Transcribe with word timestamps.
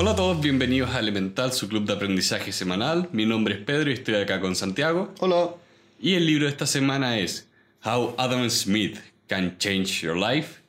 Hola 0.00 0.12
a 0.12 0.14
todos, 0.14 0.40
bienvenidos 0.40 0.90
a 0.94 1.00
Elemental, 1.00 1.52
su 1.52 1.68
club 1.68 1.84
de 1.84 1.94
aprendizaje 1.94 2.52
semanal. 2.52 3.08
Mi 3.10 3.26
nombre 3.26 3.56
es 3.56 3.60
Pedro 3.62 3.90
y 3.90 3.94
estoy 3.94 4.14
acá 4.14 4.40
con 4.40 4.54
Santiago. 4.54 5.12
Hola. 5.18 5.56
Y 5.98 6.14
el 6.14 6.24
libro 6.24 6.44
de 6.44 6.52
esta 6.52 6.68
semana 6.68 7.18
es 7.18 7.48
How 7.84 8.14
Adam 8.16 8.48
Smith 8.48 8.96
Can 9.26 9.58
Change 9.58 10.02
Your 10.02 10.16
Life. 10.16 10.60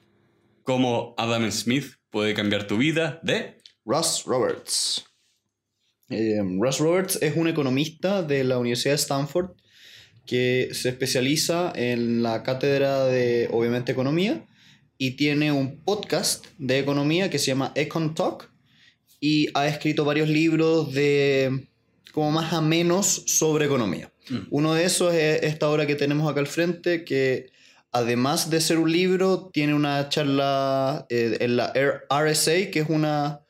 Cómo 0.64 1.14
Adam 1.16 1.52
Smith 1.52 1.94
puede 2.10 2.34
cambiar 2.34 2.66
tu 2.66 2.78
vida 2.78 3.20
de 3.22 3.62
Russ 3.86 4.24
Roberts. 4.26 5.06
Eh, 6.10 6.42
Russ 6.60 6.80
Roberts 6.80 7.20
es 7.22 7.38
un 7.38 7.48
economista 7.48 8.24
de 8.24 8.44
la 8.44 8.58
Universidad 8.58 8.94
de 8.94 9.02
Stanford 9.02 9.52
que 10.26 10.70
se 10.72 10.90
especializa 10.90 11.72
en 11.76 12.24
la 12.24 12.42
cátedra 12.42 13.06
de, 13.06 13.48
obviamente, 13.52 13.92
economía 13.92 14.44
y 14.98 15.12
tiene 15.12 15.52
un 15.52 15.84
podcast 15.84 16.48
de 16.58 16.80
economía 16.80 17.30
que 17.30 17.38
se 17.38 17.46
llama 17.46 17.74
Econ 17.76 18.16
Talk 18.16 18.49
y 19.20 19.50
ha 19.54 19.68
escrito 19.68 20.06
varios 20.06 20.30
libros 20.30 20.94
de 20.94 21.68
como 22.12 22.32
más 22.32 22.54
a 22.54 22.62
menos 22.62 23.24
sobre 23.28 23.66
economía. 23.66 24.12
Uno 24.50 24.74
de 24.74 24.86
esos 24.86 25.14
es 25.14 25.44
esta 25.44 25.70
obra 25.70 25.88
que 25.88 25.96
tenemos 25.96 26.30
acá 26.30 26.40
al 26.40 26.48
frente, 26.48 27.04
que 27.04 27.52
además 27.92 28.50
de 28.50 28.62
ser 28.62 28.78
un 28.78 28.92
libro, 28.92 29.50
tiene 29.52 29.74
una 29.74 30.10
charla 30.10 31.08
eh, 31.10 31.38
en 31.40 31.56
la 31.56 31.74
RSA, 32.10 32.70
que 32.72 32.80
es 32.80 32.90
una... 32.90 33.42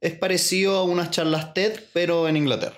Es 0.00 0.14
parecido 0.14 0.76
a 0.76 0.84
unas 0.84 1.10
charlas 1.10 1.52
TED, 1.52 1.80
pero 1.92 2.28
en 2.28 2.36
Inglaterra. 2.36 2.76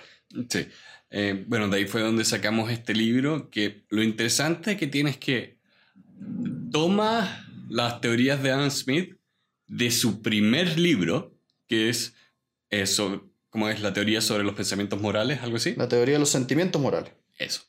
Sí. 0.49 0.67
Eh, 1.11 1.45
bueno, 1.47 1.69
de 1.69 1.77
ahí 1.77 1.85
fue 1.85 2.01
donde 2.01 2.25
sacamos 2.25 2.71
este 2.71 2.95
libro, 2.95 3.51
que 3.51 3.83
lo 3.91 4.03
interesante 4.03 4.77
que 4.77 4.87
tiene 4.87 5.11
es 5.11 5.19
que 5.19 5.59
toma 6.73 7.47
las 7.69 8.01
teorías 8.01 8.43
de 8.43 8.51
Adam 8.51 8.71
Smith 8.71 9.17
de 9.69 9.91
su 9.91 10.23
primer 10.23 10.79
libro, 10.79 11.35
que 11.69 11.91
es 11.91 12.15
eso, 12.73 13.31
¿cómo 13.51 13.69
es 13.69 13.81
la 13.81 13.93
teoría 13.93 14.21
sobre 14.21 14.45
los 14.45 14.55
pensamientos 14.55 15.01
morales? 15.01 15.41
¿Algo 15.43 15.57
así? 15.57 15.75
La 15.77 15.89
teoría 15.89 16.15
de 16.15 16.21
los 16.21 16.31
sentimientos 16.31 16.81
morales. 16.81 17.13
Eso. 17.39 17.63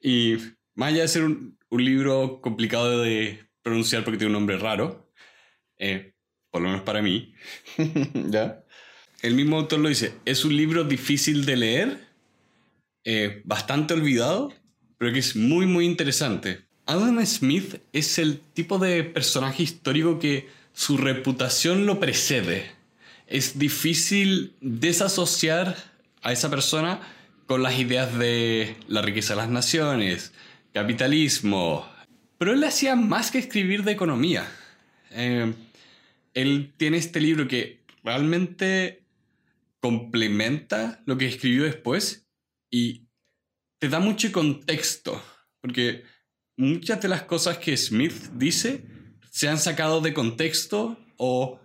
Y 0.00 0.36
más 0.74 0.92
allá 0.92 1.02
de 1.02 1.08
ser 1.08 1.24
un, 1.24 1.58
un 1.70 1.84
libro 1.84 2.40
complicado 2.40 3.02
de 3.02 3.48
pronunciar 3.62 4.04
porque 4.04 4.18
tiene 4.18 4.28
un 4.28 4.40
nombre 4.40 4.58
raro, 4.58 5.12
eh, 5.76 6.14
por 6.50 6.62
lo 6.62 6.68
menos 6.68 6.82
para 6.82 7.02
mí, 7.02 7.34
¿Ya? 8.14 8.64
el 9.22 9.34
mismo 9.34 9.58
autor 9.58 9.80
lo 9.80 9.88
dice, 9.88 10.14
es 10.24 10.44
un 10.44 10.56
libro 10.56 10.84
difícil 10.84 11.44
de 11.44 11.56
leer, 11.56 11.98
eh, 13.04 13.42
bastante 13.44 13.94
olvidado, 13.94 14.52
pero 14.96 15.12
que 15.12 15.18
es 15.18 15.36
muy, 15.36 15.66
muy 15.66 15.84
interesante. 15.84 16.66
Adam 16.86 17.24
Smith 17.26 17.80
es 17.92 18.18
el 18.18 18.40
tipo 18.40 18.78
de 18.78 19.04
personaje 19.04 19.62
histórico 19.62 20.18
que 20.18 20.48
su 20.72 20.96
reputación 20.96 21.84
lo 21.84 22.00
precede. 22.00 22.77
Es 23.28 23.58
difícil 23.58 24.56
desasociar 24.62 25.76
a 26.22 26.32
esa 26.32 26.48
persona 26.48 27.00
con 27.46 27.62
las 27.62 27.78
ideas 27.78 28.18
de 28.18 28.74
la 28.88 29.02
riqueza 29.02 29.34
de 29.34 29.42
las 29.42 29.50
naciones, 29.50 30.32
capitalismo. 30.72 31.86
Pero 32.38 32.54
él 32.54 32.64
hacía 32.64 32.96
más 32.96 33.30
que 33.30 33.38
escribir 33.38 33.84
de 33.84 33.92
economía. 33.92 34.48
Eh, 35.10 35.52
él 36.32 36.72
tiene 36.78 36.96
este 36.96 37.20
libro 37.20 37.46
que 37.46 37.84
realmente 38.02 39.04
complementa 39.80 41.02
lo 41.04 41.18
que 41.18 41.26
escribió 41.26 41.64
después 41.64 42.26
y 42.70 43.08
te 43.78 43.90
da 43.90 44.00
mucho 44.00 44.32
contexto, 44.32 45.22
porque 45.60 46.02
muchas 46.56 47.02
de 47.02 47.08
las 47.08 47.24
cosas 47.24 47.58
que 47.58 47.76
Smith 47.76 48.30
dice 48.32 48.84
se 49.30 49.48
han 49.48 49.58
sacado 49.58 50.00
de 50.00 50.14
contexto 50.14 50.98
o 51.18 51.60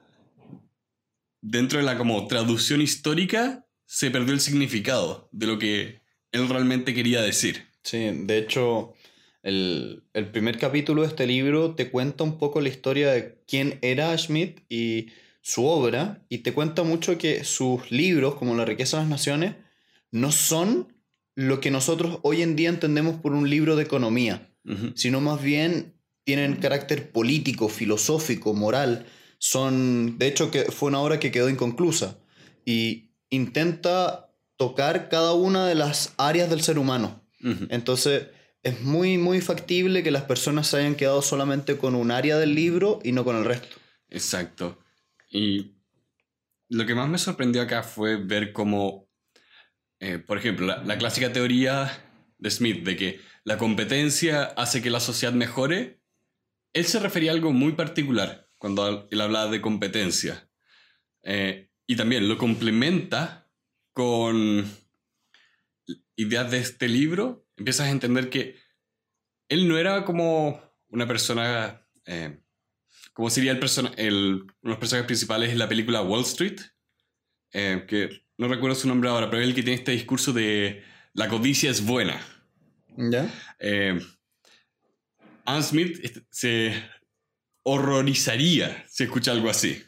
dentro 1.44 1.78
de 1.78 1.86
la 1.86 1.98
como 1.98 2.26
traducción 2.28 2.82
histórica 2.82 3.68
se 3.86 4.10
perdió 4.10 4.34
el 4.34 4.40
significado 4.40 5.30
de 5.32 5.48
lo 5.48 5.60
que 5.60 6.02
él 6.32 6.50
realmente 6.50 6.94
quería 6.96 7.22
decir. 7.22 7.68
Sí, 7.84 8.10
de 8.12 8.38
hecho, 8.38 8.94
el, 9.44 10.04
el 10.14 10.32
primer 10.32 10.58
capítulo 10.58 11.02
de 11.04 11.10
este 11.10 11.28
libro 11.28 11.76
te 11.76 11.92
cuenta 11.92 12.24
un 12.24 12.40
poco 12.40 12.62
la 12.62 12.70
historia 12.70 13.12
de 13.12 13.38
quién 13.46 13.78
era 13.82 14.18
Schmidt 14.18 14.62
y 14.70 15.08
su 15.42 15.66
obra, 15.66 16.26
y 16.30 16.40
te 16.40 16.54
cuenta 16.54 16.84
mucho 16.84 17.18
que 17.18 17.44
sus 17.44 17.92
libros, 17.92 18.36
como 18.36 18.56
La 18.56 18.64
riqueza 18.64 18.98
de 18.98 19.04
las 19.04 19.10
naciones, 19.10 19.56
no 20.10 20.32
son 20.32 20.94
lo 21.36 21.60
que 21.60 21.70
nosotros 21.70 22.20
hoy 22.24 22.42
en 22.42 22.56
día 22.56 22.70
entendemos 22.70 23.20
por 23.20 23.34
un 23.34 23.50
libro 23.50 23.76
de 23.76 23.84
economía, 23.84 24.50
sino 24.96 25.20
más 25.20 25.42
bien 25.44 25.96
tienen 26.24 26.56
carácter 26.56 27.12
político, 27.12 27.68
filosófico, 27.68 28.54
moral. 28.54 29.06
Son, 29.46 30.18
de 30.18 30.28
hecho, 30.28 30.52
que 30.52 30.72
fue 30.72 30.88
una 30.88 31.02
obra 31.02 31.20
que 31.20 31.30
quedó 31.30 31.50
inconclusa 31.50 32.18
y 32.64 33.12
intenta 33.30 34.30
tocar 34.56 35.10
cada 35.10 35.34
una 35.34 35.68
de 35.68 35.76
las 35.76 36.14
áreas 36.18 36.50
del 36.50 36.62
ser 36.62 36.80
humano. 36.80 37.28
Entonces, 37.68 38.28
es 38.62 38.80
muy, 38.84 39.18
muy 39.18 39.42
factible 39.42 40.02
que 40.02 40.12
las 40.12 40.22
personas 40.22 40.68
se 40.68 40.78
hayan 40.78 40.96
quedado 40.96 41.22
solamente 41.22 41.78
con 41.78 41.94
un 41.94 42.10
área 42.10 42.38
del 42.38 42.56
libro 42.56 43.00
y 43.04 43.12
no 43.12 43.26
con 43.26 43.36
el 43.36 43.44
resto. 43.44 43.68
Exacto. 44.08 44.80
Y 45.30 45.74
lo 46.70 46.86
que 46.86 46.96
más 46.96 47.10
me 47.10 47.18
sorprendió 47.18 47.64
acá 47.64 47.84
fue 47.84 48.16
ver 48.16 48.54
cómo, 48.54 49.10
eh, 50.00 50.20
por 50.20 50.38
ejemplo, 50.38 50.68
la, 50.68 50.86
la 50.86 50.98
clásica 50.98 51.34
teoría 51.34 51.92
de 52.38 52.50
Smith 52.50 52.86
de 52.86 52.96
que 52.96 53.20
la 53.44 53.58
competencia 53.58 54.46
hace 54.46 54.82
que 54.82 54.90
la 54.90 55.02
sociedad 55.02 55.34
mejore, 55.34 56.00
él 56.72 56.86
se 56.86 57.00
refería 57.00 57.32
a 57.32 57.34
algo 57.34 57.52
muy 57.52 57.74
particular 57.74 58.43
cuando 58.64 59.10
él 59.12 59.20
hablaba 59.20 59.52
de 59.52 59.60
competencia. 59.60 60.50
Eh, 61.22 61.70
y 61.86 61.98
también 61.98 62.30
lo 62.30 62.38
complementa 62.38 63.52
con 63.92 64.66
ideas 66.16 66.50
de 66.50 66.60
este 66.60 66.88
libro. 66.88 67.46
Empiezas 67.58 67.88
a 67.88 67.92
entender 67.92 68.30
que 68.30 68.56
él 69.50 69.68
no 69.68 69.78
era 69.78 70.06
como 70.06 70.62
una 70.88 71.06
persona... 71.06 71.86
eh, 72.06 72.40
como 73.12 73.30
sería 73.30 73.52
el 73.52 73.60
persona 73.60 73.92
el, 73.98 74.44
uno 74.44 74.54
de 74.62 74.70
los 74.70 74.78
personajes 74.78 75.08
principales 75.08 75.52
en 75.52 75.60
la 75.60 75.68
película 75.68 76.02
Wall 76.02 76.22
Street, 76.22 76.62
eh, 77.52 77.84
que 77.86 78.24
no 78.38 78.48
recuerdo 78.48 78.76
su 78.76 78.88
nombre 78.88 79.10
ahora, 79.10 79.30
pero 79.30 79.42
es 79.42 79.50
el 79.50 79.56
que 79.56 79.64
tiene 79.64 79.80
este 79.80 79.92
discurso 79.92 80.32
de 80.32 80.86
la 81.12 81.28
codicia 81.28 81.70
es 81.70 81.86
buena. 81.86 82.26
¿Ya? 82.96 83.30
Eh, 83.60 84.00
Anne 85.44 85.64
Smith 85.64 86.00
este, 86.02 86.26
se 86.30 86.93
horrorizaría 87.64 88.86
si 88.90 89.04
escucha 89.04 89.32
algo 89.32 89.50
así. 89.50 89.82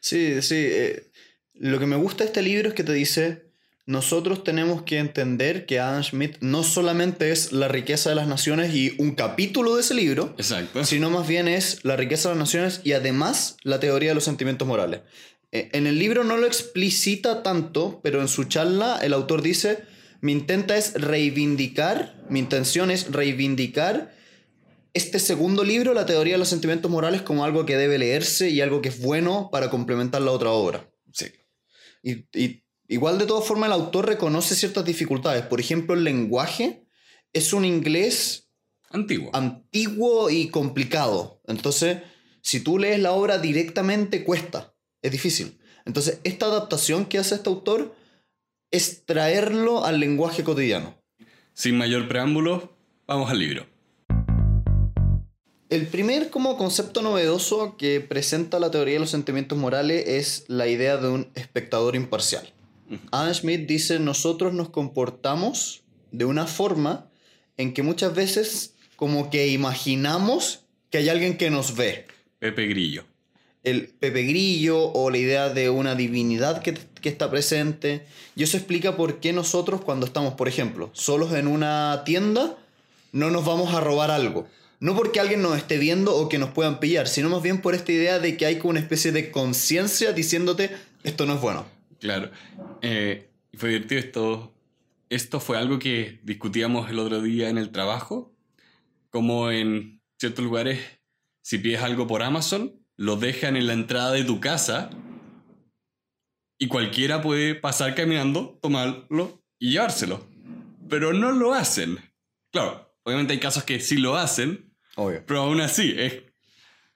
Sí, 0.00 0.42
sí. 0.42 0.56
eh, 0.56 1.10
lo 1.54 1.78
que 1.78 1.86
me 1.86 1.96
gusta 1.96 2.24
de 2.24 2.28
este 2.28 2.42
libro 2.42 2.68
es 2.68 2.74
que 2.74 2.84
te 2.84 2.92
dice, 2.92 3.44
nosotros 3.86 4.42
tenemos 4.44 4.82
que 4.82 4.98
entender 4.98 5.66
que 5.66 5.78
Adam 5.78 6.02
Smith 6.02 6.36
no 6.40 6.62
solamente 6.62 7.30
es 7.30 7.52
la 7.52 7.68
riqueza 7.68 8.10
de 8.10 8.16
las 8.16 8.26
naciones 8.26 8.74
y 8.74 8.94
un 8.98 9.14
capítulo 9.14 9.74
de 9.76 9.82
ese 9.82 9.94
libro, 9.94 10.34
Exacto. 10.38 10.84
sino 10.84 11.10
más 11.10 11.28
bien 11.28 11.48
es 11.48 11.84
la 11.84 11.96
riqueza 11.96 12.28
de 12.30 12.34
las 12.34 12.40
naciones 12.40 12.80
y 12.84 12.92
además 12.92 13.56
la 13.62 13.80
teoría 13.80 14.10
de 14.10 14.14
los 14.16 14.24
sentimientos 14.24 14.66
morales. 14.66 15.00
Eh, 15.52 15.68
En 15.72 15.86
el 15.86 15.98
libro 15.98 16.24
no 16.24 16.36
lo 16.36 16.46
explicita 16.46 17.42
tanto, 17.42 18.00
pero 18.02 18.20
en 18.20 18.28
su 18.28 18.44
charla 18.44 18.98
el 19.02 19.12
autor 19.12 19.42
dice, 19.42 19.84
mi 20.20 20.32
intenta 20.32 20.76
es 20.76 20.94
reivindicar, 20.94 22.16
mi 22.30 22.38
intención 22.40 22.90
es 22.90 23.10
reivindicar 23.12 24.14
este 24.94 25.18
segundo 25.18 25.64
libro, 25.64 25.92
la 25.92 26.06
teoría 26.06 26.34
de 26.34 26.38
los 26.38 26.48
sentimientos 26.48 26.90
morales, 26.90 27.22
como 27.22 27.44
algo 27.44 27.66
que 27.66 27.76
debe 27.76 27.98
leerse 27.98 28.48
y 28.48 28.60
algo 28.60 28.80
que 28.80 28.88
es 28.88 29.00
bueno 29.02 29.48
para 29.50 29.68
complementar 29.68 30.22
la 30.22 30.30
otra 30.30 30.50
obra. 30.50 30.88
Sí. 31.12 31.26
Y, 32.02 32.26
y 32.32 32.64
igual 32.88 33.18
de 33.18 33.26
todas 33.26 33.46
formas 33.46 33.66
el 33.68 33.74
autor 33.74 34.06
reconoce 34.06 34.54
ciertas 34.54 34.84
dificultades. 34.84 35.44
Por 35.46 35.60
ejemplo, 35.60 35.94
el 35.94 36.04
lenguaje 36.04 36.86
es 37.32 37.52
un 37.52 37.64
inglés 37.64 38.48
Antiguo. 38.90 39.30
antiguo 39.32 40.30
y 40.30 40.48
complicado. 40.48 41.42
Entonces, 41.48 41.98
si 42.40 42.60
tú 42.60 42.78
lees 42.78 43.00
la 43.00 43.12
obra 43.12 43.38
directamente, 43.38 44.22
cuesta. 44.22 44.74
Es 45.02 45.10
difícil. 45.10 45.58
Entonces, 45.84 46.20
esta 46.22 46.46
adaptación 46.46 47.06
que 47.06 47.18
hace 47.18 47.34
este 47.34 47.50
autor 47.50 47.96
es 48.70 49.04
traerlo 49.04 49.84
al 49.84 49.98
lenguaje 49.98 50.44
cotidiano. 50.44 51.02
Sin 51.52 51.76
mayor 51.76 52.06
preámbulo, 52.06 52.76
vamos 53.06 53.30
al 53.30 53.38
libro. 53.40 53.73
El 55.70 55.86
primer 55.86 56.30
como 56.30 56.58
concepto 56.58 57.00
novedoso 57.00 57.76
que 57.76 58.00
presenta 58.00 58.58
la 58.58 58.70
teoría 58.70 58.94
de 58.94 59.00
los 59.00 59.10
sentimientos 59.10 59.56
morales 59.56 60.04
es 60.06 60.44
la 60.48 60.68
idea 60.68 60.98
de 60.98 61.08
un 61.08 61.28
espectador 61.34 61.96
imparcial. 61.96 62.52
Adam 63.10 63.34
Smith 63.34 63.66
dice, 63.66 63.98
nosotros 63.98 64.52
nos 64.52 64.68
comportamos 64.68 65.82
de 66.12 66.26
una 66.26 66.46
forma 66.46 67.08
en 67.56 67.72
que 67.72 67.82
muchas 67.82 68.14
veces 68.14 68.74
como 68.96 69.30
que 69.30 69.48
imaginamos 69.48 70.60
que 70.90 70.98
hay 70.98 71.08
alguien 71.08 71.36
que 71.38 71.50
nos 71.50 71.74
ve. 71.74 72.06
Pepe 72.38 72.66
Grillo. 72.66 73.04
El 73.64 73.88
Pepe 73.88 74.22
Grillo 74.24 74.92
o 74.92 75.10
la 75.10 75.16
idea 75.16 75.48
de 75.48 75.70
una 75.70 75.94
divinidad 75.94 76.60
que, 76.60 76.74
que 77.00 77.08
está 77.08 77.30
presente. 77.30 78.04
Y 78.36 78.42
eso 78.42 78.58
explica 78.58 78.96
por 78.96 79.18
qué 79.18 79.32
nosotros 79.32 79.80
cuando 79.80 80.04
estamos, 80.04 80.34
por 80.34 80.46
ejemplo, 80.46 80.90
solos 80.92 81.32
en 81.32 81.48
una 81.48 82.02
tienda, 82.04 82.56
no 83.12 83.30
nos 83.30 83.46
vamos 83.46 83.74
a 83.74 83.80
robar 83.80 84.10
algo. 84.10 84.46
No 84.84 84.94
porque 84.94 85.18
alguien 85.18 85.40
nos 85.40 85.56
esté 85.56 85.78
viendo 85.78 86.14
o 86.14 86.28
que 86.28 86.36
nos 86.36 86.50
puedan 86.50 86.78
pillar, 86.78 87.08
sino 87.08 87.30
más 87.30 87.42
bien 87.42 87.62
por 87.62 87.74
esta 87.74 87.90
idea 87.90 88.18
de 88.18 88.36
que 88.36 88.44
hay 88.44 88.58
como 88.58 88.72
una 88.72 88.80
especie 88.80 89.12
de 89.12 89.30
conciencia 89.30 90.12
diciéndote, 90.12 90.76
esto 91.04 91.24
no 91.24 91.36
es 91.36 91.40
bueno. 91.40 91.64
Claro. 92.00 92.30
Eh, 92.82 93.30
fue 93.54 93.70
divertido 93.70 93.98
esto. 93.98 94.54
Esto 95.08 95.40
fue 95.40 95.56
algo 95.56 95.78
que 95.78 96.20
discutíamos 96.22 96.90
el 96.90 96.98
otro 96.98 97.22
día 97.22 97.48
en 97.48 97.56
el 97.56 97.70
trabajo. 97.70 98.36
Como 99.08 99.50
en 99.50 100.02
ciertos 100.18 100.44
lugares, 100.44 100.80
si 101.40 101.56
pides 101.56 101.80
algo 101.80 102.06
por 102.06 102.22
Amazon, 102.22 102.78
lo 102.98 103.16
dejan 103.16 103.56
en 103.56 103.68
la 103.68 103.72
entrada 103.72 104.12
de 104.12 104.24
tu 104.24 104.38
casa 104.38 104.90
y 106.58 106.68
cualquiera 106.68 107.22
puede 107.22 107.54
pasar 107.54 107.94
caminando, 107.94 108.58
tomarlo 108.60 109.42
y 109.58 109.70
llevárselo. 109.70 110.28
Pero 110.90 111.14
no 111.14 111.32
lo 111.32 111.54
hacen. 111.54 112.00
Claro, 112.52 112.94
obviamente 113.02 113.32
hay 113.32 113.40
casos 113.40 113.64
que 113.64 113.80
sí 113.80 113.96
lo 113.96 114.16
hacen, 114.16 114.73
Obvio. 114.96 115.22
pero 115.26 115.40
aún 115.40 115.60
así, 115.60 115.94
es, 115.96 116.22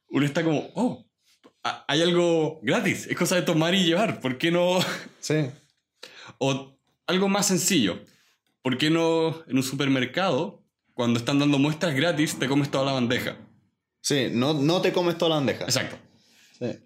uno 0.08 0.24
está 0.24 0.44
como, 0.44 0.70
oh, 0.74 1.04
hay 1.62 2.02
algo 2.02 2.60
gratis, 2.62 3.06
es 3.06 3.16
cosa 3.16 3.36
de 3.36 3.42
tomar 3.42 3.74
y 3.74 3.84
llevar, 3.84 4.20
¿por 4.20 4.38
qué 4.38 4.50
no? 4.50 4.78
Sí. 5.20 5.50
O 6.38 6.78
algo 7.06 7.28
más 7.28 7.46
sencillo, 7.46 8.00
¿por 8.62 8.78
qué 8.78 8.90
no 8.90 9.44
en 9.46 9.56
un 9.56 9.62
supermercado, 9.62 10.62
cuando 10.94 11.18
están 11.18 11.38
dando 11.38 11.58
muestras 11.58 11.94
gratis, 11.94 12.38
te 12.38 12.48
comes 12.48 12.70
toda 12.70 12.84
la 12.84 12.92
bandeja? 12.92 13.36
Sí, 14.00 14.28
no, 14.32 14.54
no 14.54 14.80
te 14.80 14.92
comes 14.92 15.18
toda 15.18 15.30
la 15.30 15.36
bandeja. 15.36 15.64
Exacto. 15.64 15.96
Sí. 16.58 16.78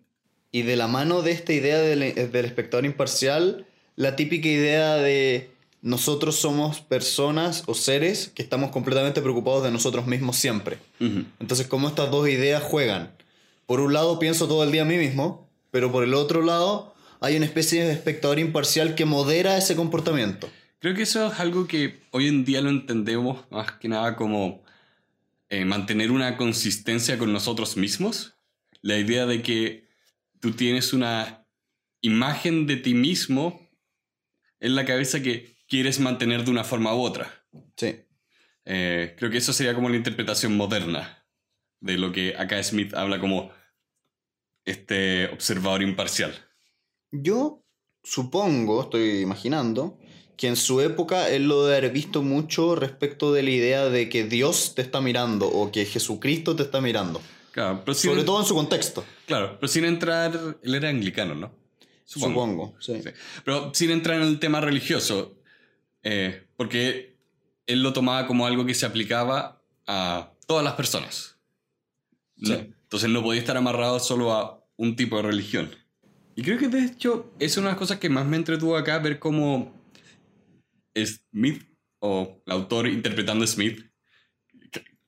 Y 0.51 0.63
de 0.63 0.77
la 0.77 0.89
mano 0.89 1.23
de 1.23 1.33
esta 1.33 1.53
idea 1.53 1.79
del, 1.79 2.33
del 2.33 2.45
espectador 2.45 2.85
imparcial, 2.85 3.67
la 3.97 4.17
típica 4.17 4.49
idea 4.49 4.97
de 4.97 5.52
nosotros 5.83 6.37
somos 6.37 6.81
personas 6.81 7.65
o 7.67 7.75
seres 7.75 8.31
que 8.35 8.43
estamos 8.43 8.71
completamente 8.71 9.21
preocupados 9.21 9.65
de 9.65 9.73
nosotros 9.73 10.07
mismos 10.07 10.37
siempre. 10.37 10.79
Ujú. 11.01 11.25
Entonces, 11.41 11.67
cómo 11.67 11.89
estas 11.89 12.11
dos 12.11 12.29
ideas 12.29 12.63
juegan. 12.63 13.13
Por 13.67 13.81
un 13.81 13.93
lado, 13.93 14.19
pienso 14.19 14.47
todo 14.47 14.63
el 14.63 14.71
día 14.71 14.83
a 14.83 14.87
mí 14.87 14.97
mismo, 14.97 15.51
pero 15.73 15.91
por 15.91 16.05
el 16.05 16.15
otro 16.15 16.41
lado, 16.41 16.95
hay 17.21 17.37
una 17.37 17.47
especie 17.47 17.85
de 17.85 17.93
espectador 17.93 18.39
imparcial 18.39 18.95
que 18.95 19.05
modera 19.05 19.59
ese 19.59 19.75
comportamiento. 19.75 20.49
Creo 20.79 20.95
que 20.95 21.03
eso 21.03 21.33
es 21.33 21.41
algo 21.41 21.67
que 21.67 22.01
hoy 22.13 22.29
en 22.29 22.45
día 22.45 22.61
lo 22.61 22.71
entendemos 22.71 23.45
más 23.51 23.73
que 23.73 23.89
nada 23.89 24.15
como 24.17 24.63
eh, 25.49 25.65
mantener 25.65 26.13
una 26.13 26.37
consistencia 26.37 27.19
con 27.19 27.33
nosotros 27.33 27.77
mismos. 27.77 28.35
La 28.83 28.99
idea 28.99 29.27
de 29.27 29.43
que 29.43 29.89
tú 30.41 30.53
tienes 30.53 30.93
una 30.93 31.45
imagen 32.01 32.67
de 32.67 32.77
ti 32.77 32.95
mismo 32.95 33.69
en 34.61 34.75
la 34.75 34.85
cabeza 34.85 35.23
que 35.23 35.52
quieres 35.73 36.01
mantener 36.01 36.45
de 36.45 36.51
una 36.51 36.65
forma 36.65 36.95
u 36.95 37.01
otra. 37.01 37.47
Sí. 37.79 37.97
Eh, 38.67 39.15
creo 39.17 39.31
que 39.31 39.39
eso 39.39 39.55
sería 39.55 39.75
como 39.75 39.89
la 39.89 39.97
interpretación 39.97 40.55
moderna 40.55 41.27
de 41.81 41.97
lo 41.97 42.13
que 42.13 42.37
acá 42.37 42.63
Smith 42.63 42.93
habla 42.93 43.19
como 43.19 43.51
este 44.67 45.29
observador 45.29 45.83
imparcial. 45.83 46.35
Yo 47.11 47.65
supongo, 48.03 48.83
estoy 48.83 49.21
imaginando, 49.21 49.99
que 50.37 50.49
en 50.49 50.57
su 50.57 50.83
época 50.83 51.31
él 51.31 51.49
lo 51.49 51.65
debe 51.65 51.79
haber 51.79 51.91
visto 51.91 52.21
mucho 52.21 52.75
respecto 52.75 53.33
de 53.33 53.43
la 53.43 53.51
idea 53.51 53.89
de 53.89 54.11
que 54.11 54.25
Dios 54.25 54.75
te 54.75 54.83
está 54.83 55.01
mirando 55.01 55.49
o 55.49 55.73
que 55.73 55.87
Jesucristo 55.87 56.55
te 56.55 56.65
está 56.65 56.83
mirando. 56.83 57.23
Claro, 57.51 57.81
pero 57.83 57.95
Sobre 57.95 58.25
todo 58.25 58.41
en 58.41 58.47
su 58.47 58.55
contexto, 58.55 59.07
claro, 59.25 59.57
pero 59.59 59.69
sin 59.69 59.87
entrar... 59.87 60.39
Él 60.63 60.75
era 60.75 60.91
anglicano, 60.91 61.35
¿no? 61.35 61.63
supongo. 62.05 62.75
sí. 62.79 63.01
Sí. 63.03 63.09
Pero 63.43 63.73
sin 63.73 63.91
entrar 63.91 64.21
en 64.21 64.29
el 64.29 64.39
tema 64.39 64.61
religioso, 64.61 65.39
eh, 66.03 66.47
porque 66.57 67.17
él 67.67 67.83
lo 67.83 67.93
tomaba 67.93 68.27
como 68.27 68.47
algo 68.47 68.67
que 68.67 68.75
se 68.75 68.87
aplicaba 68.87 69.63
a 69.87 70.33
todas 70.47 70.65
las 70.65 70.75
personas. 70.75 71.39
Sí. 72.43 72.53
Entonces 72.53 73.09
no 73.09 73.23
podía 73.23 73.41
estar 73.41 73.57
amarrado 73.57 74.01
solo 74.01 74.33
a 74.33 74.65
un 74.77 74.97
tipo 74.97 75.17
de 75.17 75.23
religión. 75.23 75.71
Y 76.35 76.43
creo 76.43 76.59
que 76.59 76.69
de 76.69 76.85
hecho 76.85 77.33
es 77.39 77.57
una 77.57 77.69
de 77.69 77.73
las 77.73 77.79
cosas 77.79 77.99
que 77.99 78.09
más 78.09 78.27
me 78.27 78.37
entretuvo 78.37 78.77
acá, 78.77 78.99
ver 78.99 79.19
cómo 79.19 79.73
Smith, 80.95 81.63
o 82.01 82.43
el 82.47 82.53
autor 82.53 82.89
interpretando 82.89 83.45
a 83.45 83.47
Smith, 83.47 83.87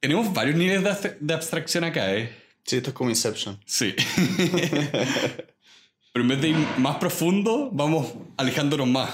tenemos 0.01 0.33
varios 0.33 0.57
niveles 0.57 0.85
de 1.19 1.35
abstracción 1.35 1.85
acá, 1.85 2.15
¿eh? 2.15 2.31
Sí, 2.65 2.77
esto 2.77 2.91
es 2.91 2.95
como 2.95 3.11
Inception. 3.11 3.59
Sí. 3.67 3.95
Pero 6.13 6.23
en 6.23 6.29
vez 6.29 6.41
de 6.41 6.49
ir 6.51 6.57
más 6.79 6.97
profundo, 6.97 7.71
vamos 7.73 8.13
alejándonos 8.37 8.87
más. 8.87 9.11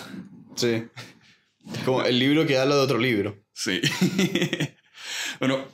Sí. 0.54 0.84
Como 1.84 2.02
el 2.02 2.18
libro 2.18 2.46
que 2.46 2.58
habla 2.58 2.74
de 2.76 2.80
otro 2.80 2.98
libro. 2.98 3.42
Sí. 3.52 3.80
bueno, 5.40 5.64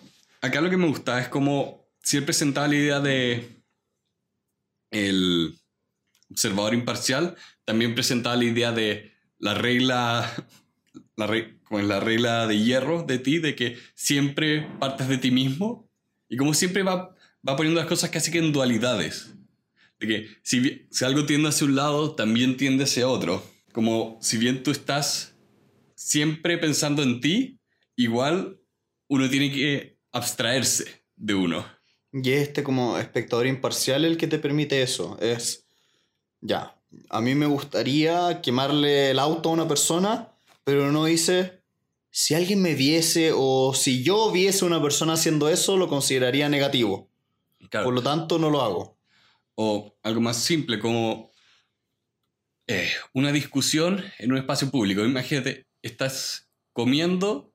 acá 0.41 0.61
lo 0.61 0.71
que 0.71 0.77
me 0.77 0.87
gusta 0.89 1.21
es 1.21 1.29
como 1.29 1.87
siempre 2.03 2.27
presentaba 2.27 2.69
la 2.69 2.75
idea 2.75 3.01
de 3.01 3.57
el 4.91 5.59
observador 6.31 6.75
imparcial, 6.75 7.37
también 7.65 7.95
presentaba 7.95 8.37
la 8.37 8.45
idea 8.45 8.73
de 8.73 9.13
la 9.39 9.55
regla, 9.55 10.33
la, 11.17 11.27
re- 11.27 11.59
como 11.65 11.81
la 11.83 12.01
regla 12.01 12.47
de 12.47 12.59
hierro 12.63 13.03
de 13.03 13.19
ti, 13.19 13.39
de 13.39 13.55
que 13.55 13.79
siempre 13.95 14.67
partes 14.79 15.09
de 15.09 15.19
ti 15.19 15.31
mismo 15.31 15.89
y 16.29 16.37
como 16.37 16.55
siempre 16.55 16.83
va, 16.83 17.15
va 17.49 17.57
poniendo 17.57 17.81
las 17.81 17.89
cosas 17.89 18.11
casi 18.11 18.31
que 18.31 18.39
en 18.39 18.53
dualidades. 18.53 19.33
De 19.99 20.07
que 20.07 20.29
si, 20.43 20.87
si 20.91 21.05
algo 21.05 21.25
tiende 21.27 21.49
hacia 21.49 21.67
un 21.67 21.77
lado, 21.77 22.15
también 22.15 22.57
tiende 22.57 22.85
hacia 22.85 23.09
otro. 23.09 23.43
Como 23.73 24.19
si 24.21 24.37
bien 24.37 24.63
tú 24.63 24.71
estás 24.71 25.36
siempre 25.97 26.59
pensando 26.59 27.03
en 27.03 27.21
ti, 27.21 27.59
igual 27.97 28.61
uno 29.09 29.29
tiene 29.29 29.51
que 29.51 29.99
abstraerse 30.13 31.03
de 31.17 31.35
uno. 31.35 31.67
Y 32.13 32.31
es 32.31 32.49
este 32.49 32.63
como 32.63 32.99
espectador 32.99 33.47
imparcial 33.47 34.05
el 34.05 34.17
que 34.17 34.29
te 34.29 34.39
permite 34.39 34.83
eso. 34.83 35.19
Es, 35.21 35.67
ya, 36.41 36.79
a 37.11 37.21
mí 37.21 37.35
me 37.35 37.47
gustaría 37.47 38.41
quemarle 38.41 39.11
el 39.11 39.19
auto 39.19 39.49
a 39.49 39.53
una 39.53 39.69
persona, 39.69 40.33
pero 40.65 40.93
no 40.93 41.05
dice, 41.07 41.63
si 42.11 42.35
alguien 42.35 42.63
me 42.63 42.75
viese 42.75 43.33
o 43.35 43.75
si 43.75 44.03
yo 44.03 44.31
viese 44.31 44.65
a 44.65 44.69
una 44.69 44.81
persona 44.81 45.15
haciendo 45.15 45.49
eso, 45.49 45.77
lo 45.77 45.89
consideraría 45.89 46.49
negativo. 46.49 47.11
Claro. 47.71 47.87
Por 47.87 47.95
lo 47.95 48.03
tanto, 48.03 48.39
no 48.39 48.51
lo 48.51 48.63
hago. 48.63 48.99
O 49.55 49.97
algo 50.03 50.21
más 50.21 50.37
simple 50.37 50.79
como 50.79 51.31
eh, 52.67 52.91
una 53.13 53.33
discusión 53.33 54.05
en 54.19 54.33
un 54.33 54.39
espacio 54.39 54.71
público. 54.71 55.05
Imagínate, 55.05 55.66
estás 55.87 56.51
comiendo 56.73 57.55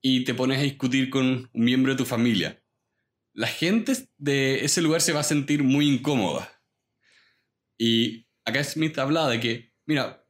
y 0.00 0.24
te 0.24 0.34
pones 0.34 0.58
a 0.58 0.62
discutir 0.62 1.10
con 1.10 1.50
un 1.52 1.64
miembro 1.64 1.92
de 1.92 1.98
tu 1.98 2.04
familia. 2.04 2.62
La 3.34 3.46
gente 3.46 4.08
de 4.18 4.64
ese 4.64 4.82
lugar 4.82 5.00
se 5.00 5.12
va 5.12 5.20
a 5.20 5.24
sentir 5.24 5.62
muy 5.62 5.88
incómoda. 5.88 6.62
Y 7.78 8.28
acá 8.44 8.62
Smith 8.62 8.98
hablaba 8.98 9.30
de 9.30 9.40
que, 9.40 9.72
mira, 9.86 10.26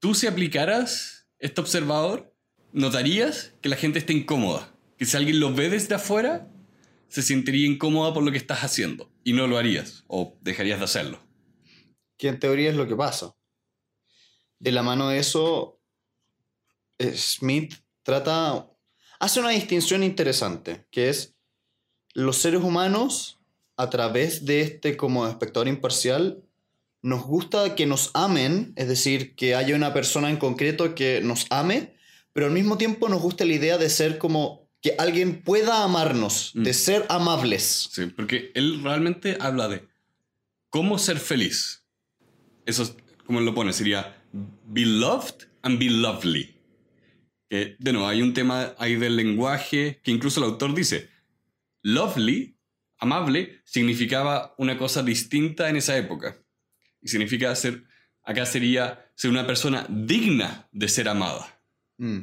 tú 0.00 0.14
si 0.14 0.26
aplicaras 0.26 1.28
este 1.38 1.60
observador, 1.60 2.34
notarías 2.72 3.54
que 3.60 3.68
la 3.68 3.76
gente 3.76 3.98
está 3.98 4.12
incómoda. 4.12 4.74
Que 4.98 5.04
si 5.04 5.16
alguien 5.16 5.40
lo 5.40 5.54
ve 5.54 5.68
desde 5.68 5.94
afuera, 5.94 6.50
se 7.08 7.22
sentiría 7.22 7.66
incómoda 7.66 8.14
por 8.14 8.22
lo 8.22 8.32
que 8.32 8.38
estás 8.38 8.64
haciendo 8.64 9.12
y 9.22 9.34
no 9.34 9.46
lo 9.46 9.58
harías 9.58 10.04
o 10.06 10.38
dejarías 10.40 10.78
de 10.78 10.86
hacerlo. 10.86 11.20
Que 12.16 12.28
en 12.28 12.38
teoría 12.38 12.70
es 12.70 12.76
lo 12.76 12.88
que 12.88 12.96
pasa. 12.96 13.36
De 14.58 14.72
la 14.72 14.82
mano 14.82 15.08
de 15.08 15.18
eso, 15.18 15.81
Smith 17.16 17.74
trata. 18.02 18.68
hace 19.20 19.38
una 19.40 19.50
distinción 19.50 20.02
interesante, 20.02 20.86
que 20.90 21.08
es 21.08 21.34
los 22.14 22.36
seres 22.38 22.62
humanos, 22.62 23.38
a 23.76 23.88
través 23.88 24.44
de 24.44 24.60
este 24.62 24.96
como 24.96 25.26
espectador 25.26 25.68
imparcial, 25.68 26.42
nos 27.02 27.22
gusta 27.24 27.74
que 27.74 27.86
nos 27.86 28.10
amen, 28.14 28.72
es 28.76 28.86
decir, 28.88 29.34
que 29.34 29.54
haya 29.54 29.74
una 29.76 29.92
persona 29.94 30.28
en 30.30 30.36
concreto 30.36 30.94
que 30.94 31.20
nos 31.22 31.46
ame, 31.50 31.94
pero 32.32 32.46
al 32.46 32.52
mismo 32.52 32.76
tiempo 32.78 33.08
nos 33.08 33.20
gusta 33.22 33.44
la 33.44 33.54
idea 33.54 33.78
de 33.78 33.88
ser 33.90 34.18
como 34.18 34.68
que 34.80 34.94
alguien 34.98 35.42
pueda 35.42 35.84
amarnos, 35.84 36.50
Mm. 36.54 36.62
de 36.64 36.74
ser 36.74 37.06
amables. 37.08 37.88
Sí, 37.92 38.06
porque 38.06 38.50
él 38.54 38.82
realmente 38.82 39.36
habla 39.40 39.68
de 39.68 39.86
cómo 40.68 40.98
ser 40.98 41.18
feliz. 41.18 41.84
Eso, 42.66 42.82
es- 42.82 42.94
como 43.26 43.40
lo 43.40 43.54
pone, 43.54 43.72
sería 43.72 44.16
be 44.66 44.84
loved 44.84 45.46
and 45.62 45.78
be 45.78 45.88
lovely. 45.90 46.56
Que, 47.52 47.76
de 47.78 47.92
nuevo, 47.92 48.08
hay 48.08 48.22
un 48.22 48.32
tema 48.32 48.74
ahí 48.78 48.96
del 48.96 49.14
lenguaje 49.14 50.00
que 50.02 50.10
incluso 50.10 50.40
el 50.40 50.46
autor 50.46 50.74
dice, 50.74 51.10
lovely, 51.82 52.56
amable, 52.96 53.60
significaba 53.66 54.54
una 54.56 54.78
cosa 54.78 55.02
distinta 55.02 55.68
en 55.68 55.76
esa 55.76 55.98
época. 55.98 56.42
Y 57.02 57.08
significa 57.08 57.54
ser, 57.54 57.84
acá 58.22 58.46
sería 58.46 59.06
ser 59.16 59.30
una 59.30 59.46
persona 59.46 59.86
digna 59.90 60.66
de 60.72 60.88
ser 60.88 61.10
amada. 61.10 61.60
Mm. 61.98 62.20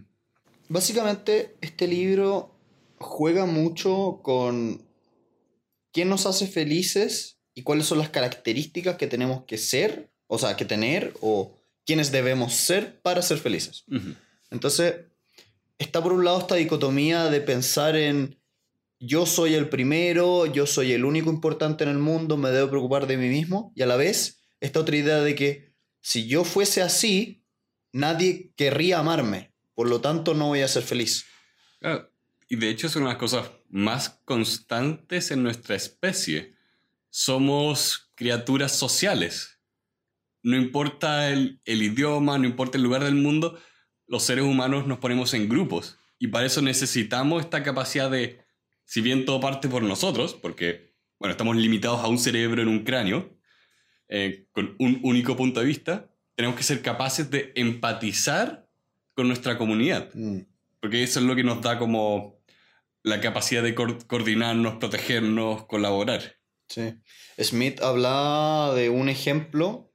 Básicamente, 0.67 1.55
este 1.61 1.87
libro 1.87 2.59
juega 2.97 3.45
mucho 3.45 4.21
con 4.23 4.81
qué 5.91 6.05
nos 6.05 6.25
hace 6.25 6.47
felices 6.47 7.37
y 7.53 7.61
cuáles 7.61 7.85
son 7.85 7.99
las 7.99 8.09
características 8.09 8.97
que 8.97 9.05
tenemos 9.05 9.43
que 9.43 9.59
ser, 9.59 10.09
o 10.25 10.39
sea, 10.39 10.57
que 10.57 10.65
tener, 10.65 11.13
o 11.21 11.55
quiénes 11.85 12.11
debemos 12.11 12.55
ser 12.55 12.99
para 13.03 13.21
ser 13.21 13.37
felices. 13.37 13.85
Entonces, 14.49 14.95
está 15.79 16.03
por 16.03 16.13
un 16.13 16.23
lado 16.23 16.39
esta 16.39 16.55
dicotomía 16.55 17.25
de 17.29 17.41
pensar 17.41 17.95
en 17.95 18.39
yo 18.99 19.25
soy 19.25 19.55
el 19.55 19.69
primero, 19.69 20.45
yo 20.45 20.67
soy 20.67 20.91
el 20.91 21.05
único 21.05 21.29
importante 21.29 21.85
en 21.85 21.89
el 21.89 21.97
mundo, 21.97 22.35
me 22.35 22.49
debo 22.49 22.69
preocupar 22.69 23.07
de 23.07 23.17
mí 23.17 23.29
mismo, 23.29 23.71
y 23.75 23.81
a 23.81 23.85
la 23.85 23.95
vez 23.95 24.41
esta 24.59 24.81
otra 24.81 24.97
idea 24.97 25.21
de 25.21 25.35
que 25.35 25.73
si 26.01 26.27
yo 26.27 26.43
fuese 26.43 26.81
así, 26.81 27.45
nadie 27.93 28.51
querría 28.57 28.99
amarme. 28.99 29.53
Por 29.73 29.87
lo 29.87 30.01
tanto, 30.01 30.33
no 30.33 30.47
voy 30.47 30.61
a 30.61 30.67
ser 30.67 30.83
feliz. 30.83 31.25
Claro, 31.79 32.11
y 32.49 32.57
de 32.57 32.69
hecho 32.69 32.87
es 32.87 32.95
una 32.97 33.05
de 33.05 33.11
las 33.13 33.19
cosas 33.19 33.49
más 33.69 34.19
constantes 34.25 35.31
en 35.31 35.43
nuestra 35.43 35.77
especie. 35.77 36.55
Somos 37.09 38.11
criaturas 38.15 38.75
sociales. 38.75 39.61
No 40.43 40.57
importa 40.57 41.29
el 41.29 41.61
idioma, 41.65 42.37
no 42.37 42.45
importa 42.45 42.77
el 42.77 42.83
lugar 42.83 43.05
del 43.05 43.15
mundo, 43.15 43.57
los 44.09 44.23
seres 44.23 44.43
humanos 44.43 44.85
nos 44.87 44.97
ponemos 44.99 45.33
en 45.33 45.47
grupos. 45.47 45.97
Y 46.17 46.27
para 46.27 46.45
eso 46.45 46.61
necesitamos 46.61 47.43
esta 47.43 47.63
capacidad 47.63 48.11
de, 48.11 48.41
si 48.83 48.99
bien 48.99 49.23
todo 49.23 49.39
parte 49.39 49.69
por 49.69 49.83
nosotros, 49.83 50.33
porque, 50.33 50.93
bueno, 51.19 51.31
estamos 51.31 51.55
limitados 51.55 52.01
a 52.01 52.07
un 52.07 52.17
cerebro 52.17 52.61
en 52.61 52.67
un 52.67 52.83
cráneo, 52.83 53.37
eh, 54.09 54.47
con 54.51 54.75
un 54.79 54.99
único 55.03 55.37
punto 55.37 55.61
de 55.61 55.67
vista, 55.67 56.11
tenemos 56.35 56.57
que 56.57 56.63
ser 56.63 56.81
capaces 56.81 57.29
de 57.29 57.53
empatizar 57.55 58.67
con 59.13 59.27
nuestra 59.27 59.57
comunidad. 59.57 60.09
Mm. 60.13 60.39
Porque 60.81 61.03
eso 61.03 61.19
es 61.19 61.25
lo 61.25 61.35
que 61.35 61.43
nos 61.43 61.61
da 61.61 61.77
como 61.77 62.41
la 63.03 63.21
capacidad 63.21 63.63
de 63.63 63.75
coor- 63.75 64.05
coordinarnos, 64.07 64.75
protegernos, 64.75 65.65
colaborar. 65.67 66.37
Sí. 66.67 66.95
Smith 67.41 67.81
hablaba 67.81 68.73
de 68.75 68.89
un 68.89 69.09
ejemplo 69.09 69.93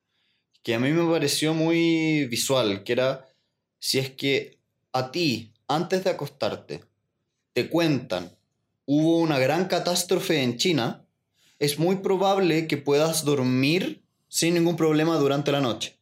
que 0.62 0.75
a 0.75 0.78
mí 0.78 0.90
me 0.90 1.11
pareció 1.11 1.52
muy 1.52 2.26
visual, 2.26 2.85
que 2.85 2.92
era 2.92 3.28
si 3.84 3.98
es 3.98 4.08
que 4.12 4.58
a 4.94 5.12
ti, 5.12 5.52
antes 5.68 6.04
de 6.04 6.10
acostarte, 6.10 6.80
te 7.52 7.68
cuentan 7.68 8.34
hubo 8.86 9.18
una 9.18 9.38
gran 9.38 9.66
catástrofe 9.66 10.42
en 10.42 10.56
China, 10.56 11.04
es 11.58 11.78
muy 11.78 11.96
probable 11.96 12.66
que 12.66 12.78
puedas 12.78 13.26
dormir 13.26 14.02
sin 14.26 14.54
ningún 14.54 14.76
problema 14.76 15.18
durante 15.18 15.52
la 15.52 15.60
noche. 15.60 15.98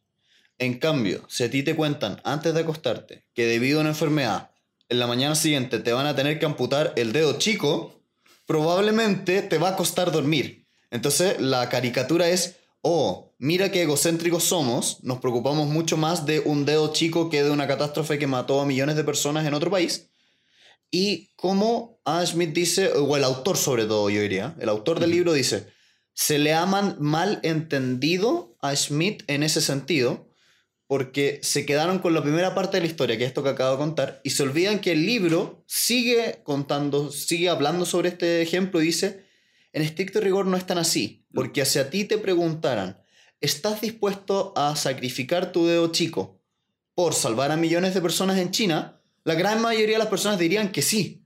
En 0.59 0.79
cambio, 0.79 1.25
si 1.27 1.43
a 1.43 1.51
ti 1.51 1.61
te 1.61 1.75
cuentan 1.75 2.21
antes 2.23 2.53
de 2.53 2.61
acostarte 2.61 3.25
que 3.33 3.47
debido 3.47 3.79
a 3.79 3.81
una 3.81 3.89
enfermedad, 3.89 4.51
en 4.87 4.99
la 4.99 5.07
mañana 5.07 5.35
siguiente 5.35 5.79
te 5.79 5.91
van 5.91 6.07
a 6.07 6.15
tener 6.15 6.39
que 6.39 6.45
amputar 6.45 6.93
el 6.95 7.11
dedo 7.11 7.37
chico, 7.37 8.01
probablemente 8.45 9.41
te 9.41 9.57
va 9.57 9.71
a 9.71 9.75
costar 9.75 10.13
dormir. 10.13 10.67
Entonces 10.89 11.41
la 11.41 11.67
caricatura 11.67 12.29
es, 12.29 12.55
oh, 12.81 13.32
mira 13.43 13.71
qué 13.71 13.81
egocéntricos 13.81 14.45
somos, 14.45 15.03
nos 15.03 15.19
preocupamos 15.19 15.67
mucho 15.67 15.97
más 15.97 16.25
de 16.25 16.39
un 16.39 16.63
dedo 16.65 16.93
chico 16.93 17.29
que 17.29 17.43
de 17.43 17.51
una 17.51 17.67
catástrofe 17.67 18.17
que 18.17 18.25
mató 18.25 18.61
a 18.61 18.65
millones 18.65 18.95
de 18.95 19.03
personas 19.03 19.45
en 19.45 19.53
otro 19.53 19.69
país. 19.69 20.07
Y 20.89 21.27
como 21.35 21.99
Adam 22.05 22.25
Smith 22.25 22.53
dice, 22.53 22.93
o 22.93 23.17
el 23.17 23.23
autor 23.25 23.57
sobre 23.57 23.83
todo 23.83 24.09
yo 24.09 24.21
diría, 24.21 24.55
el 24.61 24.69
autor 24.69 25.01
del 25.01 25.11
libro 25.11 25.33
dice, 25.33 25.67
se 26.13 26.39
le 26.39 26.53
ha 26.53 26.65
mal 26.65 27.41
entendido 27.43 28.55
a 28.61 28.73
Smith 28.77 29.23
en 29.27 29.43
ese 29.43 29.59
sentido, 29.59 30.25
porque 30.87 31.41
se 31.43 31.65
quedaron 31.65 31.99
con 31.99 32.13
la 32.13 32.23
primera 32.23 32.55
parte 32.55 32.77
de 32.77 32.83
la 32.83 32.87
historia, 32.87 33.17
que 33.17 33.25
es 33.25 33.29
esto 33.29 33.43
que 33.43 33.49
acabo 33.49 33.71
de 33.71 33.77
contar, 33.77 34.21
y 34.23 34.29
se 34.29 34.43
olvidan 34.43 34.79
que 34.79 34.93
el 34.93 35.05
libro 35.05 35.65
sigue 35.67 36.39
contando, 36.43 37.11
sigue 37.11 37.49
hablando 37.49 37.85
sobre 37.85 38.07
este 38.07 38.41
ejemplo 38.41 38.81
y 38.81 38.85
dice, 38.85 39.25
en 39.73 39.81
estricto 39.81 40.21
rigor 40.21 40.45
no 40.45 40.55
es 40.55 40.65
tan 40.65 40.77
así, 40.77 41.25
porque 41.33 41.65
si 41.65 41.79
a 41.79 41.89
ti 41.89 42.05
te 42.05 42.17
preguntaran, 42.17 43.02
¿estás 43.43 43.81
dispuesto 43.81 44.53
a 44.55 44.75
sacrificar 44.75 45.51
tu 45.51 45.67
dedo 45.67 45.91
chico 45.91 46.41
por 46.95 47.13
salvar 47.13 47.51
a 47.51 47.57
millones 47.57 47.93
de 47.93 48.01
personas 48.01 48.39
en 48.39 48.49
China? 48.51 48.99
La 49.25 49.35
gran 49.35 49.61
mayoría 49.61 49.95
de 49.95 49.99
las 49.99 50.07
personas 50.07 50.39
dirían 50.39 50.71
que 50.71 50.81
sí. 50.81 51.21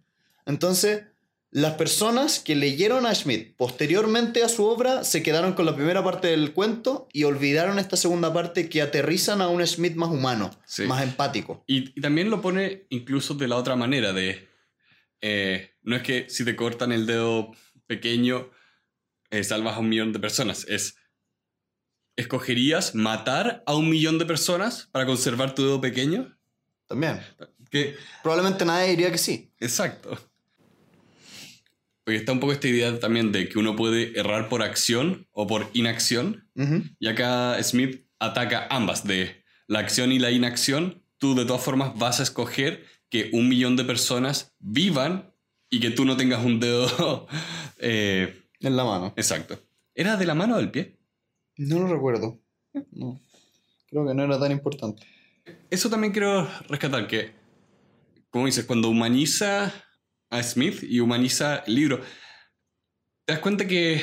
Entonces, 0.45 1.03
las 1.51 1.75
personas 1.75 2.39
que 2.39 2.55
leyeron 2.55 3.05
a 3.05 3.15
Schmidt 3.15 3.55
posteriormente 3.55 4.43
a 4.43 4.49
su 4.49 4.65
obra 4.65 5.03
se 5.05 5.23
quedaron 5.23 5.53
con 5.53 5.65
la 5.65 5.75
primera 5.75 6.03
parte 6.03 6.27
del 6.27 6.53
cuento 6.53 7.07
y 7.13 7.23
olvidaron 7.23 7.79
esta 7.79 7.95
segunda 7.97 8.33
parte 8.33 8.67
que 8.67 8.81
aterrizan 8.81 9.41
a 9.41 9.47
un 9.47 9.65
Schmidt 9.65 9.95
más 9.95 10.09
humano, 10.09 10.51
Sí. 10.65 10.83
más 10.83 11.03
empático. 11.03 11.63
Y, 11.67 11.97
y 11.97 12.01
también 12.01 12.29
lo 12.29 12.41
pone 12.41 12.85
incluso 12.89 13.33
de 13.35 13.47
la 13.47 13.55
otra 13.55 13.75
manera, 13.75 14.11
de... 14.11 14.47
eh, 15.21 15.71
no 15.83 15.95
es 15.95 16.01
que 16.03 16.29
si 16.29 16.43
te 16.43 16.55
cortan 16.55 16.91
el 16.91 17.05
dedo 17.05 17.51
pequeño, 17.87 18.49
eh, 19.29 19.43
salvas 19.43 19.75
a 19.77 19.79
un 19.79 19.89
millón 19.89 20.11
de 20.13 20.19
personas. 20.19 20.65
Es... 20.67 20.96
¿Escogerías 22.17 22.93
matar 22.95 23.63
a 23.65 23.75
un 23.75 23.89
millón 23.89 24.17
de 24.17 24.25
personas 24.25 24.89
para 24.91 25.05
conservar 25.05 25.55
tu 25.55 25.63
dedo 25.63 25.79
pequeño? 25.79 26.37
También. 26.87 27.21
Que, 27.69 27.95
Probablemente 28.23 28.65
nadie 28.65 28.89
diría 28.89 29.11
que 29.11 29.17
sí. 29.17 29.51
exacto. 29.59 30.17
Porque 32.03 32.17
está 32.17 32.31
un 32.31 32.39
poco 32.39 32.53
esta 32.53 32.67
idea 32.69 32.99
también 32.99 33.31
de 33.33 33.49
que 33.49 33.59
uno 33.59 33.75
puede 33.75 34.17
errar 34.17 34.47
por 34.49 34.63
acción 34.63 35.27
o 35.31 35.45
por 35.45 35.69
inacción. 35.73 36.49
Ujú. 36.55 36.83
Y 36.99 37.07
acá 37.07 37.61
Smith 37.61 38.05
ataca 38.17 38.67
ambas, 38.69 39.05
de 39.05 39.43
la 39.67 39.79
acción 39.79 40.11
y 40.11 40.19
la 40.19 40.31
inacción. 40.31 41.03
Tú 41.17 41.35
de 41.35 41.45
todas 41.45 41.61
formas 41.63 41.97
vas 41.97 42.19
a 42.19 42.23
escoger 42.23 42.85
que 43.09 43.29
un 43.33 43.49
millón 43.49 43.75
de 43.75 43.83
personas 43.83 44.55
vivan 44.59 45.33
y 45.69 45.81
que 45.81 45.91
tú 45.91 46.05
no 46.05 46.15
tengas 46.17 46.43
un 46.45 46.59
dedo... 46.61 47.27
eh, 47.79 48.41
En 48.61 48.75
la 48.77 48.85
mano. 48.85 49.13
exacto. 49.17 49.59
¿Era 49.93 50.15
de 50.15 50.25
la 50.25 50.33
mano 50.35 50.55
o 50.55 50.57
del 50.59 50.71
pie? 50.71 50.96
No 51.57 51.79
lo 51.79 51.87
recuerdo. 51.87 52.39
No. 52.91 53.19
Creo 53.89 54.05
que 54.05 54.13
no 54.13 54.23
era 54.23 54.39
tan 54.39 54.51
importante. 54.51 55.05
Eso 55.69 55.89
también 55.89 56.13
quiero 56.13 56.47
rescatar, 56.67 57.07
que, 57.07 57.33
como 58.29 58.45
dices, 58.45 58.65
cuando 58.65 58.89
humaniza 58.89 59.73
a 60.29 60.43
Smith 60.43 60.83
y 60.83 60.99
humaniza 60.99 61.57
el 61.67 61.75
libro, 61.75 62.01
te 63.25 63.33
das 63.33 63.39
cuenta 63.41 63.65
que 63.65 64.01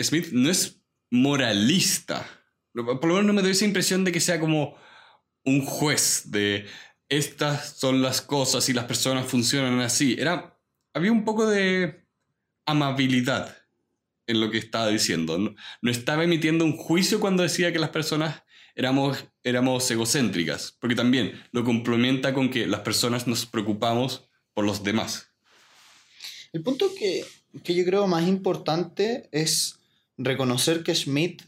Smith 0.00 0.28
no 0.32 0.50
es 0.50 0.80
moralista. 1.10 2.26
Por 2.72 3.06
lo 3.06 3.14
menos 3.14 3.24
no 3.24 3.32
me 3.32 3.42
doy 3.42 3.52
esa 3.52 3.64
impresión 3.64 4.04
de 4.04 4.12
que 4.12 4.20
sea 4.20 4.38
como 4.38 4.76
un 5.44 5.64
juez 5.64 6.30
de 6.30 6.66
estas 7.08 7.78
son 7.78 8.02
las 8.02 8.20
cosas 8.20 8.68
y 8.68 8.72
las 8.72 8.84
personas 8.84 9.26
funcionan 9.26 9.80
así. 9.80 10.16
Era, 10.18 10.58
había 10.92 11.12
un 11.12 11.24
poco 11.24 11.46
de 11.46 12.06
amabilidad 12.66 13.56
en 14.26 14.40
lo 14.40 14.50
que 14.50 14.58
estaba 14.58 14.88
diciendo. 14.88 15.38
No, 15.38 15.54
no 15.82 15.90
estaba 15.90 16.24
emitiendo 16.24 16.64
un 16.64 16.76
juicio 16.76 17.20
cuando 17.20 17.42
decía 17.42 17.72
que 17.72 17.78
las 17.78 17.90
personas 17.90 18.42
éramos, 18.74 19.24
éramos 19.42 19.90
egocéntricas, 19.90 20.76
porque 20.80 20.94
también 20.94 21.42
lo 21.52 21.64
complementa 21.64 22.34
con 22.34 22.50
que 22.50 22.66
las 22.66 22.80
personas 22.80 23.26
nos 23.26 23.46
preocupamos 23.46 24.28
por 24.52 24.64
los 24.64 24.84
demás. 24.84 25.32
El 26.52 26.62
punto 26.62 26.94
que, 26.94 27.24
que 27.64 27.74
yo 27.74 27.84
creo 27.84 28.06
más 28.06 28.28
importante 28.28 29.28
es 29.32 29.78
reconocer 30.16 30.82
que 30.82 30.94
Smith 30.94 31.42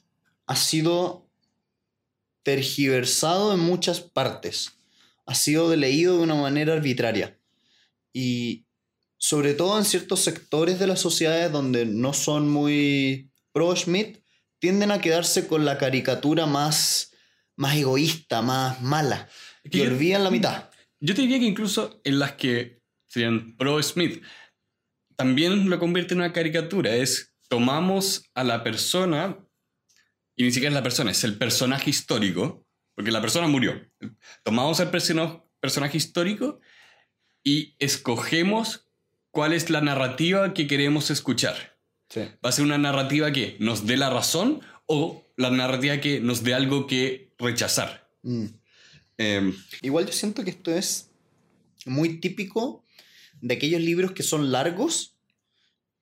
ha 0.46 0.56
sido 0.56 1.28
tergiversado 2.42 3.52
en 3.52 3.60
muchas 3.60 4.00
partes. 4.00 4.78
Ha 5.26 5.34
sido 5.34 5.74
leído 5.76 6.16
de 6.16 6.22
una 6.22 6.34
manera 6.34 6.72
arbitraria. 6.72 7.38
Y 8.12 8.64
sobre 9.18 9.54
todo 9.54 9.76
en 9.78 9.84
ciertos 9.84 10.20
sectores 10.20 10.78
de 10.78 10.86
las 10.86 11.00
sociedades 11.00 11.50
donde 11.52 11.84
no 11.86 12.12
son 12.14 12.48
muy 12.48 13.30
pro 13.52 13.74
Smith, 13.76 14.18
tienden 14.60 14.90
a 14.90 15.00
quedarse 15.00 15.46
con 15.46 15.64
la 15.64 15.76
caricatura 15.78 16.46
más, 16.46 17.12
más 17.56 17.76
egoísta, 17.76 18.42
más 18.42 18.80
mala. 18.80 19.28
Es 19.64 19.70
que 19.70 19.78
Y 19.78 19.82
yo- 19.84 19.88
olvidan 19.90 20.24
la 20.24 20.30
mitad. 20.30 20.70
Yo 21.00 21.14
te 21.14 21.22
diría 21.22 21.38
que 21.38 21.44
incluso 21.46 22.00
en 22.04 22.18
las 22.18 22.32
que 22.32 22.80
serían 23.08 23.56
pro 23.56 23.80
Smith, 23.82 24.22
también 25.16 25.68
lo 25.68 25.78
convierte 25.78 26.14
en 26.14 26.20
una 26.20 26.32
caricatura. 26.32 26.94
Es 26.94 27.34
tomamos 27.48 28.24
a 28.34 28.44
la 28.44 28.62
persona, 28.62 29.38
y 30.36 30.44
ni 30.44 30.50
siquiera 30.52 30.68
es 30.70 30.74
la 30.74 30.82
persona, 30.82 31.10
es 31.10 31.24
el 31.24 31.36
personaje 31.38 31.90
histórico, 31.90 32.66
porque 32.94 33.10
la 33.10 33.20
persona 33.20 33.46
murió. 33.48 33.80
Tomamos 34.44 34.78
al 34.80 34.90
persona- 34.90 35.42
personaje 35.60 35.96
histórico 35.96 36.60
y 37.42 37.74
escogemos 37.78 38.87
cuál 39.30 39.52
es 39.52 39.70
la 39.70 39.80
narrativa 39.80 40.54
que 40.54 40.66
queremos 40.66 41.10
escuchar. 41.10 41.78
Sí. 42.08 42.20
¿Va 42.44 42.48
a 42.48 42.52
ser 42.52 42.64
una 42.64 42.78
narrativa 42.78 43.32
que 43.32 43.56
nos 43.60 43.86
dé 43.86 43.96
la 43.96 44.10
razón 44.10 44.60
o 44.86 45.24
la 45.36 45.50
narrativa 45.50 46.00
que 46.00 46.20
nos 46.20 46.42
dé 46.42 46.54
algo 46.54 46.86
que 46.86 47.34
rechazar? 47.38 48.10
Mm. 48.22 48.46
Em, 49.18 49.54
Igual 49.82 50.06
yo 50.06 50.12
siento 50.12 50.44
que 50.44 50.50
esto 50.50 50.72
es 50.72 51.10
muy 51.84 52.20
típico 52.20 52.84
de 53.40 53.54
aquellos 53.54 53.80
libros 53.80 54.12
que 54.12 54.22
son 54.22 54.50
largos 54.52 55.16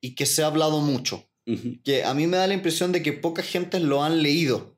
y 0.01 0.15
que 0.15 0.25
se 0.25 0.43
ha 0.43 0.47
hablado 0.47 0.79
mucho. 0.81 1.29
ujú. 1.45 1.79
Que 1.83 2.03
a 2.03 2.13
mí 2.13 2.27
me 2.27 2.37
da 2.37 2.47
la 2.47 2.53
impresión 2.53 2.91
de 2.91 3.01
que 3.01 3.13
poca 3.13 3.41
gente 3.43 3.79
lo 3.79 4.03
han 4.03 4.21
leído. 4.21 4.77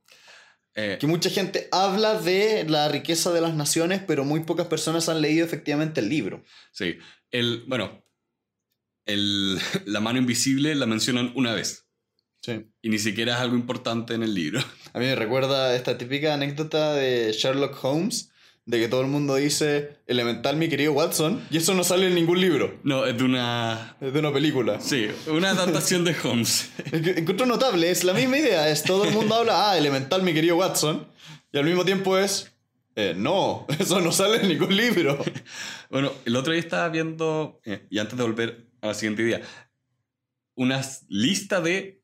Eh, 0.76 0.98
Que 1.00 1.08
mucha 1.08 1.30
gente 1.30 1.68
habla 1.72 2.20
de 2.22 2.64
la 2.70 2.88
riqueza 2.90 3.32
de 3.34 3.42
las 3.42 3.54
naciones, 3.56 4.02
pero 4.06 4.24
muy 4.24 4.42
pocas 4.42 4.68
personas 4.68 5.10
han 5.10 5.20
leído 5.22 5.46
efectivamente 5.46 6.00
el 6.00 6.10
libro. 6.10 6.44
Sí. 6.72 6.98
El, 7.32 7.64
bueno, 7.68 8.04
el, 9.10 9.60
la 9.86 10.00
mano 10.00 10.20
invisible 10.20 10.76
la 10.76 10.86
mencionan 10.86 11.32
una 11.36 11.54
vez. 11.54 11.86
Sí. 12.42 12.66
Y 12.82 12.90
ni 12.90 13.00
siquiera 13.00 13.36
es 13.36 13.42
algo 13.42 13.56
importante 13.56 14.14
en 14.14 14.24
el 14.24 14.34
libro. 14.34 14.62
A 14.94 15.00
mí 15.00 15.06
me 15.06 15.16
recuerda 15.16 15.76
esta 15.76 15.98
típica 15.98 16.34
anécdota 16.34 16.94
de 16.94 17.34
Sherlock 17.34 17.84
Holmes, 17.84 18.32
de 18.66 18.80
que 18.80 18.88
todo 18.88 19.02
el 19.02 19.08
mundo 19.08 19.36
dice, 19.36 19.98
elemental 20.06 20.56
mi 20.56 20.70
querido 20.70 20.94
Watson, 20.94 21.44
y 21.50 21.58
eso 21.58 21.74
no 21.74 21.84
sale 21.84 22.08
en 22.08 22.14
ningún 22.14 22.40
libro, 22.40 22.80
No, 22.84 23.06
es 23.06 23.18
de 23.18 23.24
una... 23.24 23.98
es 24.00 24.14
de 24.14 24.20
una 24.20 24.32
película. 24.32 24.80
Sí, 24.80 25.08
una 25.28 25.50
adaptación 25.50 26.06
de 26.06 26.16
Holmes. 26.24 26.70
Encuentro 26.92 27.48
notable, 27.48 27.90
es 27.90 28.04
la 28.04 28.14
misma 28.14 28.38
idea, 28.38 28.70
es 28.70 28.84
todo 28.84 29.06
el 29.06 29.12
mundo 29.12 29.34
habla, 29.36 29.72
ah, 29.72 29.78
elemental 29.78 30.22
mi 30.22 30.34
querido 30.34 30.56
Watson, 30.56 31.08
Y 31.52 31.58
al 31.58 31.66
mismo 31.66 31.84
tiempo 31.84 32.18
es, 32.20 32.52
eh, 32.96 33.16
no, 33.18 33.66
eso 33.80 34.02
no 34.02 34.12
sale 34.12 34.42
en 34.42 34.50
ningún 34.50 34.76
libro. 34.76 35.18
Bueno, 35.90 36.12
el 36.26 36.36
otro 36.36 36.54
día 36.54 36.62
estaba 36.62 36.90
viendo, 36.90 37.60
eh, 37.66 37.88
y 37.90 37.98
antes 37.98 38.16
de 38.16 38.24
volver 38.24 38.69
a 38.82 38.88
la 38.88 38.94
siguiente 38.94 39.24
idea, 39.24 39.42
una 40.56 40.82
lista 41.08 41.62
de 41.62 42.04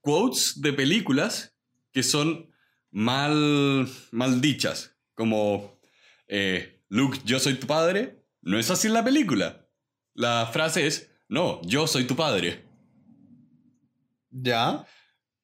quotes 0.00 0.60
de 0.60 0.72
películas 0.72 1.56
que 1.92 2.02
son 2.02 2.50
mal, 2.90 3.88
mal 4.12 4.40
dichas, 4.40 4.96
como 5.14 5.80
eh, 6.28 6.82
Luke, 6.88 7.18
yo 7.24 7.38
soy 7.38 7.54
tu 7.54 7.66
padre. 7.66 8.20
No 8.42 8.58
es 8.58 8.70
así 8.70 8.86
en 8.88 8.94
la 8.94 9.04
película. 9.04 9.66
La 10.14 10.46
frase 10.52 10.86
es, 10.86 11.10
no, 11.28 11.60
yo 11.62 11.86
soy 11.86 12.04
tu 12.04 12.14
padre. 12.14 12.64
¿Ya? 14.30 14.86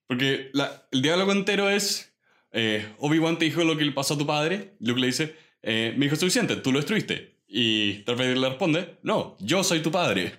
Porque 0.07 0.51
la- 0.53 0.87
el 0.91 1.03
diálogo 1.03 1.33
entero 1.33 1.71
es, 1.71 2.15
eh, 2.53 2.95
Obi-Wan 2.99 3.39
te 3.39 3.45
dijo 3.47 3.65
lo 3.65 3.77
que 3.77 3.85
le 3.85 3.93
pasó 3.93 4.15
a 4.15 4.19
tu 4.19 4.27
padre. 4.27 4.77
Luke 4.81 5.01
le 5.01 5.07
dice, 5.07 5.37
eh, 5.63 5.95
me 5.97 6.07
dijo 6.07 6.17
suficiente, 6.17 6.57
tú 6.57 6.73
lo 6.73 6.79
destruiste. 6.79 7.30
Y 7.53 8.05
Darth 8.05 8.19
Vader 8.19 8.39
le 8.39 8.49
responde, 8.49 8.99
no, 9.03 9.37
yo 9.41 9.65
soy 9.65 9.83
tu 9.83 9.91
padre. 9.91 10.39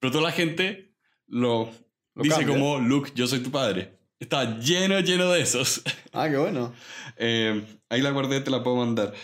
Pero 0.00 0.10
toda 0.10 0.24
la 0.24 0.32
gente 0.32 0.96
lo, 1.28 1.70
Lo 2.14 2.22
dice 2.24 2.38
cambia. 2.38 2.54
como, 2.54 2.80
Luke, 2.80 3.12
yo 3.14 3.28
soy 3.28 3.38
tu 3.38 3.52
padre. 3.52 3.96
Está 4.18 4.58
lleno, 4.58 4.98
lleno 5.00 5.30
de 5.30 5.40
esos. 5.40 5.82
Ah, 6.14 6.28
qué 6.28 6.36
bueno. 6.36 6.74
Eh, 7.16 7.64
ahí 7.88 8.02
la 8.02 8.10
guardé, 8.10 8.42
te 8.42 8.50
la 8.50 8.62
puedo 8.62 8.76
mandar. 8.76 9.14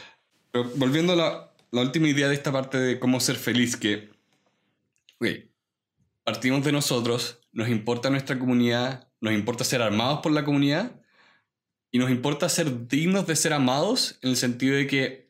Pero 0.50 0.70
volviendo 0.76 1.12
a 1.12 1.16
la, 1.16 1.52
la 1.70 1.82
última 1.82 2.08
idea 2.08 2.28
de 2.28 2.34
esta 2.34 2.50
parte 2.50 2.78
de 2.78 2.98
cómo 2.98 3.20
ser 3.20 3.36
feliz, 3.36 3.76
que, 3.76 4.08
partimos 6.24 6.64
de 6.64 6.72
nosotros, 6.72 7.40
nos 7.52 7.68
importa 7.68 8.08
nuestra 8.08 8.38
comunidad, 8.38 9.10
nos 9.20 9.34
importa 9.34 9.64
ser 9.64 9.82
armados 9.82 10.20
por 10.20 10.32
la 10.32 10.44
comunidad 10.44 11.00
y 11.90 11.98
nos 11.98 12.10
importa 12.10 12.48
ser 12.48 12.88
dignos 12.88 13.26
de 13.26 13.36
ser 13.36 13.52
amados 13.52 14.18
en 14.22 14.30
el 14.30 14.36
sentido 14.36 14.76
de 14.76 14.86
que 14.86 15.27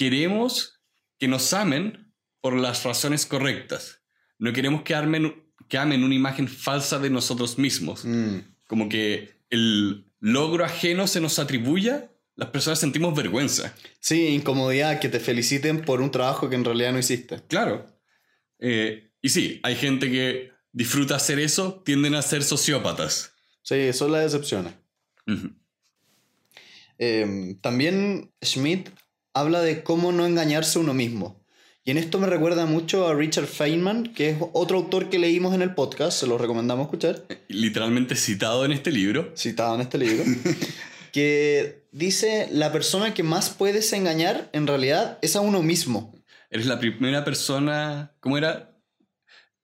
queremos 0.00 0.80
que 1.18 1.28
nos 1.28 1.52
amen 1.52 2.14
por 2.40 2.54
las 2.56 2.84
razones 2.84 3.26
correctas. 3.26 4.00
No 4.38 4.50
queremos 4.54 4.80
que, 4.82 4.94
armen, 4.94 5.52
que 5.68 5.76
amen 5.76 6.02
una 6.04 6.14
imagen 6.14 6.48
falsa 6.48 6.98
de 6.98 7.10
nosotros 7.10 7.58
mismos 7.58 8.06
Mm. 8.06 8.38
como 8.66 8.88
que 8.88 9.34
el 9.50 10.06
logro 10.20 10.64
ajeno 10.64 11.06
se 11.06 11.20
nos 11.20 11.38
atribuya, 11.38 12.10
las 12.34 12.48
personas 12.48 12.78
sentimos 12.78 13.14
vergüenza. 13.14 13.74
Sí, 13.98 14.28
incomodidad, 14.28 15.00
que 15.00 15.10
te 15.10 15.20
feliciten 15.20 15.82
por 15.84 16.00
un 16.00 16.10
trabajo 16.10 16.48
que 16.48 16.56
en 16.56 16.64
realidad 16.64 16.92
no 16.94 16.98
hiciste. 16.98 17.42
Claro. 17.46 17.84
Eh, 18.58 19.10
y 19.20 19.28
sí, 19.28 19.60
hay 19.62 19.76
gente 19.76 20.10
que 20.10 20.50
disfruta 20.72 21.16
hacer 21.16 21.38
eso, 21.38 21.82
tienden 21.84 22.14
a 22.14 22.22
ser 22.22 22.42
sociópatas. 22.42 23.34
Sí, 23.62 23.74
eso 23.74 24.06
es 24.06 24.10
la 24.12 24.20
decepción. 24.20 24.74
Ujú. 25.26 25.50
Eh, 26.98 27.56
también 27.60 28.32
Schmidt 28.42 28.88
habla 29.34 29.60
de 29.62 29.82
cómo 29.82 30.12
no 30.12 30.26
engañarse 30.26 30.78
uno 30.78 30.94
mismo. 30.94 31.40
Y 31.84 31.90
en 31.92 31.98
esto 31.98 32.18
me 32.18 32.26
recuerda 32.26 32.66
mucho 32.66 33.08
a 33.08 33.14
Richard 33.14 33.46
Feynman, 33.46 34.12
que 34.14 34.30
es 34.30 34.36
otro 34.52 34.76
autor 34.78 35.08
que 35.08 35.18
leímos 35.18 35.54
en 35.54 35.62
el 35.62 35.74
podcast, 35.74 36.18
se 36.20 36.26
lo 36.26 36.36
recomendamos 36.36 36.84
escuchar, 36.84 37.24
Literalmente 37.48 38.16
citado 38.16 38.64
en 38.64 38.72
este 38.72 38.90
libro. 38.92 39.32
citado 39.36 39.74
en 39.76 39.80
este 39.80 39.96
libro, 39.98 40.24
que 41.12 41.84
dice, 41.92 42.48
la 42.52 42.70
persona 42.72 43.14
que 43.14 43.22
más 43.22 43.50
puedes 43.50 43.92
engañar 43.92 44.50
en 44.52 44.66
realidad 44.66 45.18
es 45.22 45.36
a 45.36 45.40
uno 45.40 45.62
mismo. 45.62 46.14
Eres 46.50 46.66
la 46.66 46.78
primera 46.78 47.24
persona, 47.24 48.12
¿cómo 48.20 48.36
era? 48.36 48.76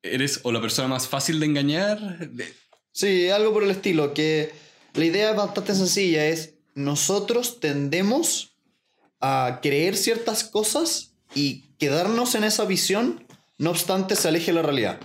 Eres 0.03 0.41
o 0.45 0.53
la 0.53 0.61
persona 0.61 0.89
más 0.89 1.09
fácil 1.09 1.41
de 1.41 1.47
engañar. 1.47 2.31
De- 2.31 2.53
Sí, 2.93 3.29
algo 3.29 3.53
por 3.53 3.63
el 3.63 3.71
estilo, 3.71 4.15
que 4.15 4.53
la 4.95 5.05
idea 5.05 5.31
es 5.33 5.37
bastante 5.37 5.75
sencilla, 5.75 6.27
es 6.29 6.55
nosotros 6.75 7.61
tendemos 7.61 8.56
a 9.27 9.61
creer 9.61 9.97
ciertas 9.97 10.45
cosas 10.45 11.13
y 11.35 11.65
quedarnos 11.79 12.35
en 12.35 12.45
esa 12.45 12.65
visión, 12.65 13.25
no 13.59 13.71
obstante 13.71 14.17
se 14.17 14.29
aleje 14.29 14.47
de 14.47 14.55
la 14.55 14.63
realidad. 14.63 15.01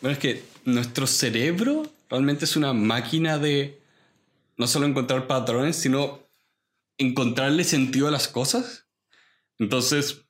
Bueno, 0.00 0.14
es 0.14 0.18
que 0.18 0.42
nuestro 0.64 1.06
cerebro 1.06 1.90
realmente 2.10 2.44
es 2.44 2.56
una 2.56 2.72
máquina 2.72 3.38
de 3.38 3.80
no 4.56 4.66
solo 4.66 4.86
encontrar 4.86 5.26
patrones, 5.26 5.76
sino 5.76 6.20
encontrarle 6.98 7.64
sentido 7.64 8.08
a 8.08 8.10
las 8.10 8.28
cosas. 8.28 8.86
Entonces, 9.58 10.22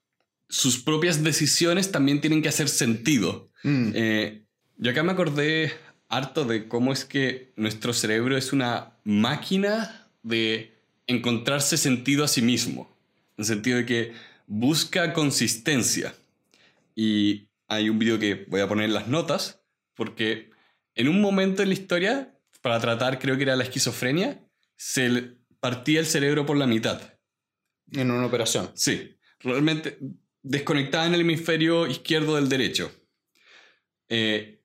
sus 0.48 0.82
propias 0.82 1.22
decisiones 1.22 1.90
también 1.90 2.20
tienen 2.20 2.42
que 2.42 2.48
hacer 2.48 2.68
sentido. 2.68 3.50
Mm, 3.62 3.92
Eh, 3.94 4.44
yo 4.76 4.90
acá 4.90 5.02
me 5.02 5.12
acordé 5.12 5.72
harto 6.08 6.44
de 6.44 6.68
cómo 6.68 6.92
es 6.92 7.04
que 7.04 7.52
nuestro 7.56 7.92
cerebro 7.92 8.36
es 8.36 8.52
una 8.52 8.98
máquina 9.04 10.08
de 10.22 10.72
encontrarse 11.06 11.76
sentido 11.76 12.24
a 12.24 12.28
sí 12.28 12.42
mismo. 12.42 12.93
En 13.36 13.42
el 13.42 13.44
sentido 13.44 13.78
de 13.78 13.86
que 13.86 14.12
busca 14.46 15.12
consistencia. 15.12 16.14
Y 16.94 17.48
hay 17.66 17.88
un 17.88 17.98
video 17.98 18.18
que 18.18 18.46
voy 18.48 18.60
a 18.60 18.68
poner 18.68 18.86
en 18.86 18.94
las 18.94 19.08
notas, 19.08 19.60
porque 19.94 20.50
en 20.94 21.08
un 21.08 21.20
momento 21.20 21.62
en 21.62 21.68
la 21.68 21.74
historia, 21.74 22.38
para 22.62 22.80
tratar, 22.80 23.18
creo 23.18 23.36
que 23.36 23.42
era 23.42 23.56
la 23.56 23.64
esquizofrenia, 23.64 24.40
se 24.76 25.36
partía 25.60 26.00
el 26.00 26.06
cerebro 26.06 26.46
por 26.46 26.56
la 26.56 26.66
mitad. 26.66 27.00
en 27.92 28.10
una 28.10 28.26
operación. 28.26 28.70
Sí, 28.74 29.16
realmente 29.40 29.98
desconectada 30.42 31.06
en 31.06 31.14
el 31.14 31.20
hemisferio 31.22 31.86
izquierdo 31.86 32.36
del 32.36 32.48
derecho. 32.48 32.92
Eh, 34.08 34.62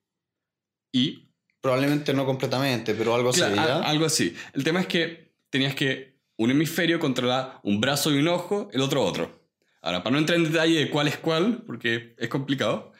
y 0.91 1.29
Probablemente 1.61 2.13
no 2.13 2.25
completamente, 2.25 2.93
pero 2.95 3.13
algo 3.13 3.31
así, 3.31 3.41
algo 3.41 4.05
así. 4.05 4.33
El 4.53 4.63
tema 4.63 4.79
es 4.79 4.87
que 4.87 5.33
tenías 5.49 5.75
que 5.75 6.18
un 6.39 6.51
hemisferio 6.51 6.99
controlar 6.99 7.59
un 7.63 7.81
brazo 7.81 8.13
y 8.13 8.17
un 8.17 8.29
ojo, 8.29 8.69
el 8.71 8.79
otro 8.79 9.03
otro. 9.03 9.45
Ahora, 9.81 10.03
para 10.03 10.13
no 10.13 10.19
entrar 10.19 10.37
en 10.37 10.45
detalle 10.45 10.79
de 10.79 10.89
cuál 10.89 11.09
es 11.09 11.17
cuál, 11.17 11.63
porque 11.67 12.15
es 12.17 12.29
complicado, 12.29 12.93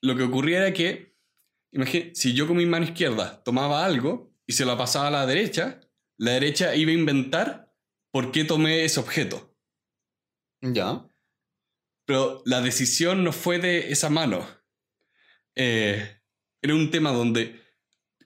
lo 0.00 0.16
que 0.16 0.24
ocurría 0.24 0.58
era 0.58 0.72
que, 0.72 1.16
imagínate, 1.70 2.16
si 2.16 2.34
yo 2.34 2.48
con 2.48 2.56
mi 2.56 2.66
mano 2.66 2.84
izquierda 2.84 3.42
tomaba 3.44 3.84
algo 3.84 4.34
y 4.44 4.54
se 4.54 4.64
lo 4.64 4.76
pasaba 4.76 5.06
a 5.06 5.12
la 5.12 5.24
derecha, 5.24 5.80
la 6.16 6.32
derecha 6.32 6.74
iba 6.74 6.90
a 6.90 6.94
inventar 6.94 7.72
por 8.10 8.32
qué 8.32 8.44
tomé 8.44 8.84
ese 8.84 8.98
objeto. 8.98 9.56
Ya. 10.60 11.06
Pero 12.06 12.42
la 12.44 12.60
decisión 12.60 13.22
no 13.22 13.30
fue 13.30 13.60
de 13.60 13.92
esa 13.92 14.10
mano. 14.10 14.48
Eh, 15.54 16.20
era 16.60 16.74
un 16.74 16.90
tema 16.90 17.12
donde 17.12 17.60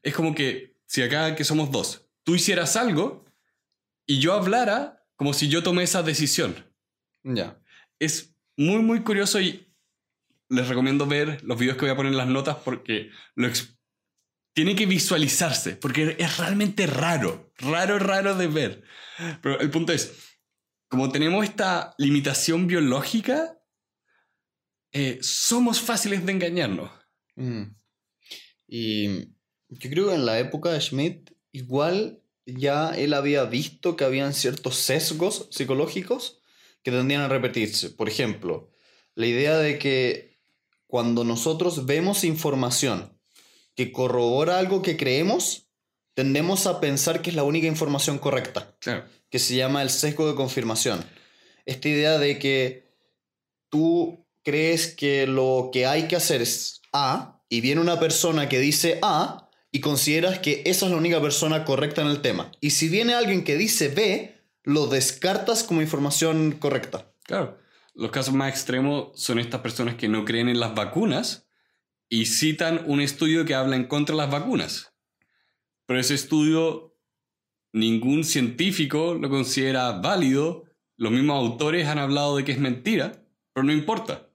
es 0.02 0.14
como 0.14 0.34
que 0.34 0.80
si 0.86 1.02
acá 1.02 1.34
que 1.34 1.44
somos 1.44 1.70
dos, 1.70 2.08
tú 2.22 2.34
hicieras 2.34 2.76
algo 2.76 3.27
y 4.08 4.18
yo 4.18 4.32
hablara 4.32 5.04
como 5.14 5.34
si 5.34 5.48
yo 5.48 5.62
tomé 5.62 5.84
esa 5.84 6.02
decisión. 6.02 6.56
Ya. 7.22 7.60
Es 7.98 8.34
muy, 8.56 8.82
muy 8.82 9.02
curioso 9.04 9.40
y 9.40 9.68
les 10.48 10.66
recomiendo 10.66 11.06
ver 11.06 11.44
los 11.44 11.58
videos 11.58 11.76
que 11.76 11.82
voy 11.82 11.90
a 11.90 11.96
poner 11.96 12.12
en 12.12 12.18
las 12.18 12.26
notas 12.26 12.56
porque 12.64 13.10
lo 13.34 13.48
tiene 14.54 14.74
que 14.74 14.86
visualizarse, 14.86 15.76
porque 15.76 16.16
es 16.18 16.38
realmente 16.38 16.86
raro, 16.86 17.52
raro, 17.58 17.98
raro 17.98 18.34
de 18.34 18.46
ver. 18.46 18.82
Pero 19.42 19.60
el 19.60 19.70
punto 19.70 19.92
es, 19.92 20.38
como 20.88 21.12
tenemos 21.12 21.44
esta 21.44 21.94
limitación 21.98 22.66
biológica, 22.66 23.60
eh, 24.92 25.18
somos 25.20 25.80
fáciles 25.80 26.24
de 26.24 26.32
engañarnos. 26.32 26.90
Mm. 27.36 27.64
Y 28.66 29.26
yo 29.68 29.90
creo 29.90 30.08
que 30.08 30.14
en 30.14 30.24
la 30.24 30.38
época 30.38 30.70
de 30.70 30.80
Schmidt, 30.80 31.30
igual 31.52 32.22
ya 32.56 32.90
él 32.96 33.12
había 33.14 33.44
visto 33.44 33.96
que 33.96 34.04
habían 34.04 34.32
ciertos 34.32 34.76
sesgos 34.76 35.48
psicológicos 35.50 36.40
que 36.82 36.90
tendían 36.90 37.20
a 37.22 37.28
repetirse. 37.28 37.90
Por 37.90 38.08
ejemplo, 38.08 38.70
la 39.14 39.26
idea 39.26 39.58
de 39.58 39.78
que 39.78 40.38
cuando 40.86 41.24
nosotros 41.24 41.84
vemos 41.84 42.24
información 42.24 43.18
que 43.74 43.92
corrobora 43.92 44.58
algo 44.58 44.80
que 44.80 44.96
creemos, 44.96 45.66
tendemos 46.14 46.66
a 46.66 46.80
pensar 46.80 47.20
que 47.20 47.30
es 47.30 47.36
la 47.36 47.44
única 47.44 47.66
información 47.66 48.18
correcta 48.18 48.74
Claro. 48.80 49.04
que 49.30 49.38
se 49.38 49.54
llama 49.54 49.82
el 49.82 49.90
sesgo 49.90 50.26
de 50.26 50.34
confirmación. 50.34 51.04
Esta 51.66 51.88
idea 51.88 52.18
de 52.18 52.38
que 52.38 52.88
tú 53.68 54.26
crees 54.42 54.94
que 54.94 55.26
lo 55.26 55.70
que 55.72 55.86
hay 55.86 56.08
que 56.08 56.16
hacer 56.16 56.40
es 56.40 56.80
A 56.92 57.42
y 57.50 57.60
viene 57.60 57.80
una 57.82 58.00
persona 58.00 58.48
que 58.48 58.58
dice 58.58 58.98
A 59.02 59.47
y 59.70 59.80
consideras 59.80 60.38
que 60.38 60.62
esa 60.64 60.86
es 60.86 60.92
la 60.92 60.98
única 60.98 61.20
persona 61.20 61.64
correcta 61.64 62.02
en 62.02 62.08
el 62.08 62.22
tema. 62.22 62.50
Y 62.60 62.70
si 62.70 62.88
viene 62.88 63.14
alguien 63.14 63.44
que 63.44 63.56
dice 63.56 63.88
B, 63.88 64.42
lo 64.64 64.86
descartas 64.86 65.62
como 65.62 65.82
información 65.82 66.52
correcta. 66.52 67.12
Claro. 67.24 67.58
Los 67.94 68.10
casos 68.10 68.34
más 68.34 68.50
extremos 68.50 69.10
son 69.20 69.38
estas 69.38 69.60
personas 69.60 69.96
que 69.96 70.08
no 70.08 70.24
creen 70.24 70.48
en 70.48 70.60
las 70.60 70.74
vacunas 70.74 71.48
y 72.08 72.26
citan 72.26 72.84
un 72.86 73.00
estudio 73.00 73.44
que 73.44 73.54
habla 73.54 73.76
en 73.76 73.86
contra 73.86 74.14
de 74.14 74.22
las 74.22 74.30
vacunas. 74.30 74.94
Pero 75.86 75.98
ese 75.98 76.14
estudio 76.14 76.96
ningún 77.72 78.24
científico 78.24 79.14
lo 79.14 79.28
considera 79.28 79.92
válido. 79.92 80.64
Los 80.96 81.12
mismos 81.12 81.38
autores 81.38 81.86
han 81.86 81.98
hablado 81.98 82.36
de 82.36 82.44
que 82.44 82.52
es 82.52 82.58
mentira, 82.58 83.24
pero 83.52 83.64
no 83.64 83.72
importa. 83.72 84.30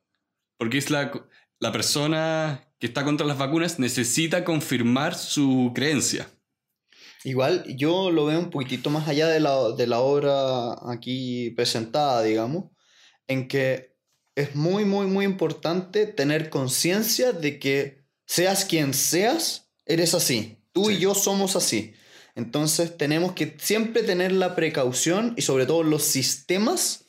Porque 0.58 0.78
es 0.78 0.90
la, 0.90 1.12
la 1.60 1.72
persona 1.72 2.73
que 2.84 2.88
está 2.88 3.06
contra 3.06 3.26
las 3.26 3.38
vacunas 3.38 3.80
necesita 3.80 4.44
confirmar 4.44 5.16
su 5.16 5.72
creencia. 5.74 6.28
Igual 7.24 7.64
yo 7.78 8.12
lo 8.12 8.26
veo 8.26 8.38
un 8.38 8.50
poquitito 8.50 8.90
más 8.90 9.08
allá 9.08 9.30
de 9.30 9.40
la, 9.40 9.72
de 9.72 9.88
la 9.88 10.02
obra 10.02 10.74
aquí 10.92 11.52
presentada, 11.52 12.22
digamos, 12.24 12.72
en 13.26 13.48
que 13.48 13.96
es 14.36 14.54
muy, 14.56 14.84
muy, 14.84 15.08
muy 15.08 15.24
importante 15.24 16.08
tener 16.08 16.50
conciencia 16.50 17.32
de 17.32 17.58
que 17.58 18.04
seas 18.26 18.66
quien 18.66 18.94
seas, 18.94 19.72
eres 19.86 20.14
así. 20.14 20.58
Tú 20.74 20.92
y 20.92 20.98
yo 20.98 21.16
somos 21.16 21.56
así. 21.56 21.94
Entonces 22.36 22.98
tenemos 22.98 23.32
que 23.32 23.56
siempre 23.62 24.04
tener 24.04 24.34
la 24.34 24.56
precaución 24.58 25.36
y 25.38 25.44
sobre 25.44 25.66
todo 25.66 25.84
los 25.84 26.04
sistemas 26.04 27.06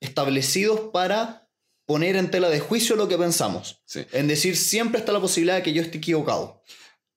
establecidos 0.00 0.90
para 0.92 1.43
poner 1.86 2.16
en 2.16 2.30
tela 2.30 2.48
de 2.48 2.60
juicio 2.60 2.96
lo 2.96 3.08
que 3.08 3.18
pensamos. 3.18 3.82
Sí. 3.84 4.04
En 4.12 4.26
decir, 4.26 4.56
siempre 4.56 5.00
está 5.00 5.12
la 5.12 5.20
posibilidad 5.20 5.56
de 5.56 5.62
que 5.62 5.72
yo 5.72 5.82
esté 5.82 5.98
equivocado. 5.98 6.62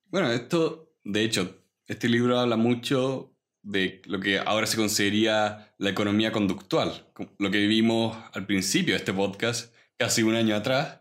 Bueno, 0.06 0.30
esto, 0.32 0.94
de 1.04 1.22
hecho, 1.24 1.62
este 1.86 2.08
libro 2.08 2.38
habla 2.38 2.56
mucho 2.56 3.34
de 3.62 4.02
lo 4.06 4.20
que 4.20 4.38
ahora 4.38 4.66
se 4.66 4.76
consideraría 4.76 5.74
la 5.78 5.90
economía 5.90 6.32
conductual, 6.32 7.10
co- 7.12 7.34
lo 7.38 7.50
que 7.50 7.66
vimos 7.66 8.16
al 8.32 8.46
principio 8.46 8.94
de 8.94 8.98
este 8.98 9.12
podcast, 9.12 9.74
casi 9.96 10.22
un 10.22 10.34
año 10.34 10.54
atrás, 10.56 11.00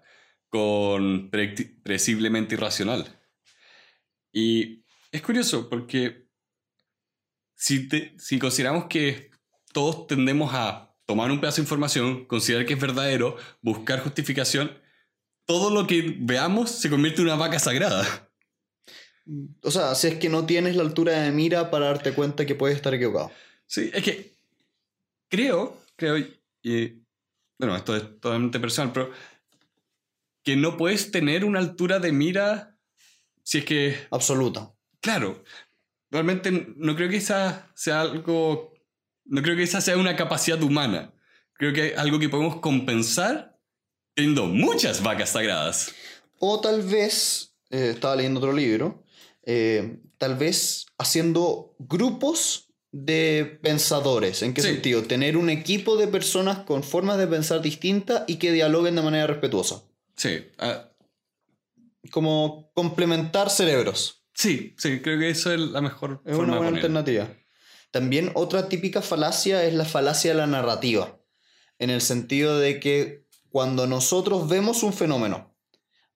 con 0.50 1.30
Predeciblemente 1.30 2.56
Irracional. 2.56 3.06
Y 4.32 4.86
es 5.12 5.22
curioso 5.22 5.70
porque 5.70 6.28
si, 7.56 7.88
te- 7.88 8.16
si 8.18 8.40
consideramos 8.40 8.86
que 8.86 9.32
todos 9.74 10.08
tendemos 10.08 10.52
a 10.54 10.87
tomar 11.08 11.32
un 11.32 11.40
pedazo 11.40 11.58
de 11.58 11.64
información, 11.64 12.26
considerar 12.26 12.68
que 12.68 12.74
es 12.74 12.80
verdadero, 12.80 13.38
buscar 13.62 14.02
justificación, 14.02 14.78
todo 15.46 15.74
lo 15.74 15.88
que 15.88 16.16
veamos 16.20 16.70
se 16.70 16.90
convierte 16.90 17.22
en 17.22 17.28
una 17.28 17.38
vaca 17.38 17.58
sagrada. 17.58 18.30
O 19.64 19.72
sea, 19.72 19.96
si 19.96 20.08
es 20.08 20.16
que 20.16 20.30
no 20.30 20.46
tienes 20.46 20.76
la 20.76 20.84
altura 20.84 21.22
de 21.22 21.32
mira 21.32 21.72
para 21.72 21.88
darte 21.88 22.14
cuenta 22.14 22.46
que 22.46 22.56
puedes 22.56 22.76
estar 22.76 22.94
equivocado. 22.94 23.32
Sí, 23.66 23.90
es 23.94 24.04
que 24.04 24.32
creo, 25.30 25.82
creo, 25.96 26.18
y 26.62 27.02
bueno, 27.58 27.76
esto 27.76 27.96
es 27.96 28.04
totalmente 28.20 28.60
personal, 28.60 28.94
pero 28.94 29.12
que 30.44 30.56
no 30.56 30.78
puedes 30.78 31.12
tener 31.12 31.44
una 31.44 31.60
altura 31.60 32.00
de 32.00 32.12
mira 32.12 32.78
si 33.44 33.60
es 33.60 33.66
que, 33.66 33.98
Absoluta. 34.12 34.74
claro, 35.02 35.44
realmente 36.12 36.74
no 36.76 36.96
creo 36.96 37.10
que 37.10 37.18
esa 37.18 37.70
sea 37.76 38.02
algo, 38.02 38.77
no 39.28 39.42
creo 39.42 39.56
que 39.56 39.64
esa 39.64 39.82
sea 39.82 39.98
una 39.98 40.16
capacidad 40.16 40.62
humana. 40.62 41.14
Creo 41.54 41.74
que 41.74 41.88
es 41.88 41.98
algo 41.98 42.20
que 42.20 42.30
podemos 42.30 42.60
compensar 42.60 43.58
teniendo 44.14 44.46
muchas 44.46 45.02
vacas 45.04 45.30
sagradas. 45.32 45.94
O 46.40 46.60
tal 46.62 46.82
vez, 46.84 47.56
eh, 47.70 47.92
estaba 47.96 48.16
leyendo 48.16 48.40
otro 48.40 48.54
libro, 48.54 49.04
eh, 49.44 50.00
tal 50.18 50.36
vez 50.36 50.86
haciendo 50.98 51.76
grupos 51.80 52.70
de 52.92 53.60
pensadores. 53.62 54.42
¿En 54.44 54.54
qué 54.54 54.62
Sí. 54.62 54.70
sentido? 54.70 55.04
Tener 55.04 55.36
un 55.38 55.50
equipo 55.50 55.98
de 55.98 56.08
personas 56.08 56.60
con 56.60 56.84
formas 56.84 57.18
de 57.18 57.28
pensar 57.28 57.62
distintas 57.62 58.24
y 58.28 58.38
que 58.38 58.52
dialoguen 58.52 58.96
de 58.96 59.02
manera 59.02 59.28
respetuosa. 59.28 59.84
Sí, 60.16 60.46
ah, 60.58 60.90
Como 62.12 62.72
complementar 62.74 63.50
cerebros. 63.50 64.24
sí, 64.34 64.74
sí, 64.78 65.02
creo 65.02 65.20
que 65.20 65.30
eso 65.30 65.52
es 65.54 65.60
la 65.60 65.82
mejor 65.82 66.22
Es 66.26 66.36
forma 66.36 66.54
una 66.54 66.58
buena 66.58 66.72
de 66.72 66.78
alternativa. 66.78 67.30
También 67.98 68.30
otra 68.36 68.70
típica 68.70 69.02
falacia 69.02 69.64
es 69.64 69.74
la 69.74 69.84
falacia 69.84 70.30
de 70.30 70.38
la 70.38 70.46
narrativa. 70.46 71.20
En 71.80 71.90
el 71.90 72.02
sentido 72.02 72.60
de 72.60 72.80
que 72.80 73.26
cuando 73.50 73.88
nosotros 73.88 74.48
vemos 74.48 74.84
un 74.84 74.94
fenómeno 74.94 75.58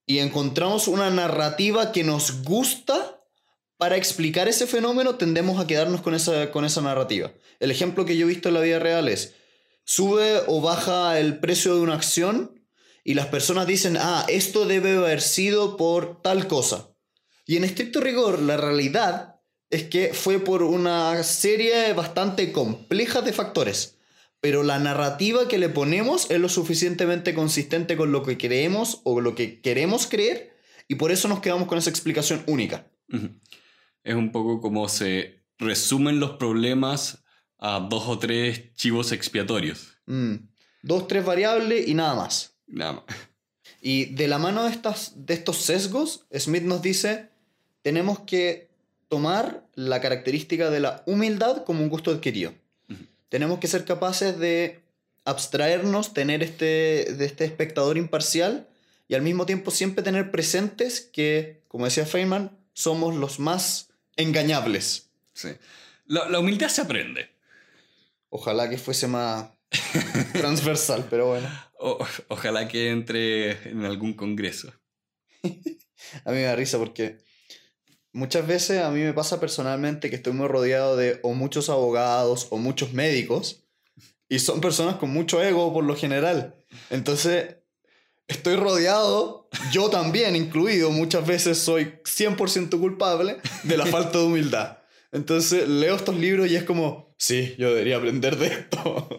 y 0.06 0.20
encontramos 0.20 0.88
una 0.88 1.10
narrativa 1.10 1.92
que 1.92 2.04
nos 2.04 2.44
gusta 2.44 3.24
para 3.78 3.98
explicar 3.98 4.48
ese 4.48 4.68
fenómeno, 4.68 5.16
tendemos 5.16 5.60
a 5.60 5.66
quedarnos 5.66 6.02
con 6.02 6.14
esa, 6.14 6.52
con 6.52 6.66
esa 6.66 6.82
narrativa. 6.82 7.34
El 7.60 7.72
ejemplo 7.72 8.06
que 8.06 8.16
yo 8.16 8.28
he 8.28 8.30
visto 8.30 8.50
en 8.50 8.54
la 8.54 8.62
vida 8.62 8.78
real 8.78 9.08
es, 9.08 9.34
sube 9.84 10.44
o 10.46 10.62
baja 10.62 11.20
el 11.20 11.40
precio 11.40 11.74
de 11.74 11.82
una 11.82 11.96
acción 11.96 12.64
y 13.04 13.16
las 13.16 13.26
personas 13.26 13.66
dicen, 13.66 13.98
ah, 14.00 14.24
esto 14.28 14.68
debe 14.68 14.98
haber 14.98 15.20
sido 15.20 15.78
por 15.78 16.22
tal 16.22 16.48
cosa. 16.48 16.92
Y 17.48 17.58
en 17.58 17.64
estricto 17.64 18.02
rigor, 18.02 18.40
la 18.40 18.58
realidad 18.58 19.31
es 19.72 19.84
que 19.84 20.14
fue 20.14 20.40
por 20.40 20.64
una 20.64 21.24
serie 21.24 21.94
bastante 21.94 22.52
compleja 22.52 23.22
de 23.22 23.34
factores. 23.34 23.98
Pero 24.42 24.64
la 24.64 24.80
narrativa 24.80 25.48
que 25.48 25.58
le 25.58 25.70
ponemos 25.70 26.30
es 26.30 26.40
lo 26.40 26.50
suficientemente 26.50 27.34
consistente 27.34 27.96
con 27.96 28.12
lo 28.12 28.24
que 28.24 28.38
creemos 28.38 29.02
o 29.04 29.22
lo 29.22 29.34
que 29.36 29.62
queremos 29.62 30.08
creer 30.08 30.52
y 30.88 30.96
por 30.96 31.12
eso 31.12 31.28
nos 31.28 31.40
quedamos 31.40 31.68
con 31.68 31.78
esa 31.78 31.90
explicación 31.90 32.44
única. 32.48 32.88
Es 34.04 34.16
un 34.16 34.32
poco 34.32 34.60
como 34.60 34.90
se 34.90 35.40
resumen 35.58 36.20
los 36.20 36.32
problemas 36.32 37.24
a 37.60 37.80
dos 37.80 38.08
o 38.08 38.20
tres 38.20 38.74
chivos 38.74 39.12
expiatorios. 39.12 40.00
Mm. 40.08 40.36
Dos, 40.82 41.08
tres 41.08 41.24
variables 41.24 41.88
y 41.88 41.94
nada 41.94 42.16
más. 42.16 42.58
Nada 42.68 42.94
más. 42.94 43.04
Y 43.80 44.06
de 44.16 44.28
la 44.28 44.40
mano 44.40 44.64
de, 44.64 44.72
estas, 44.72 45.14
de 45.16 45.36
estos 45.36 45.58
sesgos, 45.58 46.26
Smith 46.36 46.64
nos 46.64 46.82
dice, 46.82 47.30
tenemos 47.84 48.22
que 48.22 48.71
tomar 49.12 49.68
la 49.76 50.00
característica 50.00 50.70
de 50.70 50.80
la 50.80 51.04
humildad 51.06 51.66
como 51.66 51.84
un 51.84 51.90
gusto 51.90 52.12
adquirido. 52.12 52.54
Tenemos 53.28 53.60
que 53.60 53.68
ser 53.68 53.84
capaces 53.84 54.40
de 54.40 54.80
abstraernos, 55.26 56.14
tener 56.14 56.42
este, 56.42 57.14
de 57.14 57.26
este 57.26 57.44
espectador 57.44 57.98
imparcial 57.98 58.70
y 59.10 59.16
al 59.16 59.22
mismo 59.22 59.46
tiempo 59.46 59.70
siempre 59.70 60.02
tener 60.02 60.32
presentes 60.32 61.02
que, 61.02 61.62
como 61.68 61.84
decía 61.86 62.06
Feynman, 62.06 62.58
somos 62.72 63.14
los 63.14 63.38
más 63.40 63.90
engañables. 64.16 65.10
Sí. 65.34 65.50
La, 66.06 66.30
la 66.30 66.40
humildad 66.40 66.70
se 66.70 66.80
aprende. 66.82 67.30
Ojalá 68.30 68.70
que 68.70 68.78
fuese 68.78 69.08
más 69.08 69.50
transversal, 70.34 71.06
pero 71.10 71.28
bueno. 71.28 71.50
O- 71.80 72.00
ojalá 72.30 72.70
que 72.70 72.90
entre 72.92 73.70
en 73.70 73.84
algún 73.84 74.14
congreso. 74.14 74.72
A 75.44 76.32
mí 76.32 76.38
me 76.38 76.44
da 76.44 76.56
risa 76.56 76.78
porque 76.78 77.18
muchas 78.14 78.46
veces 78.48 78.82
a 78.82 78.90
mí 78.90 79.02
me 79.02 79.14
pasa 79.14 79.40
personalmente 79.40 80.10
que 80.10 80.16
estoy 80.16 80.34
muy 80.34 80.48
rodeado 80.48 80.98
de 80.98 81.20
o 81.24 81.34
muchos 81.34 81.70
abogados 81.70 82.48
o 82.50 82.58
muchos 82.58 82.94
médicos 82.94 83.64
y 84.30 84.40
son 84.40 84.62
personas 84.62 84.96
con 84.96 85.12
mucho 85.12 85.42
ego 85.44 85.74
por 85.74 85.84
lo 85.84 85.96
general. 85.96 86.56
Entonces, 86.90 87.58
estoy 88.28 88.56
rodeado, 88.56 89.50
yo 89.72 89.90
también 89.90 90.36
incluido, 90.36 90.90
muchas 90.92 91.28
veces 91.28 91.58
soy 91.58 92.00
100% 92.04 92.80
culpable 92.80 93.38
de 93.64 93.78
la 93.78 93.86
falta 93.86 94.20
de 94.20 94.26
humildad. 94.26 94.78
Entonces, 95.12 95.68
leo 95.68 95.96
estos 95.96 96.16
libros 96.16 96.50
y 96.50 96.56
es 96.56 96.64
como, 96.64 97.14
sí, 97.18 97.56
yo 97.58 97.70
debería 97.70 97.98
aprender 97.98 98.38
de 98.38 98.48
esto. 98.48 99.10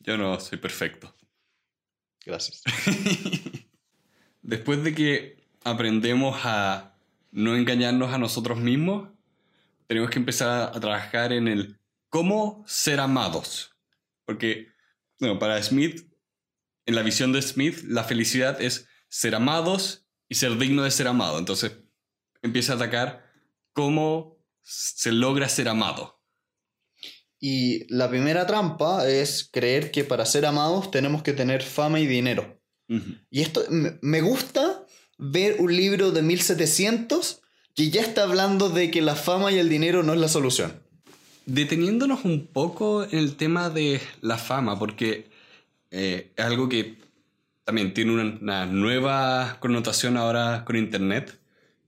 Yo 0.00 0.16
no 0.16 0.38
soy 0.38 0.58
perfecto. 0.58 1.12
Gracias. 2.24 2.62
Después 4.42 4.84
de 4.84 4.94
que 4.94 5.44
aprendemos 5.64 6.38
a 6.44 6.95
no 7.36 7.54
engañarnos 7.54 8.14
a 8.14 8.18
nosotros 8.18 8.58
mismos, 8.58 9.10
tenemos 9.86 10.08
que 10.08 10.18
empezar 10.18 10.74
a 10.74 10.80
trabajar 10.80 11.34
en 11.34 11.48
el 11.48 11.78
cómo 12.08 12.64
ser 12.66 12.98
amados. 12.98 13.76
Porque, 14.24 14.68
bueno, 15.20 15.38
para 15.38 15.62
Smith, 15.62 16.10
en 16.86 16.94
la 16.94 17.02
visión 17.02 17.32
de 17.32 17.42
Smith, 17.42 17.82
la 17.84 18.04
felicidad 18.04 18.62
es 18.62 18.88
ser 19.10 19.34
amados 19.34 20.06
y 20.30 20.36
ser 20.36 20.56
digno 20.56 20.82
de 20.82 20.90
ser 20.90 21.08
amado. 21.08 21.38
Entonces, 21.38 21.78
empieza 22.40 22.72
a 22.72 22.76
atacar 22.76 23.30
cómo 23.74 24.42
se 24.62 25.12
logra 25.12 25.50
ser 25.50 25.68
amado. 25.68 26.22
Y 27.38 27.86
la 27.94 28.08
primera 28.08 28.46
trampa 28.46 29.06
es 29.06 29.46
creer 29.52 29.90
que 29.90 30.04
para 30.04 30.24
ser 30.24 30.46
amados 30.46 30.90
tenemos 30.90 31.22
que 31.22 31.34
tener 31.34 31.62
fama 31.62 32.00
y 32.00 32.06
dinero. 32.06 32.58
Y 33.28 33.42
esto 33.42 33.62
me 33.68 34.22
gusta 34.22 34.65
ver 35.18 35.56
un 35.60 35.74
libro 35.74 36.10
de 36.12 36.22
1700 36.22 37.40
que 37.74 37.90
ya 37.90 38.00
está 38.02 38.22
hablando 38.22 38.68
de 38.70 38.90
que 38.90 39.02
la 39.02 39.14
fama 39.16 39.52
y 39.52 39.58
el 39.58 39.68
dinero 39.68 40.02
no 40.02 40.14
es 40.14 40.20
la 40.20 40.28
solución. 40.28 40.80
Deteniéndonos 41.44 42.24
un 42.24 42.46
poco 42.46 43.04
en 43.04 43.18
el 43.18 43.36
tema 43.36 43.70
de 43.70 44.00
la 44.20 44.36
fama, 44.38 44.78
porque 44.78 45.28
eh, 45.90 46.32
es 46.36 46.44
algo 46.44 46.68
que 46.68 46.96
también 47.64 47.94
tiene 47.94 48.12
una, 48.12 48.38
una 48.40 48.66
nueva 48.66 49.58
connotación 49.60 50.16
ahora 50.16 50.64
con 50.64 50.76
Internet, 50.76 51.38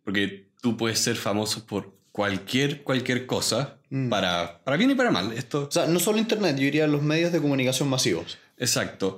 porque 0.05 0.49
tú 0.61 0.77
puedes 0.77 0.99
ser 1.01 1.17
famoso 1.17 1.67
por 1.67 1.93
cualquier, 2.13 2.83
cualquier 2.83 3.27
cosa, 3.27 3.75
Mm. 3.91 4.11
para, 4.11 4.63
para 4.65 4.77
bien 4.77 4.91
y 4.91 4.95
para 4.95 5.11
mal. 5.11 5.33
Esto, 5.33 5.67
O 5.67 5.71
sea, 5.71 5.87
no 5.87 5.99
solo 5.99 6.19
Internet, 6.19 6.57
yo 6.57 6.65
diría 6.65 6.87
los 6.87 7.01
medios 7.01 7.33
de 7.33 7.41
comunicación 7.41 7.89
masivos. 7.89 8.37
exacto. 8.59 9.17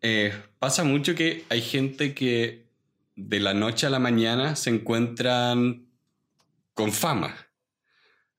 Eh, 0.00 0.32
pasa 0.60 0.84
mucho 0.84 1.16
que 1.16 1.44
hay 1.48 1.60
gente 1.60 2.14
que 2.14 2.65
de 3.16 3.40
la 3.40 3.54
noche 3.54 3.86
a 3.86 3.90
la 3.90 3.98
mañana 3.98 4.54
se 4.56 4.70
encuentran 4.70 5.88
con 6.74 6.92
fama. 6.92 7.34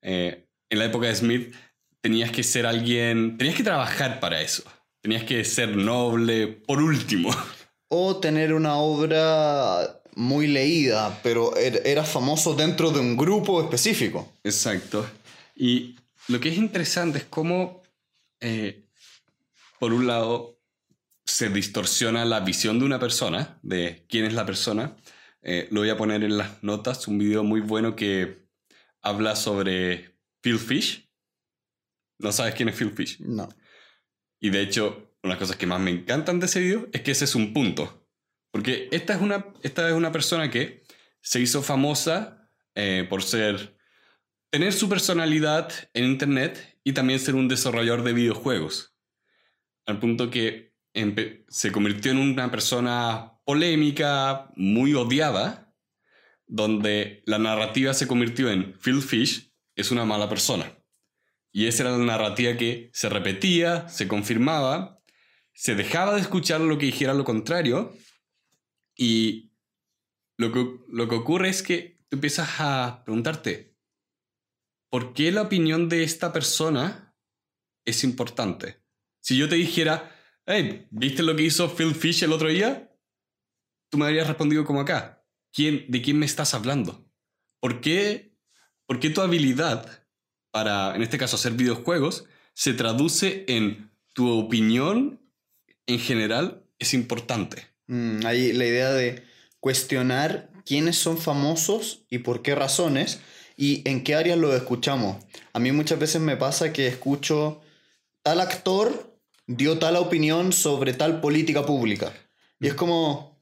Eh, 0.02 0.46
en 0.70 0.80
la 0.80 0.86
época 0.86 1.08
de 1.08 1.16
Smith 1.16 1.54
tenías 2.02 2.32
que 2.32 2.44
ser 2.44 2.66
alguien, 2.66 3.38
tenías 3.38 3.56
que 3.56 3.64
trabajar 3.64 4.20
para 4.20 4.42
eso. 4.42 4.64
Tenías 5.02 5.24
que 5.24 5.44
ser 5.44 5.76
noble 5.76 6.48
por 6.48 6.82
último. 6.82 7.30
O 7.90 8.18
tener 8.18 8.52
una 8.54 8.76
obra 8.76 10.02
muy 10.16 10.46
leída, 10.48 11.22
pero 11.24 11.56
er- 11.56 11.82
eras 11.86 12.10
famoso 12.10 12.54
dentro 12.54 12.92
de 12.92 13.00
un 13.00 13.16
grupo 13.16 13.62
específico. 13.62 14.34
Exacto. 14.44 15.10
Y 15.56 15.96
lo 16.28 16.42
que 16.42 16.50
es 16.50 16.58
interesante 16.58 17.20
es 17.20 17.24
cómo, 17.24 17.82
eh, 18.42 18.84
por 19.80 19.94
un 19.94 20.06
lado, 20.06 20.57
se 21.28 21.50
distorsiona 21.50 22.24
la 22.24 22.40
visión 22.40 22.80
de 22.80 22.86
una 22.86 23.00
persona, 23.00 23.60
de 23.62 24.06
quién 24.08 24.26
es 24.26 24.34
la 24.34 24.46
persona. 24.46 24.96
Eh, 25.42 25.68
lo 25.72 25.82
voy 25.82 25.90
a 25.90 25.98
poner 25.98 26.24
en 26.24 26.38
las 26.38 26.64
notas, 26.64 27.08
un 27.08 27.18
video 27.18 27.44
muy 27.44 27.60
bueno 27.60 27.96
que 27.96 28.48
habla 29.02 29.36
sobre 29.36 30.18
Phil 30.42 30.58
Fish. 30.58 31.12
¿No 32.18 32.32
sabes 32.32 32.56
quién 32.56 32.70
es 32.70 32.76
Phil 32.76 32.92
Fish? 32.92 33.20
No. 33.20 33.50
Y 34.40 34.50
de 34.52 34.62
hecho, 34.62 35.18
una 35.22 35.34
de 35.34 35.36
las 35.36 35.38
cosas 35.38 35.58
que 35.58 35.68
más 35.68 35.82
me 35.82 35.92
encantan 35.92 36.40
de 36.40 36.46
ese 36.46 36.62
video 36.62 36.88
es 36.94 37.02
que 37.02 37.12
ese 37.12 37.26
es 37.26 37.36
un 37.36 37.54
punto. 37.54 38.08
Porque 38.50 38.88
esta 38.92 39.14
es 39.14 39.22
una, 39.22 39.54
esta 39.64 39.88
es 39.90 39.94
una 39.94 40.14
persona 40.14 40.50
que 40.50 40.84
se 41.22 41.42
hizo 41.42 41.62
famosa 41.62 42.50
eh, 42.74 43.06
por 43.10 43.22
ser. 43.22 43.78
tener 44.50 44.72
su 44.72 44.88
personalidad 44.88 45.74
en 45.94 46.06
internet 46.06 46.80
y 46.86 46.94
también 46.94 47.20
ser 47.20 47.36
un 47.36 47.50
desarrollador 47.50 48.04
de 48.04 48.14
videojuegos. 48.14 48.96
Al 49.86 50.00
punto 50.00 50.30
que 50.30 50.77
se 51.48 51.72
convirtió 51.72 52.12
en 52.12 52.18
una 52.18 52.50
persona 52.50 53.34
polémica, 53.46 54.52
muy 54.56 54.94
odiada, 54.94 55.74
donde 56.48 57.24
la 57.26 57.38
narrativa 57.38 57.94
se 57.94 58.08
convirtió 58.08 58.50
en 58.50 58.74
Phil 58.80 59.02
Fish 59.02 59.54
es 59.76 59.92
una 59.92 60.06
mala 60.06 60.28
persona. 60.28 60.74
Y 61.52 61.68
esa 61.68 61.84
era 61.84 61.98
la 61.98 62.04
narrativa 62.04 62.58
que 62.58 62.90
se 62.94 63.10
repetía, 63.10 63.88
se 63.90 64.08
confirmaba, 64.08 65.02
se 65.54 65.76
dejaba 65.76 66.16
de 66.16 66.22
escuchar 66.22 66.62
lo 66.62 66.78
que 66.78 66.88
dijera 66.88 67.14
lo 67.14 67.24
contrario. 67.24 67.96
Y 68.96 69.54
lo 70.38 70.52
que, 70.52 70.66
lo 70.90 71.08
que 71.08 71.16
ocurre 71.16 71.50
es 71.50 71.62
que 71.62 72.00
tú 72.10 72.18
empiezas 72.18 72.60
a 72.60 73.04
preguntarte, 73.06 73.76
¿por 74.90 75.14
qué 75.14 75.32
la 75.32 75.44
opinión 75.44 75.90
de 75.90 76.04
esta 76.04 76.34
persona 76.34 77.16
es 77.86 78.04
importante? 78.04 78.84
Si 79.20 79.38
yo 79.38 79.48
te 79.50 79.56
dijera, 79.56 80.17
hey, 80.48 80.88
¿viste 80.90 81.22
lo 81.22 81.36
que 81.36 81.44
hizo 81.44 81.70
Phil 81.70 81.94
Fish 81.94 82.24
el 82.24 82.32
otro 82.32 82.48
día? 82.48 82.90
Tú 83.90 83.98
me 83.98 84.06
habrías 84.06 84.28
respondido 84.28 84.66
como 84.66 84.82
acá. 84.82 85.24
¿Quién, 85.54 85.86
¿De 85.90 86.02
quién 86.02 86.18
me 86.18 86.26
estás 86.26 86.54
hablando? 86.54 87.06
¿Por 87.60 87.82
qué, 87.82 88.34
¿Por 88.86 89.00
qué 89.00 89.10
tu 89.10 89.22
habilidad 89.22 90.08
para, 90.52 90.96
en 90.96 91.04
este 91.04 91.18
caso, 91.18 91.36
hacer 91.36 91.54
videojuegos 91.54 92.26
se 92.54 92.74
traduce 92.74 93.46
en 93.48 93.92
tu 94.14 94.32
opinión 94.32 95.22
en 95.86 96.00
general 96.00 96.64
es 96.80 96.94
importante? 96.94 97.68
Mm, 97.88 98.22
la 98.22 98.34
idea 98.34 98.92
de 98.92 99.24
cuestionar 99.60 100.50
quiénes 100.66 100.98
son 100.98 101.18
famosos 101.18 102.06
y 102.10 102.20
por 102.20 102.42
qué 102.42 102.56
razones 102.56 103.20
y 103.56 103.88
en 103.90 104.04
qué 104.04 104.16
áreas 104.16 104.38
los 104.38 104.54
escuchamos. 104.54 105.18
A 105.54 105.60
mí 105.60 105.72
muchas 105.72 106.00
veces 106.00 106.22
me 106.22 106.38
pasa 106.38 106.72
que 106.72 106.88
escucho 106.88 107.62
tal 108.22 108.40
actor 108.40 109.07
dio 109.48 109.80
tal 109.80 109.96
opinión 109.96 110.54
sobre 110.54 110.94
tal 110.94 111.22
política 111.22 111.66
pública. 111.66 112.14
Y 112.60 112.68
es 112.68 112.74
como, 112.74 113.42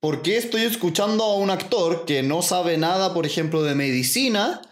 ¿por 0.00 0.22
qué 0.22 0.36
estoy 0.36 0.62
escuchando 0.62 1.24
a 1.24 1.36
un 1.36 1.50
actor 1.50 2.04
que 2.06 2.22
no 2.22 2.42
sabe 2.42 2.78
nada, 2.78 3.14
por 3.14 3.26
ejemplo, 3.26 3.62
de 3.62 3.74
medicina, 3.74 4.62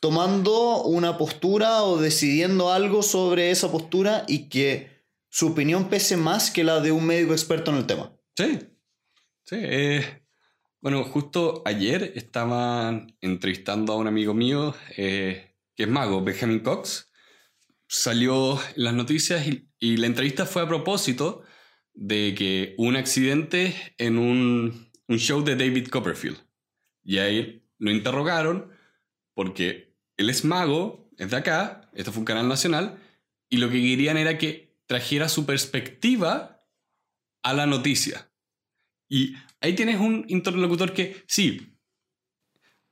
tomando 0.00 0.82
una 0.84 1.18
postura 1.18 1.82
o 1.82 1.98
decidiendo 1.98 2.72
algo 2.72 3.02
sobre 3.02 3.50
esa 3.50 3.70
postura 3.70 4.24
y 4.28 4.48
que 4.48 5.04
su 5.28 5.48
opinión 5.48 5.88
pese 5.88 6.16
más 6.16 6.50
que 6.50 6.64
la 6.64 6.80
de 6.80 6.92
un 6.92 7.04
médico 7.04 7.32
experto 7.32 7.70
en 7.70 7.78
el 7.78 7.86
tema? 7.86 8.16
Sí, 8.36 8.60
sí. 9.44 9.56
eh, 9.58 10.22
bueno, 10.80 11.02
justo 11.04 11.62
ayer 11.64 12.12
estaban 12.14 13.16
entrevistando 13.20 13.92
a 13.92 13.96
un 13.96 14.06
amigo 14.06 14.34
mío 14.34 14.74
eh, 14.96 15.56
que 15.74 15.82
es 15.82 15.88
mago, 15.88 16.22
Benjamin 16.22 16.60
Cox. 16.60 17.10
Salió 17.88 18.60
en 18.76 18.84
las 18.84 18.94
noticias 18.94 19.46
y, 19.46 19.65
y 19.78 19.96
la 19.96 20.06
entrevista 20.06 20.46
fue 20.46 20.62
a 20.62 20.68
propósito 20.68 21.42
de 21.94 22.34
que 22.36 22.74
un 22.78 22.96
accidente 22.96 23.74
en 23.98 24.18
un, 24.18 24.90
show 25.08 25.42
de 25.42 25.56
David 25.56 25.88
Copperfield. 25.88 26.38
Y 27.02 27.18
ahí 27.18 27.64
lo 27.78 27.90
interrogaron 27.90 28.70
porque 29.34 29.94
él 30.16 30.30
es 30.30 30.44
mago, 30.44 31.10
es 31.18 31.30
de 31.30 31.36
acá, 31.36 31.90
esto 31.94 32.12
fue 32.12 32.20
un 32.20 32.26
canal 32.26 32.48
nacional, 32.48 32.98
y 33.48 33.58
lo 33.58 33.70
que 33.70 33.80
querían 33.80 34.16
era 34.16 34.38
que 34.38 34.76
trajera 34.86 35.28
su 35.28 35.46
perspectiva 35.46 36.66
a 37.42 37.52
la 37.52 37.66
noticia. 37.66 38.30
Y 39.08 39.34
ahí 39.60 39.74
tienes 39.74 40.00
un 40.00 40.24
interlocutor 40.28 40.92
que 40.92 41.22
sí, 41.28 41.76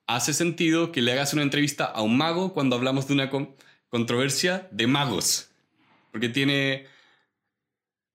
hace 0.07 0.33
sentido 0.33 0.93
que 0.93 1.03
le 1.03 1.13
hagas 1.13 1.33
una 1.33 1.43
entrevista 1.43 1.85
a 1.85 2.03
un 2.03 2.17
mago 2.17 2.53
cuando 2.53 2.77
hablamos 2.77 3.09
de 3.09 3.15
una 3.15 3.31
con- 3.31 3.57
controversia 3.89 4.69
de 4.71 4.87
magos. 4.87 5.54
Porque 6.15 6.29
tiene... 6.29 6.87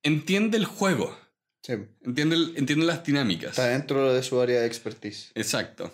Entiende 0.04 0.56
el 0.58 0.64
juego, 0.64 1.14
Sí, 1.62 1.74
entiende, 2.06 2.38
el- 2.38 2.54
entiende 2.56 2.86
las 2.86 3.04
dinámicas. 3.04 3.50
está 3.52 3.68
dentro 3.68 4.14
de 4.14 4.24
su 4.24 4.40
área 4.40 4.62
de 4.62 4.68
expertise. 4.68 5.32
Exacto. 5.36 5.94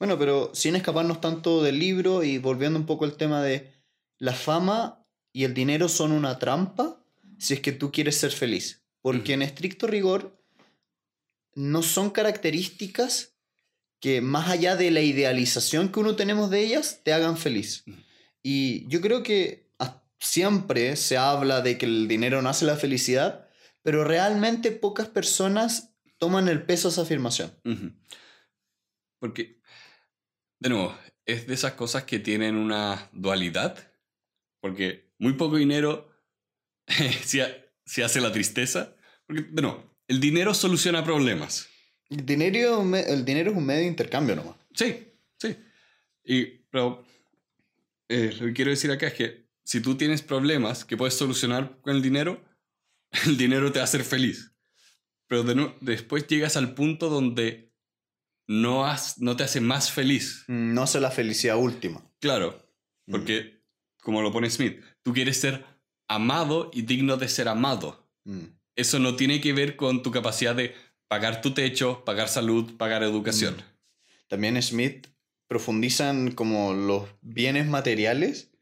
Bueno, 0.00 0.18
pero 0.18 0.50
sin 0.52 0.74
escaparnos 0.74 1.20
tanto 1.20 1.62
del 1.62 1.78
libro 1.78 2.24
y 2.24 2.38
volviendo 2.38 2.76
un 2.76 2.86
poco 2.86 3.04
al 3.04 3.16
tema 3.16 3.40
de 3.40 3.72
la 4.18 4.32
fama 4.32 5.06
y 5.32 5.44
el 5.44 5.54
dinero 5.54 5.88
son 5.88 6.10
una 6.10 6.40
trampa 6.40 7.00
si 7.38 7.54
es 7.54 7.60
que 7.60 7.70
tú 7.70 7.92
quieres 7.92 8.16
ser 8.16 8.32
feliz. 8.32 8.82
Porque 9.02 9.34
en 9.34 9.42
estricto 9.42 9.86
rigor 9.86 10.36
no 11.54 11.82
son 11.84 12.10
características 12.10 13.36
que 14.00 14.20
más 14.20 14.48
allá 14.50 14.74
de 14.74 14.90
la 14.90 15.00
idealización 15.02 15.90
que 15.92 16.00
uno 16.00 16.16
tenemos 16.16 16.50
de 16.50 16.64
ellas 16.64 17.02
te 17.04 17.12
hagan 17.12 17.36
feliz. 17.38 17.84
Y 18.42 18.84
yo 18.88 19.00
creo 19.00 19.22
que 19.22 19.63
siempre 20.24 20.96
se 20.96 21.16
habla 21.16 21.60
de 21.60 21.78
que 21.78 21.86
el 21.86 22.08
dinero 22.08 22.42
no 22.42 22.48
hace 22.48 22.64
la 22.64 22.76
felicidad, 22.76 23.48
pero 23.82 24.04
realmente 24.04 24.72
pocas 24.72 25.08
personas 25.08 25.94
toman 26.18 26.48
el 26.48 26.62
peso 26.62 26.88
de 26.88 26.92
esa 26.92 27.02
afirmación. 27.02 27.52
Porque, 29.18 29.60
de 30.58 30.68
nuevo, 30.70 30.96
es 31.26 31.46
de 31.46 31.54
esas 31.54 31.74
cosas 31.74 32.04
que 32.04 32.18
tienen 32.18 32.56
una 32.56 33.10
dualidad. 33.12 33.92
Porque 34.60 35.12
muy 35.18 35.34
poco 35.34 35.56
dinero 35.56 36.10
si, 37.24 37.40
hace 38.02 38.20
la 38.20 38.32
tristeza. 38.32 38.96
Porque, 39.26 39.42
de 39.42 39.62
nuevo, 39.62 39.84
el 40.08 40.20
dinero 40.20 40.54
soluciona 40.54 41.04
problemas. 41.04 41.68
El 42.08 42.24
dinero, 42.24 42.82
el 42.96 43.24
dinero 43.24 43.50
es 43.50 43.56
un 43.56 43.66
medio 43.66 43.82
de 43.82 43.88
intercambio 43.88 44.36
nomás. 44.36 44.56
Sí, 44.74 45.12
sí. 45.38 45.56
Y, 46.24 46.44
pero 46.70 47.04
eh, 48.08 48.34
lo 48.38 48.46
que 48.46 48.52
quiero 48.52 48.70
decir 48.70 48.90
acá 48.90 49.08
es 49.08 49.14
que 49.14 49.43
si 49.64 49.80
tú 49.80 49.96
tienes 49.96 50.22
problemas 50.22 50.84
que 50.84 50.96
puedes 50.96 51.14
solucionar 51.14 51.80
con 51.80 51.96
el 51.96 52.02
dinero, 52.02 52.44
el 53.26 53.36
dinero 53.36 53.72
te 53.72 53.78
va 53.78 53.84
a 53.84 53.84
hacer 53.84 54.04
feliz. 54.04 54.52
Pero 55.26 55.42
de 55.42 55.74
después 55.80 56.26
llegas 56.26 56.56
al 56.56 56.74
punto 56.74 57.08
donde 57.08 57.72
no, 58.46 58.86
has, 58.86 59.18
no 59.18 59.36
te 59.36 59.44
hace 59.44 59.60
más 59.60 59.90
feliz. 59.90 60.44
No 60.48 60.82
hace 60.82 61.00
la 61.00 61.10
felicidad 61.10 61.56
última. 61.56 62.04
Claro, 62.20 62.62
porque, 63.10 63.62
como 64.02 64.22
lo 64.22 64.32
pone 64.32 64.50
Smith, 64.50 64.80
tú 65.02 65.12
quieres 65.12 65.40
ser 65.40 65.64
amado 66.08 66.70
y 66.72 66.82
digno 66.82 67.16
de 67.16 67.28
ser 67.28 67.48
amado. 67.48 68.10
Mm. 68.24 68.44
Eso 68.76 68.98
no 68.98 69.16
tiene 69.16 69.40
que 69.40 69.52
ver 69.52 69.76
con 69.76 70.02
tu 70.02 70.10
capacidad 70.10 70.54
de 70.54 70.74
pagar 71.08 71.40
tu 71.40 71.54
techo, 71.54 72.04
pagar 72.04 72.28
salud, 72.28 72.76
pagar 72.76 73.02
educación. 73.02 73.56
También 74.28 74.60
Smith 74.62 75.06
profundiza 75.48 76.10
en 76.10 76.32
como 76.32 76.74
los 76.74 77.08
bienes 77.22 77.66
materiales 77.66 78.53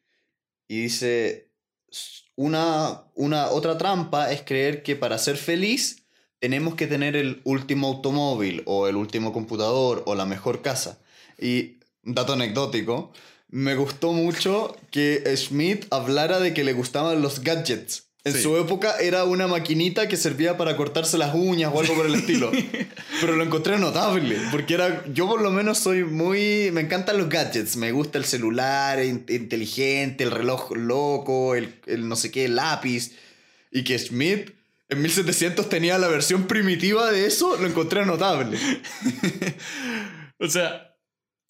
y 0.73 0.85
dice, 0.85 1.51
"S- 1.91 2.23
una, 2.35 3.05
una 3.15 3.49
otra 3.51 3.77
trampa 3.77 4.33
es 4.33 4.41
creer 4.43 4.83
que 4.83 4.97
para 4.97 5.19
ser 5.19 5.37
feliz 5.37 6.05
tenemos 6.39 6.77
que 6.77 6.87
tener 6.87 7.15
el 7.15 7.43
último 7.45 7.89
automóvil 7.89 8.63
o 8.65 8.89
el 8.89 8.97
último 8.97 9.35
computador 9.35 10.03
o 10.07 10.15
la 10.15 10.25
mejor 10.25 10.63
casa. 10.63 10.99
Y 11.39 11.79
dato 12.03 12.33
anecdótico, 12.33 13.13
me 13.49 13.75
gustó 13.75 14.13
mucho 14.15 14.75
que 14.91 15.23
Smith 15.37 15.85
hablara 15.91 16.41
de 16.41 16.55
que 16.55 16.65
le 16.65 16.73
gustaban 16.73 17.21
los 17.21 17.43
gadgets. 17.43 18.09
En 18.25 18.33
Sí. 18.35 18.43
su 18.43 18.57
época 18.57 18.99
era 19.01 19.25
una 19.25 19.49
maquinita 19.49 20.07
que 20.07 20.17
servía 20.17 20.57
para 20.57 20.77
cortarse 20.77 21.19
las 21.19 21.35
uñas 21.35 21.73
o 21.75 21.81
algo 21.81 21.95
por 21.97 22.07
el 22.07 22.15
estilo. 22.15 22.53
Pero 23.21 23.35
lo 23.35 23.43
encontré 23.43 23.79
notable, 23.79 24.37
porque 24.53 24.75
era, 24.75 25.05
yo 25.13 25.27
por 25.27 25.43
lo 25.43 25.51
menos 25.51 25.79
soy 25.79 26.05
muy, 26.05 26.71
me 26.73 26.83
encantan 26.83 27.19
los 27.19 27.29
gadgets, 27.29 27.77
me 27.77 27.91
gusta 27.91 28.19
el 28.19 28.25
celular 28.25 29.05
in- 29.05 29.27
inteligente, 29.29 30.23
el 30.23 30.31
reloj 30.31 30.71
loco, 30.77 31.57
el, 31.57 31.75
el 31.87 32.09
no 32.09 32.15
sé 32.15 32.31
qué, 32.31 32.45
el 32.45 32.55
lápiz, 32.57 33.11
y 33.73 33.83
que 33.83 33.99
Smith 33.99 34.53
en 34.89 35.03
1700 35.03 35.69
tenía 35.69 35.99
la 35.99 36.07
versión 36.07 36.47
primitiva 36.47 37.11
de 37.11 37.27
eso, 37.27 37.57
lo 37.57 37.67
encontré 37.67 38.07
notable. 38.07 38.57
O 40.39 40.49
sea, 40.49 40.97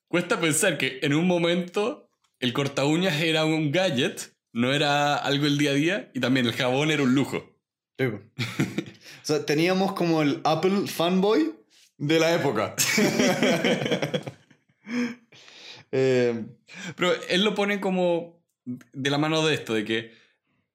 cuesta 0.08 0.38
pensar 0.40 0.76
que 0.78 0.98
en 1.02 1.14
un 1.14 1.26
momento 1.26 2.10
el 2.40 2.52
corta 2.52 2.84
uñas 2.84 3.20
era 3.22 3.44
un 3.44 3.72
gadget, 3.72 4.31
no 4.52 4.72
era 4.72 5.16
algo 5.16 5.44
del 5.44 5.58
día 5.58 5.70
a 5.70 5.74
día, 5.74 6.10
y 6.14 6.20
también 6.20 6.46
el 6.46 6.52
jabón 6.52 6.90
era 6.90 7.02
un 7.02 7.14
lujo. 7.14 7.56
o 7.98 9.24
sea, 9.24 9.44
teníamos 9.46 9.92
como 9.92 10.22
el 10.22 10.40
Apple 10.44 10.86
fanboy 10.86 11.54
de 11.98 12.18
la 12.20 12.34
época. 12.34 12.74
Eh, 15.94 16.46
Pero 16.96 17.12
él 17.28 17.44
lo 17.44 17.54
pone 17.54 17.78
como 17.78 18.42
de 18.64 19.10
la 19.10 19.18
mano 19.18 19.46
de 19.46 19.54
esto, 19.54 19.74
de 19.74 19.84
que 19.84 20.12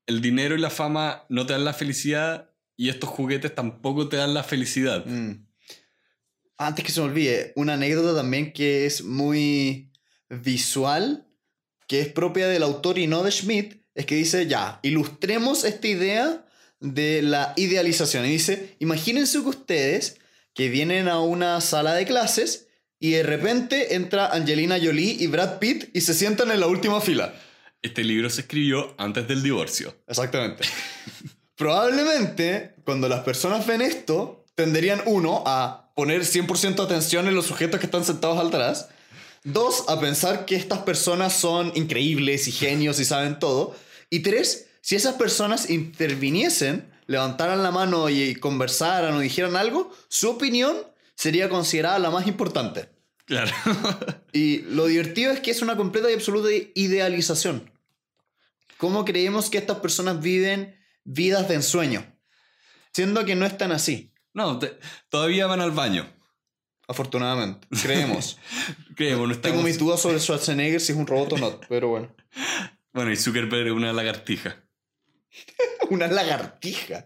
el 0.05 0.21
dinero 0.21 0.55
y 0.55 0.59
la 0.59 0.69
fama 0.69 1.25
no 1.29 1.47
te 1.47 1.53
dan 1.53 1.65
la 1.65 1.73
felicidad 1.73 2.51
y 2.75 2.89
estos 2.89 3.09
juguetes 3.09 3.53
tampoco 3.55 4.07
te 4.09 4.17
dan 4.17 4.33
la 4.35 4.43
felicidad. 4.43 5.05
mm. 5.05 5.47
Antes 6.59 6.85
que 6.85 6.91
se 6.91 7.01
me 7.01 7.07
olvide, 7.07 7.53
una 7.55 7.73
anécdota 7.73 8.15
también 8.15 8.51
que 8.53 8.85
es 8.85 9.03
muy 9.03 9.91
visual, 10.29 11.26
que 11.87 12.01
es 12.01 12.07
propia 12.07 12.47
del 12.47 12.63
autor 12.63 12.99
y 12.99 13.07
no 13.07 13.23
de 13.23 13.31
Schmidt, 13.31 13.81
es 13.95 14.05
que 14.05 14.15
dice, 14.15 14.47
ya, 14.47 14.79
ilustremos 14.83 15.63
esta 15.63 15.87
idea 15.87 16.45
de 16.79 17.21
la 17.21 17.53
idealización. 17.55 18.25
Y 18.25 18.29
dice, 18.29 18.75
imagínense 18.79 19.41
que 19.41 19.47
ustedes 19.47 20.19
que 20.53 20.69
vienen 20.69 21.07
a 21.07 21.19
una 21.19 21.61
sala 21.61 21.93
de 21.93 22.05
clases 22.05 22.67
y 22.99 23.11
de 23.11 23.23
repente 23.23 23.95
entra 23.95 24.27
Angelina 24.27 24.77
Jolie 24.81 25.17
y 25.19 25.27
Brad 25.27 25.59
Pitt 25.59 25.89
y 25.93 26.01
se 26.01 26.13
sientan 26.13 26.51
en 26.51 26.59
la 26.59 26.67
última 26.67 26.99
fila. 26.99 27.33
Este 27.81 28.03
libro 28.03 28.29
se 28.29 28.41
escribió 28.41 28.95
antes 28.97 29.27
del 29.27 29.43
divorcio. 29.43 29.95
Exactamente. 30.07 30.63
Probablemente, 31.55 32.75
cuando 32.83 33.07
las 33.07 33.21
personas 33.21 33.65
ven 33.65 33.81
esto, 33.81 34.45
tenderían, 34.55 35.01
uno, 35.05 35.43
a 35.45 35.91
poner 35.95 36.21
100% 36.21 36.83
atención 36.83 37.27
en 37.27 37.35
los 37.35 37.45
sujetos 37.45 37.79
que 37.79 37.85
están 37.85 38.03
sentados 38.03 38.43
atrás. 38.43 38.89
Dos, 39.53 39.85
a 39.87 39.99
pensar 39.99 40.45
que 40.45 40.55
estas 40.55 40.79
personas 40.79 41.33
son 41.33 41.71
increíbles 41.75 42.47
y 42.47 42.51
genios 42.51 42.99
y 42.99 43.05
saben 43.05 43.39
todo. 43.39 43.75
Y 44.09 44.19
tres, 44.19 44.67
si 44.81 44.95
esas 44.95 45.15
personas 45.15 45.69
interviniesen, 45.69 46.89
levantaran 47.07 47.63
la 47.63 47.71
mano 47.71 48.09
y 48.09 48.35
conversaran 48.35 49.13
o 49.13 49.19
dijeran 49.21 49.55
algo, 49.55 49.89
su 50.09 50.29
opinión 50.29 50.75
sería 51.15 51.47
considerada 51.47 51.97
la 51.99 52.09
más 52.11 52.27
importante. 52.27 52.89
Claro. 53.25 53.51
Y 54.33 54.59
lo 54.63 54.85
divertido 54.85 55.31
es 55.31 55.39
que 55.39 55.49
es 55.51 55.61
una 55.61 55.77
completa 55.77 56.11
y 56.11 56.13
absoluta 56.13 56.49
idealización. 56.75 57.71
¿Cómo 58.77 59.03
creemos 59.05 59.49
que 59.49 59.57
estas 59.57 59.79
personas 59.79 60.21
viven 60.21 60.75
vidas 61.05 61.47
de 61.47 61.55
ensueño? 61.55 62.05
Siendo 62.93 63.25
que 63.25 63.35
no 63.35 63.45
están 63.45 63.71
así, 63.71 64.11
no, 64.33 64.59
te- 64.59 64.77
todavía 65.09 65.47
van 65.47 65.61
al 65.61 65.71
baño. 65.71 66.07
Afortunadamente. 66.87 67.67
Creemos. 67.81 68.37
Creemos, 68.95 69.27
no 69.27 69.33
Tengo 69.35 69.47
estamos... 69.47 69.63
mis 69.63 69.77
dudas 69.77 70.01
sobre 70.01 70.19
Schwarzenegger 70.19 70.81
si 70.81 70.93
es 70.93 70.97
un 70.97 71.07
robot 71.07 71.33
o 71.33 71.37
no, 71.37 71.59
pero 71.67 71.89
bueno. 71.89 72.15
Bueno, 72.93 73.11
y 73.11 73.15
Zuckerberg 73.15 73.67
es 73.67 73.73
una 73.73 73.93
lagartija. 73.93 74.63
Una 75.91 76.07
lagartija. 76.07 77.05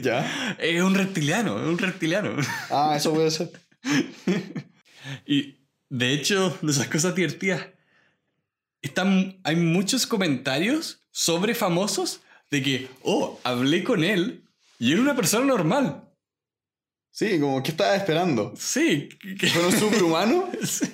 ¿Ya? 0.00 0.56
Es 0.56 0.80
un 0.82 0.94
reptiliano, 0.94 1.60
es 1.60 1.66
un 1.66 1.78
reptiliano. 1.78 2.36
Ah, 2.70 2.94
eso 2.96 3.12
puede 3.12 3.32
ser. 3.32 3.50
Y 5.26 5.66
de 5.88 6.12
hecho, 6.12 6.56
de 6.62 6.70
esas 6.70 6.86
cosas 6.86 7.16
divertidas, 7.16 7.66
están, 8.82 9.40
hay 9.42 9.56
muchos 9.56 10.06
comentarios 10.06 11.02
sobre 11.10 11.54
famosos 11.54 12.22
de 12.50 12.62
que, 12.62 12.88
oh, 13.02 13.40
hablé 13.42 13.84
con 13.84 14.04
él 14.04 14.44
y 14.78 14.92
era 14.92 15.02
una 15.02 15.16
persona 15.16 15.44
normal. 15.44 16.09
Sí, 17.20 17.38
como, 17.38 17.62
¿qué 17.62 17.72
estaba 17.72 17.94
esperando? 17.96 18.54
Sí, 18.58 19.10
¿Fue 19.52 19.66
un 19.66 19.78
superhumano? 19.78 20.48
sí. 20.64 20.90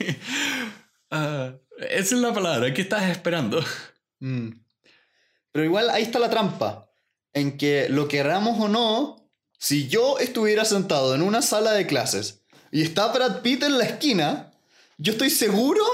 Ah, 1.08 1.54
esa 1.78 2.14
es 2.16 2.20
la 2.20 2.34
palabra, 2.34 2.74
¿qué 2.74 2.82
estás 2.82 3.08
esperando? 3.08 3.64
Mm. 4.18 4.48
Pero 5.52 5.64
igual 5.64 5.88
ahí 5.88 6.02
está 6.02 6.18
la 6.18 6.28
trampa. 6.28 6.90
En 7.32 7.56
que 7.56 7.88
lo 7.90 8.08
queramos 8.08 8.58
o 8.58 8.66
no, 8.66 9.30
si 9.56 9.86
yo 9.86 10.18
estuviera 10.18 10.64
sentado 10.64 11.14
en 11.14 11.22
una 11.22 11.42
sala 11.42 11.74
de 11.74 11.86
clases 11.86 12.42
y 12.72 12.82
está 12.82 13.12
Brad 13.12 13.42
Pitt 13.42 13.62
en 13.62 13.78
la 13.78 13.84
esquina, 13.84 14.50
yo 14.98 15.12
estoy 15.12 15.30
seguro 15.30 15.84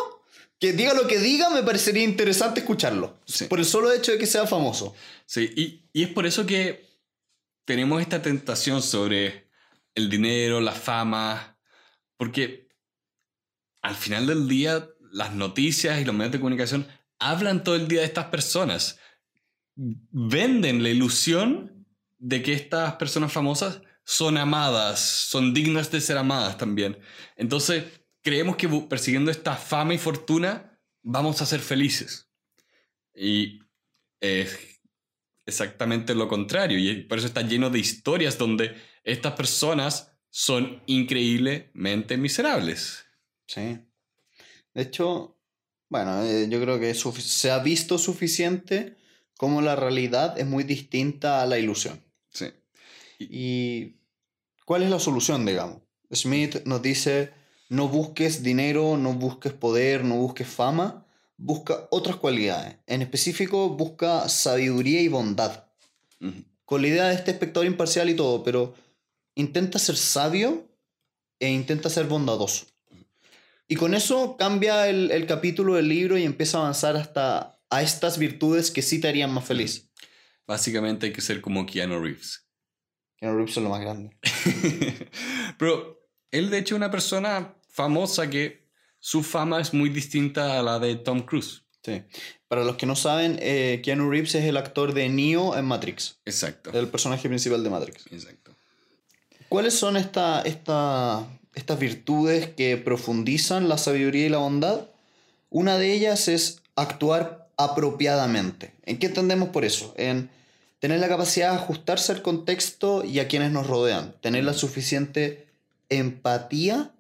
que 0.59 0.73
diga 0.73 0.95
lo 0.95 1.07
que 1.07 1.19
diga, 1.19 1.51
me 1.51 1.63
parecería 1.63 2.05
interesante 2.05 2.61
escucharlo. 2.61 3.19
Sí. 3.27 3.45
Por 3.49 3.59
el 3.59 3.67
solo 3.67 3.93
hecho 3.93 4.13
de 4.13 4.19
que 4.19 4.27
sea 4.27 4.47
famoso. 4.47 4.95
Sí, 5.27 5.51
y, 5.55 5.83
y 5.93 6.05
es 6.05 6.09
por 6.09 6.25
eso 6.25 6.47
que 6.47 6.87
tenemos 7.67 8.01
esta 8.01 8.23
tentación 8.23 8.81
sobre 8.81 9.42
el 9.95 10.09
dinero, 10.09 10.61
la 10.61 10.73
fama, 10.73 11.59
porque 12.17 12.69
al 13.83 13.95
final 13.95 14.27
del 14.27 14.49
día 14.49 14.89
las 15.13 15.35
noticias 15.35 16.01
y 16.01 16.05
los 16.05 16.15
medios 16.15 16.33
de 16.33 16.41
comunicación 16.41 16.87
hablan 17.19 17.63
todo 17.63 17.77
el 17.77 17.89
día 17.89 18.01
de 18.01 18.07
estas 18.07 18.27
personas, 18.27 18.99
venden 19.75 20.83
la 20.83 20.89
ilusión 20.89 21.87
de 22.19 22.43
que 22.43 22.53
estas 22.53 22.95
personas 22.95 23.33
famosas 23.33 23.83
son 24.05 24.37
amadas, 24.37 25.01
son 25.01 25.55
dignas 25.55 25.91
de 25.91 26.01
ser 26.01 26.19
amadas 26.19 26.59
también. 26.59 26.99
Entonces, 27.37 27.85
creemos 28.23 28.57
que 28.57 28.69
persiguiendo 28.69 29.31
esta 29.31 29.57
fama 29.57 29.95
y 29.95 29.99
fortuna 29.99 30.79
vamos 31.03 31.43
a 31.43 31.47
ser 31.47 31.61
felices. 31.61 32.29
Y 33.15 33.61
es 34.21 34.81
exactamente 35.47 36.15
lo 36.15 36.29
contrario. 36.29 36.79
Y 36.79 37.03
por 37.03 37.19
eso 37.19 37.27
está 37.27 37.43
lleno 37.43 37.71
de 37.71 37.79
historias 37.79 38.39
donde 38.39 38.77
estas 39.05 39.33
personas 39.33 40.13
son 40.31 40.83
increíblemente 40.87 42.17
miserables. 42.17 43.05
Sí. 43.47 43.79
De 44.75 44.83
hecho, 44.83 45.37
bueno, 45.89 46.23
eh, 46.23 46.47
yo 46.49 46.61
creo 46.61 46.81
que 46.81 46.95
se 46.95 47.51
ha 47.51 47.59
visto 47.59 47.99
suficiente 47.99 48.97
como 49.37 49.61
la 49.61 49.77
realidad 49.77 50.39
es 50.39 50.47
muy 50.47 50.65
distinta 50.65 51.43
a 51.43 51.47
la 51.47 51.59
ilusión. 51.59 52.03
Sí. 52.31 52.47
¿Y 53.19 53.97
cuál 54.65 54.85
es 54.85 54.91
la 54.91 54.99
solución, 54.99 55.45
digamos? 55.45 55.83
Smith 56.13 56.65
nos 56.65 56.81
dice, 56.81 57.33
no 57.69 57.89
busques 57.89 58.43
dinero, 58.43 58.97
no 58.97 59.15
busques 59.15 59.53
poder, 59.53 60.05
no 60.05 60.17
busques 60.17 60.47
fama, 60.47 61.07
busca 61.37 61.89
otras 61.91 62.17
cualidades. 62.17 62.77
En 62.87 63.03
específico, 63.03 63.71
busca 63.71 64.29
sabiduría 64.29 65.01
y 65.01 65.09
bondad. 65.09 65.65
Con 66.65 66.83
la 66.83 66.89
idea 66.89 67.09
de 67.09 67.15
este 67.15 67.33
espectador 67.33 67.67
imparcial 67.67 68.09
y 68.09 68.15
todo, 68.15 68.45
pero 68.45 68.75
intenta 69.35 69.79
ser 69.79 69.97
sabio 69.97 70.69
e 71.41 71.49
intenta 71.51 71.89
ser 71.91 72.07
bondadoso. 72.07 72.67
Y 73.69 73.77
con 73.77 73.95
eso 73.95 74.37
cambia 74.37 74.89
el, 74.89 75.11
el 75.11 75.27
capítulo 75.27 75.75
del 75.75 75.89
libro 75.89 76.19
y 76.19 76.25
empieza 76.25 76.59
a 76.59 76.63
avanzar 76.63 76.97
hasta 76.97 77.59
a 77.71 77.83
estas 77.83 78.19
virtudes 78.19 78.71
que 78.71 78.83
sí 78.83 79.01
te 79.01 79.09
harían 79.09 79.33
más 79.33 79.47
feliz. 79.47 79.91
Básicamente 80.47 81.07
hay 81.07 81.13
que 81.13 81.23
ser 81.23 81.41
como 81.41 81.65
Keanu 81.65 81.99
Reeves. 82.01 82.47
Keanu 83.17 83.37
Reeves 83.37 83.57
es 83.57 83.63
lo 83.63 83.71
más 83.71 83.81
grande. 83.81 84.17
Pero 85.59 86.07
él 86.31 86.51
de 86.51 86.59
hecho 86.59 86.75
es 86.75 86.77
una 86.77 86.91
persona 86.91 87.57
famosa 87.71 88.29
que 88.29 88.69
su 88.99 89.23
fama 89.23 89.61
es 89.61 89.73
muy 89.73 89.89
distinta 89.89 90.59
a 90.59 90.63
la 90.63 90.79
de 90.79 90.97
Tom 90.97 91.23
Cruise. 91.23 91.65
Sí. 91.83 92.03
Para 92.47 92.63
los 92.63 92.77
que 92.77 92.87
no 92.87 92.95
saben, 92.95 93.39
eh, 93.41 93.81
Keanu 93.83 94.11
Reeves 94.11 94.35
es 94.35 94.45
el 94.45 94.57
actor 94.57 94.93
de 94.93 95.09
Neo 95.09 95.57
en 95.57 95.65
Matrix, 95.65 96.21
Exacto. 96.25 96.71
el 96.79 96.89
personaje 96.89 97.27
principal 97.29 97.65
de 97.65 97.71
Matrix. 97.71 98.07
Exacto. 98.13 98.42
¿Cuáles 99.53 99.75
son 99.75 99.99
esta, 99.99 100.41
esta- 100.41 101.27
estas 101.55 101.79
virtudes 101.79 102.47
que 102.57 102.79
profundizan 102.79 103.69
la 103.69 103.77
sabiduría 103.77 104.25
y 104.25 104.31
la 104.31 104.39
bondad? 104.39 104.87
Una 105.51 105.77
de 105.77 105.93
ellas 105.93 106.27
es 106.29 106.63
actuar 106.75 107.51
apropiadamente. 107.59 108.73
¿En 108.87 108.99
qué 108.99 109.09
entendemos 109.09 109.51
por 109.51 109.67
eso? 109.67 109.93
En 109.99 110.31
tener 110.79 111.01
la 111.01 111.09
capacidad 111.09 111.51
de 111.51 111.57
ajustarse 111.57 112.13
al 112.13 112.23
contexto 112.23 113.05
y 113.05 113.21
a 113.21 113.29
quienes 113.29 113.53
nos 113.53 113.67
rodean. 113.67 114.15
Tener 114.23 114.43
la 114.45 114.55
suficiente 114.55 115.47
empatía 115.91 116.91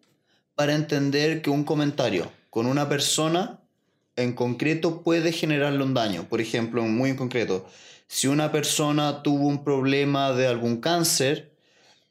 para 0.54 0.74
entender 0.74 1.40
que 1.40 1.48
un 1.48 1.64
comentario 1.64 2.30
con 2.50 2.66
una 2.66 2.86
persona 2.86 3.60
en 4.14 4.34
concreto 4.34 5.00
puede 5.02 5.32
generarle 5.32 5.82
un 5.82 5.94
daño. 5.94 6.28
Por 6.28 6.42
ejemplo, 6.42 6.82
muy 6.82 7.08
en 7.08 7.16
concreto, 7.16 7.66
si 8.08 8.26
una 8.26 8.52
persona 8.52 9.22
tuvo 9.22 9.46
un 9.46 9.64
problema 9.64 10.34
de 10.34 10.48
algún 10.48 10.82
cáncer, 10.82 11.51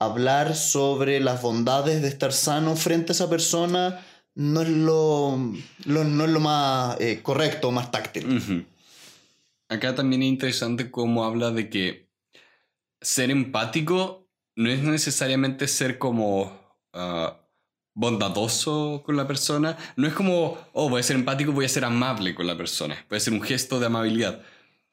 hablar 0.01 0.55
sobre 0.55 1.19
las 1.19 1.43
bondades 1.43 2.01
de 2.01 2.07
estar 2.07 2.33
sano 2.33 2.75
frente 2.75 3.11
a 3.11 3.13
esa 3.13 3.29
persona 3.29 4.03
no 4.33 4.63
es 4.63 4.69
lo, 4.69 5.37
no 5.85 6.25
es 6.25 6.31
lo 6.31 6.39
más 6.39 6.99
eh, 6.99 7.19
correcto, 7.21 7.71
más 7.71 7.91
táctil. 7.91 8.37
Ujú. 8.37 8.65
Acá 9.69 9.93
también 9.93 10.23
es 10.23 10.29
interesante 10.29 10.89
cómo 10.89 11.23
habla 11.23 11.51
de 11.51 11.69
que 11.69 12.09
ser 12.99 13.29
empático 13.29 14.27
no 14.55 14.71
es 14.71 14.81
necesariamente 14.81 15.67
ser 15.67 15.99
como 15.99 16.51
ah, 16.93 17.39
bondadoso 17.93 19.03
con 19.05 19.15
la 19.15 19.27
persona. 19.27 19.77
No 19.97 20.07
es 20.07 20.13
como, 20.13 20.57
oh, 20.73 20.89
voy 20.89 21.01
a 21.01 21.03
ser 21.03 21.15
empático, 21.15 21.51
voy 21.51 21.65
a 21.65 21.69
ser 21.69 21.85
amable 21.85 22.33
con 22.33 22.47
la 22.47 22.57
persona. 22.57 23.05
Puede 23.07 23.19
ser 23.19 23.33
un 23.33 23.41
gesto 23.43 23.79
de 23.79 23.85
amabilidad. 23.85 24.41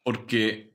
Porque 0.02 0.74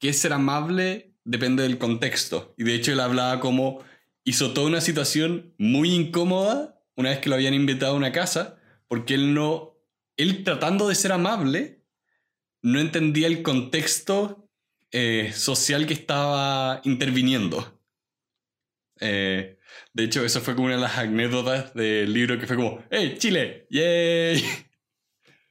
qué 0.00 0.08
es 0.08 0.18
ser 0.18 0.32
amable 0.32 1.13
depende 1.24 1.62
del 1.62 1.78
contexto. 1.78 2.54
Y 2.56 2.64
de 2.64 2.74
hecho 2.74 2.92
él 2.92 3.00
hablaba 3.00 3.40
como 3.40 3.82
hizo 4.24 4.52
toda 4.52 4.66
una 4.68 4.80
situación 4.80 5.54
muy 5.58 5.92
incómoda 5.92 6.80
una 6.96 7.10
vez 7.10 7.18
que 7.18 7.28
lo 7.28 7.34
habían 7.34 7.54
invitado 7.54 7.94
a 7.94 7.96
una 7.96 8.12
casa, 8.12 8.56
porque 8.88 9.14
él 9.14 9.34
no, 9.34 9.76
él 10.16 10.44
tratando 10.44 10.88
de 10.88 10.94
ser 10.94 11.12
amable, 11.12 11.82
no 12.62 12.78
entendía 12.78 13.26
el 13.26 13.42
contexto 13.42 14.48
eh, 14.92 15.32
social 15.34 15.86
que 15.86 15.94
estaba 15.94 16.80
interviniendo. 16.84 17.80
Eh, 19.00 19.58
De 19.92 20.04
hecho, 20.04 20.24
eso 20.24 20.40
fue 20.40 20.54
como 20.54 20.66
una 20.66 20.76
de 20.76 20.82
las 20.82 20.96
anécdotas 20.98 21.74
del 21.74 22.12
libro 22.12 22.38
que 22.38 22.46
fue 22.46 22.56
como, 22.56 22.84
¡Hey, 22.90 23.16
Chile! 23.18 23.66
¡Yay! 23.70 24.42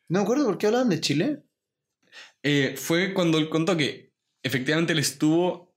No 0.07 0.19
me 0.19 0.23
acuerdo 0.23 0.45
por 0.45 0.57
qué 0.57 0.67
hablaban 0.67 0.89
de 0.89 1.01
Chile. 1.01 1.43
Eh, 2.41 2.75
fue 2.77 3.13
cuando 3.13 3.37
él 3.37 3.49
contó 3.49 3.75
que 3.75 4.12
efectivamente 4.43 4.93
él 4.93 4.99
estuvo... 4.99 5.75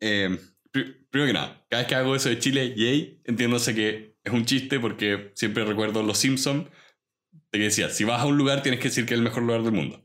eh, 0.00 0.38
pri- 0.70 1.06
primero 1.10 1.28
que 1.28 1.32
nada, 1.34 1.66
cada 1.70 1.82
vez 1.82 1.88
que 1.88 1.94
hago 1.94 2.16
eso 2.16 2.28
de 2.28 2.38
Chile, 2.38 2.74
yay, 2.76 3.20
entiéndose 3.24 3.74
que 3.74 4.16
es 4.24 4.32
un 4.32 4.44
chiste 4.46 4.80
porque 4.80 5.32
siempre 5.34 5.64
recuerdo 5.64 6.02
Los 6.02 6.18
Simpsons, 6.18 6.66
de 7.52 7.58
que 7.58 7.64
decía, 7.64 7.88
si 7.90 8.04
vas 8.04 8.20
a 8.20 8.26
un 8.26 8.36
lugar 8.36 8.62
tienes 8.62 8.80
que 8.80 8.88
decir 8.88 9.06
que 9.06 9.14
es 9.14 9.18
el 9.18 9.24
mejor 9.24 9.42
lugar 9.42 9.62
del 9.62 9.72
mundo. 9.72 10.02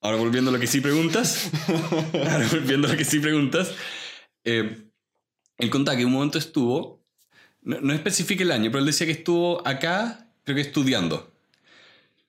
Ahora 0.00 0.18
volviendo 0.18 0.50
a 0.50 0.52
lo 0.52 0.60
que 0.60 0.66
sí 0.66 0.80
preguntas, 0.80 1.50
ahora 2.12 2.46
volviendo 2.52 2.86
a 2.88 2.90
lo 2.92 2.96
que 2.96 3.04
sí 3.04 3.20
preguntas, 3.20 3.74
eh, 4.44 4.90
él 5.58 5.70
contaba 5.70 5.96
que 5.96 6.02
en 6.02 6.08
un 6.08 6.14
momento 6.14 6.38
estuvo, 6.38 7.04
no, 7.62 7.80
no 7.80 7.92
especifica 7.94 8.42
el 8.42 8.52
año, 8.52 8.70
pero 8.70 8.80
él 8.80 8.86
decía 8.86 9.06
que 9.06 9.12
estuvo 9.14 9.66
acá, 9.66 10.30
creo 10.44 10.56
que 10.56 10.60
estudiando. 10.62 11.32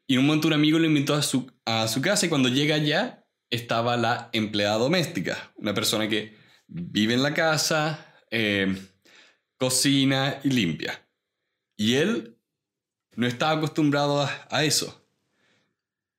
Y 0.07 0.13
en 0.13 0.21
un 0.21 0.27
momento 0.27 0.47
un 0.47 0.53
amigo 0.53 0.79
lo 0.79 0.85
invitó 0.85 1.15
a 1.15 1.21
su, 1.21 1.51
a 1.65 1.87
su 1.87 2.01
casa 2.01 2.25
y 2.25 2.29
cuando 2.29 2.47
llega 2.47 2.75
allá 2.75 3.24
estaba 3.55 3.97
la 3.97 4.29
empleada 4.33 4.77
doméstica, 4.77 5.51
una 5.55 5.73
persona 5.73 6.07
que 6.07 6.35
vive 6.67 7.13
en 7.13 7.23
la 7.23 7.33
casa, 7.33 8.13
eh, 8.31 8.75
cocina 9.57 10.39
y 10.43 10.49
limpia. 10.49 11.07
Y 11.77 11.95
él 11.95 12.37
no 13.15 13.27
estaba 13.27 13.53
acostumbrado 13.57 14.21
a, 14.21 14.47
a 14.49 14.63
eso. 14.63 15.01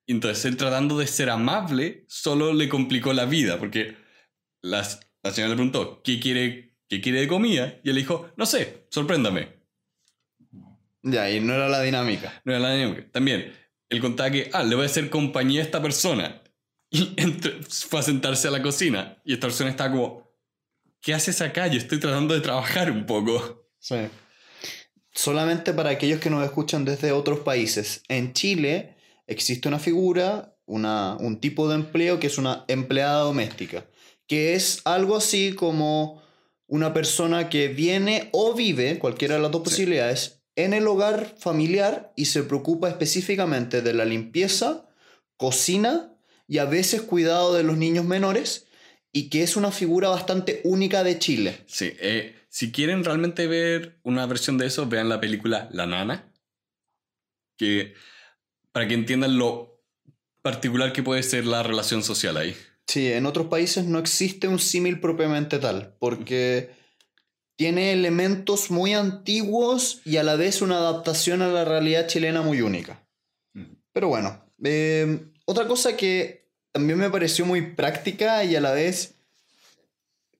Y 0.06 0.12
Entonces 0.12 0.44
él 0.44 0.56
tratando 0.56 0.98
de 0.98 1.06
ser 1.06 1.30
amable 1.30 2.04
solo 2.08 2.52
le 2.54 2.68
complicó 2.68 3.12
la 3.12 3.24
vida 3.24 3.58
porque 3.58 3.96
las- 4.62 5.00
la 5.22 5.32
señora 5.32 5.50
le 5.50 5.56
preguntó, 5.56 6.02
¿qué 6.02 6.20
quiere, 6.20 6.76
¿qué 6.88 7.00
quiere 7.00 7.20
de 7.20 7.28
comida? 7.28 7.80
Y 7.82 7.90
él 7.90 7.96
dijo, 7.96 8.30
no 8.36 8.46
sé, 8.46 8.86
sorpréndame. 8.90 9.56
Ya, 11.02 11.30
y 11.30 11.40
no 11.40 11.54
era 11.54 11.68
la 11.68 11.82
dinámica. 11.82 12.40
No 12.44 12.52
era 12.52 12.60
la 12.60 12.74
dinámica. 12.74 13.10
También, 13.12 13.52
él 13.88 14.00
contaba 14.00 14.30
que, 14.30 14.50
ah, 14.52 14.62
le 14.64 14.74
voy 14.74 14.84
a 14.84 14.86
hacer 14.86 15.10
compañía 15.10 15.60
a 15.60 15.64
esta 15.64 15.80
persona. 15.82 16.42
Y 16.96 17.12
entre- 17.16 17.62
fue 17.62 18.00
a 18.00 18.02
sentarse 18.02 18.48
a 18.48 18.50
la 18.50 18.62
cocina. 18.62 19.20
Y 19.24 19.34
esta 19.34 19.46
persona 19.48 19.70
estaba 19.70 19.90
como, 19.92 20.30
¿qué 21.00 21.14
haces 21.14 21.40
acá? 21.40 21.66
Yo 21.66 21.78
estoy 21.78 21.98
tratando 22.00 22.34
de 22.34 22.40
trabajar 22.40 22.90
un 22.90 23.06
poco. 23.06 23.66
Sí. 23.78 23.96
Solamente 25.12 25.72
para 25.72 25.90
aquellos 25.90 26.20
que 26.20 26.30
nos 26.30 26.44
escuchan 26.44 26.84
desde 26.84 27.12
otros 27.12 27.40
países. 27.40 28.02
En 28.08 28.32
Chile 28.32 28.96
existe 29.26 29.68
una 29.68 29.78
figura, 29.78 30.56
una, 30.66 31.16
un 31.20 31.40
tipo 31.40 31.68
de 31.68 31.76
empleo 31.76 32.20
que 32.20 32.26
es 32.26 32.38
una 32.38 32.64
empleada 32.68 33.20
doméstica, 33.20 33.86
que 34.26 34.54
es 34.54 34.82
algo 34.84 35.16
así 35.16 35.54
como 35.54 36.22
una 36.66 36.92
persona 36.92 37.48
que 37.48 37.68
viene 37.68 38.28
o 38.32 38.52
vive, 38.54 38.98
cualquiera 38.98 39.36
de 39.36 39.42
las 39.42 39.50
dos 39.52 39.62
Sí. 39.62 39.70
posibilidades, 39.70 40.42
en 40.56 40.72
el 40.74 40.86
hogar 40.88 41.34
familiar 41.38 42.12
y 42.16 42.26
se 42.26 42.42
preocupa 42.42 42.88
específicamente 42.88 43.82
de 43.82 43.92
la 43.94 44.04
limpieza, 44.04 44.86
cocina 45.36 46.15
y 46.48 46.58
a 46.58 46.64
veces 46.64 47.02
cuidado 47.02 47.54
de 47.54 47.62
los 47.62 47.76
niños 47.76 48.04
menores 48.04 48.66
y 49.12 49.30
que 49.30 49.42
es 49.42 49.56
una 49.56 49.70
figura 49.70 50.08
bastante 50.08 50.60
única 50.64 51.02
de 51.02 51.18
Chile. 51.18 51.58
Sí, 51.66 51.92
eh, 52.00 52.34
si 52.48 52.72
quieren 52.72 53.04
realmente 53.04 53.46
ver 53.46 53.98
una 54.02 54.26
versión 54.26 54.58
de 54.58 54.66
eso, 54.66 54.86
vean 54.86 55.08
la 55.08 55.20
película 55.20 55.68
La 55.72 55.86
Nana. 55.86 56.32
Que, 57.56 57.94
para 58.72 58.86
que 58.86 58.94
entiendan 58.94 59.38
lo 59.38 59.82
particular 60.42 60.92
que 60.92 61.02
puede 61.02 61.22
ser 61.22 61.46
la 61.46 61.62
relación 61.62 62.02
social 62.02 62.36
ahí. 62.36 62.54
Sí, 62.86 63.10
en 63.10 63.26
otros 63.26 63.46
países 63.46 63.86
no 63.86 63.98
existe 63.98 64.48
un 64.48 64.58
símil 64.58 65.00
propiamente 65.00 65.58
tal, 65.58 65.96
porque 65.98 66.70
tiene 67.56 67.92
elementos 67.92 68.70
muy 68.70 68.92
antiguos 68.92 70.02
y 70.04 70.18
a 70.18 70.22
la 70.22 70.36
vez 70.36 70.62
una 70.62 70.76
adaptación 70.76 71.42
a 71.42 71.48
la 71.48 71.64
realidad 71.64 72.06
chilena 72.06 72.42
muy 72.42 72.60
única. 72.60 73.08
Pero 73.92 74.08
bueno, 74.08 74.44
eh, 74.62 75.26
otra 75.46 75.66
cosa 75.66 75.96
que 75.96 76.46
también 76.72 76.98
me 76.98 77.08
pareció 77.08 77.46
muy 77.46 77.74
práctica 77.74 78.44
y 78.44 78.54
a 78.54 78.60
la 78.60 78.72
vez 78.72 79.14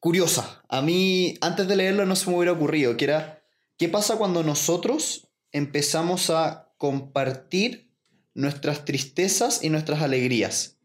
curiosa. 0.01 0.63
A 0.69 0.83
mí, 0.83 1.39
antes 1.41 1.67
de 1.67 1.77
leerlo, 1.77 2.05
no 2.05 2.15
se 2.15 2.29
me 2.29 2.37
hubiera 2.37 2.53
ocurrido, 2.53 2.97
que 2.97 3.07
era, 3.07 3.43
¿qué 3.79 3.89
pasa 3.89 4.17
cuando 4.17 4.43
nosotros 4.43 5.29
empezamos 5.53 6.29
a 6.29 6.71
compartir 6.77 7.91
nuestras 8.35 8.85
tristezas 8.85 9.65
y 9.65 9.71
nuestras 9.71 10.03
alegrías? 10.03 10.77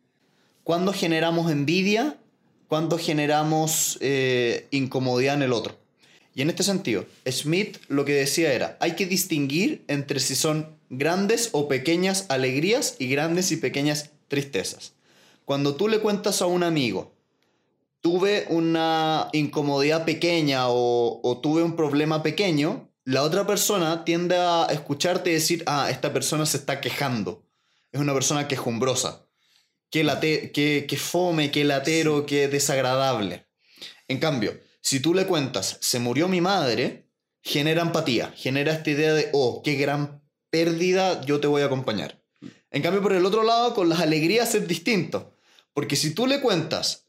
¿Cuándo 0.64 0.94
generamos 0.94 1.52
envidia? 1.52 2.18
¿Cuándo 2.68 2.98
generamos 2.98 3.98
eh, 4.00 4.68
incomodidad 4.72 5.36
en 5.36 5.42
el 5.42 5.52
otro? 5.52 5.78
Y 6.34 6.42
en 6.42 6.50
este 6.50 6.64
sentido, 6.64 7.06
Smith 7.30 7.78
lo 7.90 8.06
que 8.06 8.14
decía 8.14 8.54
era, 8.54 8.78
hay 8.80 8.94
que 8.94 9.06
distinguir 9.06 9.84
entre 9.88 10.22
si 10.22 10.36
son 10.36 10.80
grandes 10.92 11.50
o 11.54 11.70
pequeñas 11.70 12.26
alegrías 12.28 12.98
y 13.00 13.08
grandes 13.08 13.52
y 13.52 13.58
pequeñas 13.58 14.12
tristezas. 14.28 14.94
Cuando 15.46 15.76
tú 15.76 15.88
le 15.88 16.00
cuentas 16.00 16.42
a 16.42 16.46
un 16.46 16.64
amigo, 16.64 17.16
tuve 18.02 18.46
una 18.50 19.30
incomodidad 19.32 20.06
pequeña 20.06 20.66
o, 20.68 21.40
tuve 21.42 21.64
un 21.64 21.76
problema 21.76 22.22
pequeño, 22.22 22.90
la 23.06 23.24
otra 23.24 23.48
persona 23.48 24.04
tiende 24.04 24.36
a 24.38 24.68
escucharte 24.70 25.32
decir, 25.32 25.64
ah, 25.66 25.90
esta 25.90 26.14
persona 26.14 26.46
se 26.46 26.58
está 26.58 26.82
quejando. 26.82 27.48
Es 27.92 28.00
una 28.00 28.14
persona 28.14 28.48
quejumbrosa. 28.48 29.26
Qué, 29.90 30.04
late, 30.04 30.52
qué, 30.52 30.86
qué 30.88 30.98
fome, 30.98 31.52
qué 31.52 31.64
latero, 31.64 32.26
qué 32.26 32.48
desagradable. 32.48 33.48
En 34.08 34.20
cambio, 34.20 34.60
si 34.82 35.00
tú 35.00 35.14
le 35.14 35.26
cuentas, 35.26 35.78
se 35.82 36.00
murió 36.00 36.28
mi 36.28 36.42
madre, 36.42 37.10
genera 37.42 37.82
empatía, 37.82 38.34
genera 38.36 38.74
esta 38.74 38.90
idea 38.90 39.14
de, 39.14 39.30
oh, 39.34 39.62
qué 39.64 39.76
gran 39.76 40.21
pérdida, 40.52 41.22
yo 41.26 41.40
te 41.40 41.48
voy 41.48 41.64
a 41.64 41.66
acompañar. 41.66 42.22
En 42.70 42.84
cambio, 42.84 43.02
por 43.02 43.14
el 43.14 43.26
otro 43.26 43.44
lado, 43.44 43.74
con 43.74 43.90
las 43.90 44.00
alegrías 44.00 44.54
es 44.54 44.68
distinto. 44.68 45.36
Porque 45.74 45.96
si 45.96 46.14
tú 46.14 46.28
le 46.28 46.42
cuentas, 46.42 47.08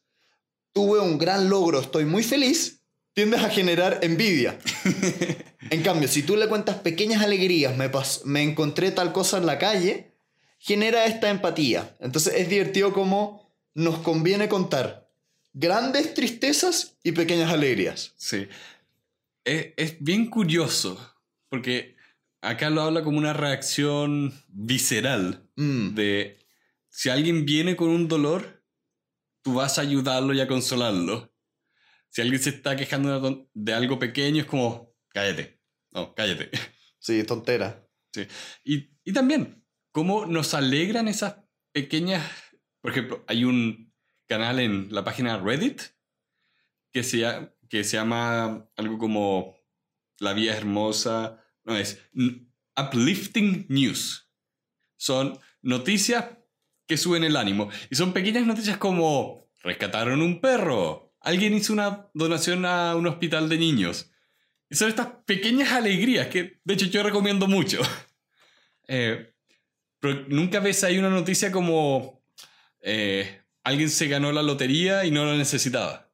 tuve 0.73 1.01
un 1.01 1.19
gran 1.19 1.51
logro, 1.51 1.81
estoy 1.81 2.05
muy 2.05 2.23
feliz, 2.23 2.81
tiendes 3.13 3.43
a 3.43 3.51
generar 3.51 3.99
envidia. 4.03 4.59
en 5.71 5.83
cambio, 5.83 6.09
si 6.09 6.23
tú 6.23 6.37
le 6.37 6.49
cuentas 6.49 6.77
pequeñas 6.77 7.23
alegrías, 7.23 7.77
me, 7.77 7.91
me 8.25 8.43
encontré 8.43 8.91
tal 8.93 9.13
cosa 9.13 9.39
en 9.39 9.47
la 9.47 9.59
calle, 9.59 10.15
genera 10.59 11.05
esta 11.05 11.29
empatía. 11.29 11.97
Entonces 12.01 12.35
es 12.37 12.49
divertido 12.49 12.93
como 12.93 13.53
nos 13.75 13.99
conviene 13.99 14.49
contar 14.49 15.11
grandes 15.53 16.15
tristezas 16.15 16.97
y 17.03 17.13
pequeñas 17.13 17.53
alegrías. 17.53 18.15
Sí. 18.17 18.49
Es, 19.45 19.69
es 19.77 19.97
bien 20.01 20.31
curioso, 20.31 20.99
porque 21.49 21.92
acá 22.43 22.69
lo 22.71 22.83
habla 22.83 23.03
como 23.03 23.19
una 23.19 23.33
reacción 23.33 24.33
visceral 24.49 25.49
Mm, 25.57 25.95
de 25.95 26.39
si 26.89 27.09
alguien 27.11 27.45
viene 27.45 27.77
con 27.77 27.89
un 27.91 28.09
dolor, 28.09 28.65
tú 29.43 29.55
vas 29.55 29.79
a 29.79 29.83
ayudarlo 29.83 30.35
y 30.35 30.41
a 30.41 30.49
consolarlo. 30.49 31.35
Si 32.09 32.21
alguien 32.21 32.43
se 32.43 32.51
está 32.51 32.77
quejando 32.77 33.49
de, 33.55 33.73
algo 33.75 33.99
pequeño, 33.99 34.41
es 34.43 34.47
como, 34.47 34.95
cállate. 35.09 35.61
No, 35.91 36.15
cállate. 36.15 36.51
sí, 36.99 37.25
tontera. 37.25 37.87
Sí. 38.13 38.27
Y, 38.65 38.91
y 39.05 39.13
también, 39.13 39.65
cómo 39.91 40.27
nos 40.27 40.55
alegran 40.55 41.09
esas 41.09 41.37
pequeñas... 41.73 42.23
Por 42.81 42.91
ejemplo, 42.91 43.25
hay 43.29 43.45
un 43.45 43.95
canal 44.27 44.59
en 44.59 44.89
la 44.93 45.05
página 45.05 45.39
Reddit 45.39 45.81
que 46.93 47.03
se, 47.03 47.19
llama- 47.19 47.55
que 47.69 47.85
se 47.85 47.97
llama 47.97 48.69
algo 48.77 48.99
como 48.99 49.57
La 50.19 50.33
es 50.33 50.57
hermosa. 50.57 51.42
No, 51.65 51.77
es 51.77 52.01
Uplifting 52.77 53.67
News. 53.69 54.31
Son 54.97 55.39
noticias 55.63 56.27
que 56.87 56.97
suben 56.97 57.25
el 57.25 57.37
ánimo. 57.37 57.71
Y 57.91 57.97
son 57.97 58.13
pequeñas 58.13 58.47
noticias 58.47 58.77
como 58.77 59.51
rescataron 59.63 60.23
un 60.23 60.41
perro. 60.41 61.15
Alguien 61.21 61.55
hizo 61.55 61.73
una 61.73 62.09
donación 62.15 62.65
a 62.65 62.97
un 62.97 63.07
hospital 63.07 63.49
de 63.49 63.59
niños. 63.59 64.11
Y 64.69 64.75
son 64.75 64.89
estas 64.89 65.09
pequeñas 65.27 65.73
alegrías 65.73 66.29
que, 66.29 66.61
de 66.65 66.75
hecho, 66.75 66.87
yo 66.87 67.03
recomiendo 67.03 67.47
mucho. 67.47 67.81
Eh, 68.89 69.33
pero 70.01 70.27
nunca 70.29 70.59
ves 70.59 70.83
ahí 70.83 70.99
una 70.99 71.09
noticia 71.09 71.53
como 71.53 72.21
eh, 72.81 73.43
alguien 73.63 73.89
se 73.89 74.09
ganó 74.09 74.33
la 74.33 74.43
lotería 74.43 75.05
y 75.05 75.13
no 75.13 75.25
la 75.25 75.37
necesitaba. 75.37 76.13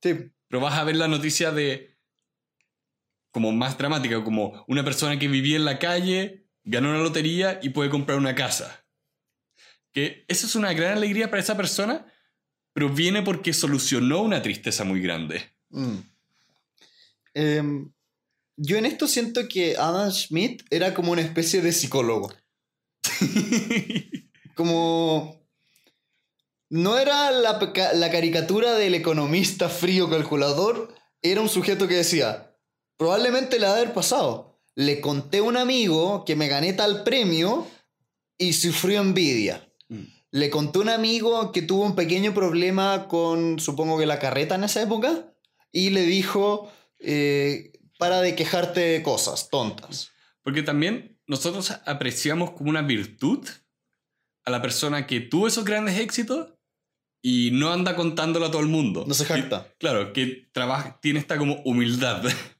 Sí, 0.00 0.30
Pero 0.46 0.60
vas 0.60 0.78
a 0.78 0.84
ver 0.84 0.96
la 0.96 1.08
noticia 1.08 1.50
de 1.50 1.93
como 3.34 3.50
más 3.50 3.76
dramática, 3.76 4.22
como 4.22 4.64
una 4.68 4.84
persona 4.84 5.18
que 5.18 5.26
vivía 5.26 5.56
en 5.56 5.64
la 5.64 5.80
calle, 5.80 6.46
ganó 6.62 6.90
una 6.90 7.00
lotería 7.00 7.58
y 7.60 7.70
puede 7.70 7.90
comprar 7.90 8.16
una 8.16 8.36
casa. 8.36 8.86
Que 9.92 10.24
eso 10.28 10.46
es 10.46 10.54
una 10.54 10.72
gran 10.72 10.98
alegría 10.98 11.30
para 11.30 11.42
esa 11.42 11.56
persona, 11.56 12.06
pero 12.72 12.88
viene 12.88 13.22
porque 13.22 13.52
solucionó 13.52 14.22
una 14.22 14.40
tristeza 14.40 14.84
muy 14.84 15.00
grande. 15.00 15.50
Mm. 15.70 15.96
Em, 17.34 17.92
yo 18.56 18.76
en 18.76 18.86
esto 18.86 19.08
siento 19.08 19.48
que 19.48 19.76
Adam 19.76 20.12
Smith 20.12 20.62
era 20.70 20.94
como 20.94 21.10
una 21.10 21.22
especie 21.22 21.60
de 21.60 21.72
psicólogo. 21.72 22.32
Como... 24.54 25.42
No 26.70 26.98
era 26.98 27.32
la 27.32 28.10
caricatura 28.12 28.74
del 28.74 28.94
economista 28.94 29.68
frío 29.68 30.08
calculador, 30.08 30.94
era 31.20 31.40
un 31.40 31.48
sujeto 31.48 31.86
que 31.86 31.94
decía, 31.94 32.53
probablemente 32.96 33.58
le 33.58 33.66
ha 33.66 33.74
de 33.74 33.82
haber 33.82 33.94
pasado. 33.94 34.60
Le 34.74 35.00
conté 35.00 35.38
a 35.38 35.42
un 35.42 35.56
amigo 35.56 36.24
que 36.24 36.36
me 36.36 36.48
gané 36.48 36.72
tal 36.72 37.04
premio 37.04 37.66
y 38.38 38.52
sufrió 38.52 39.00
envidia. 39.00 39.68
Mm. 39.88 40.04
Le 40.32 40.50
conté 40.50 40.78
a 40.78 40.82
un 40.82 40.88
amigo 40.88 41.52
que 41.52 41.62
tuvo 41.62 41.84
un 41.84 41.94
pequeño 41.94 42.34
problema 42.34 43.06
con, 43.08 43.58
supongo 43.60 43.98
que 43.98 44.06
la 44.06 44.18
carreta 44.18 44.56
en 44.56 44.64
esa 44.64 44.82
época, 44.82 45.32
y 45.70 45.90
le 45.90 46.02
dijo, 46.02 46.70
eh, 47.00 47.72
para 47.98 48.20
de 48.20 48.34
quejarte 48.34 48.80
de 48.80 49.02
cosas 49.02 49.48
tontas. 49.50 50.10
Porque 50.42 50.62
también 50.62 51.18
nosotros 51.26 51.72
apreciamos 51.86 52.50
como 52.50 52.70
una 52.70 52.82
virtud 52.82 53.46
a 54.44 54.50
la 54.50 54.60
persona 54.60 55.06
que 55.06 55.20
tuvo 55.20 55.48
esos 55.48 55.64
grandes 55.64 55.98
éxitos 55.98 56.52
y 57.22 57.50
no 57.52 57.72
anda 57.72 57.96
contándolo 57.96 58.46
a 58.46 58.50
todo 58.50 58.60
el 58.60 58.68
mundo. 58.68 59.04
No 59.06 59.14
se 59.14 59.24
jacta. 59.24 59.72
claro, 59.78 60.12
que 60.12 60.48
trabaja, 60.52 60.98
tiene 61.00 61.18
esta 61.18 61.38
como 61.38 61.62
humildad. 61.64 62.22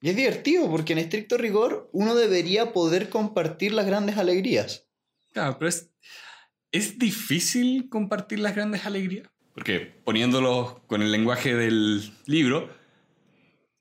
Y 0.00 0.10
es 0.10 0.16
divertido 0.16 0.70
porque 0.70 0.92
en 0.92 0.98
estricto 0.98 1.36
rigor 1.38 1.88
uno 1.92 2.14
debería 2.14 2.72
poder 2.72 3.08
compartir 3.08 3.72
las 3.72 3.86
grandes 3.86 4.18
alegrías. 4.18 4.86
Claro, 5.32 5.58
pero 5.58 5.68
es, 5.68 5.90
es 6.70 6.98
difícil 6.98 7.88
compartir 7.88 8.40
las 8.40 8.54
grandes 8.54 8.84
alegrías. 8.84 9.28
Porque 9.54 9.80
poniéndolo 10.04 10.84
con 10.86 11.00
el 11.00 11.10
lenguaje 11.10 11.54
del 11.54 12.12
libro, 12.26 12.70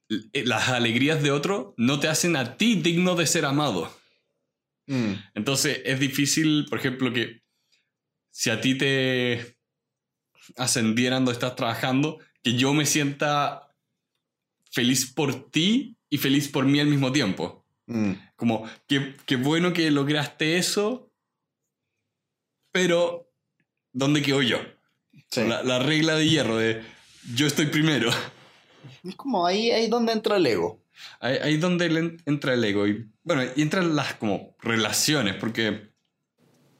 eh, 0.09 0.45
las 0.45 0.70
alegrías 0.70 1.22
de 1.22 1.32
otro 1.32 1.74
no 1.78 1.99
te 1.99 2.07
hacen 2.07 2.36
a 2.36 2.57
ti 2.57 2.76
digno 2.76 3.16
de 3.16 3.28
ser 3.28 3.45
amado. 3.45 3.93
Mm, 4.88 5.13
Entonces 5.34 5.82
es 5.84 5.99
difícil, 5.99 6.66
por 6.70 6.80
ejemplo, 6.80 7.11
que 7.11 7.41
si 8.32 8.49
a 8.49 8.61
ti 8.61 8.78
te 8.78 9.57
ascendieran 10.57 11.26
donde 11.26 11.34
estás 11.34 11.55
trabajando, 11.55 12.20
que 12.43 12.53
yo 12.53 12.74
me 12.74 12.86
sienta 12.86 13.64
feliz 14.76 15.11
por 15.13 15.49
ti 15.51 15.95
y 16.09 16.17
feliz 16.17 16.49
por 16.49 16.65
mí 16.65 16.80
al 16.82 16.88
mismo 16.88 17.11
tiempo. 17.11 17.65
mm. 17.88 18.11
Como, 18.36 18.69
qué, 18.88 19.15
qué 19.26 19.38
bueno 19.38 19.71
que 19.71 19.89
lograste 19.89 20.57
eso, 20.57 21.09
pero 22.71 23.32
¿dónde 23.93 24.21
quedo 24.21 24.41
yo? 24.41 24.57
Sí. 25.32 25.41
La, 25.47 25.63
la 25.63 25.80
regla 25.80 26.15
de 26.15 26.28
hierro 26.30 26.57
de 26.57 26.82
yo 27.36 27.47
estoy 27.47 27.67
primero. 27.67 28.09
Es 29.03 29.15
como 29.15 29.45
ahí, 29.47 29.71
ahí 29.71 29.88
donde 29.88 30.11
entra 30.11 30.36
el 30.38 30.45
ego. 30.45 30.84
Ahí, 31.19 31.38
ahí 31.41 31.57
donde 31.57 31.89
le 31.89 31.99
en- 31.99 32.21
entra 32.26 32.53
el 32.53 32.63
ego. 32.63 32.86
Y 32.88 33.07
bueno, 33.23 33.43
y 33.55 33.61
entran 33.61 33.95
las 33.95 34.15
como 34.15 34.55
relaciones, 34.61 35.36
porque 35.36 35.89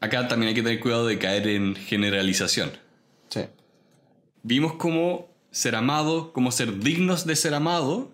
acá 0.02 0.28
también 0.28 0.50
hay 0.50 0.56
que 0.56 0.62
tener 0.64 0.80
cuidado 0.80 1.08
de 1.08 1.18
caer 1.18 1.48
en 1.48 1.76
generalización. 1.76 2.72
Sí. 3.30 3.42
Vimos 4.44 4.74
cómo 4.74 5.35
ser 5.56 5.74
amado, 5.76 6.34
cómo 6.34 6.52
ser 6.52 6.80
dignos 6.80 7.26
de 7.26 7.38
ser 7.38 7.54
amado, 7.54 8.14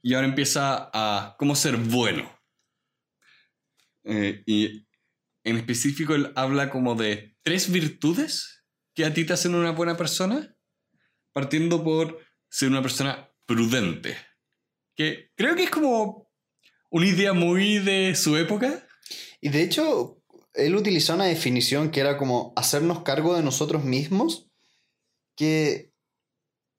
y 0.00 0.14
ahora 0.14 0.28
empieza 0.28 0.90
a 0.94 1.34
cómo 1.36 1.56
ser 1.56 1.76
bueno. 1.76 2.32
Eh, 4.04 4.44
y 4.46 4.86
en 5.42 5.56
específico 5.56 6.14
él 6.14 6.32
habla 6.36 6.70
como 6.70 6.94
de 6.94 7.36
tres 7.42 7.70
virtudes 7.70 8.64
que 8.94 9.04
a 9.04 9.12
ti 9.12 9.24
te 9.24 9.32
hacen 9.32 9.56
una 9.56 9.72
buena 9.72 9.96
persona, 9.96 10.54
partiendo 11.32 11.82
por 11.82 12.20
ser 12.48 12.68
una 12.68 12.80
persona 12.80 13.28
prudente. 13.44 14.16
Que 14.94 15.32
creo 15.34 15.56
que 15.56 15.64
es 15.64 15.70
como 15.70 16.30
una 16.92 17.06
idea 17.06 17.32
muy 17.32 17.80
de 17.80 18.14
su 18.14 18.36
época. 18.36 18.86
Y 19.40 19.48
de 19.48 19.62
hecho, 19.64 20.22
él 20.54 20.76
utilizó 20.76 21.14
una 21.14 21.24
definición 21.24 21.90
que 21.90 21.98
era 21.98 22.16
como 22.16 22.52
hacernos 22.54 23.02
cargo 23.02 23.34
de 23.34 23.42
nosotros 23.42 23.82
mismos, 23.82 24.48
que 25.34 25.91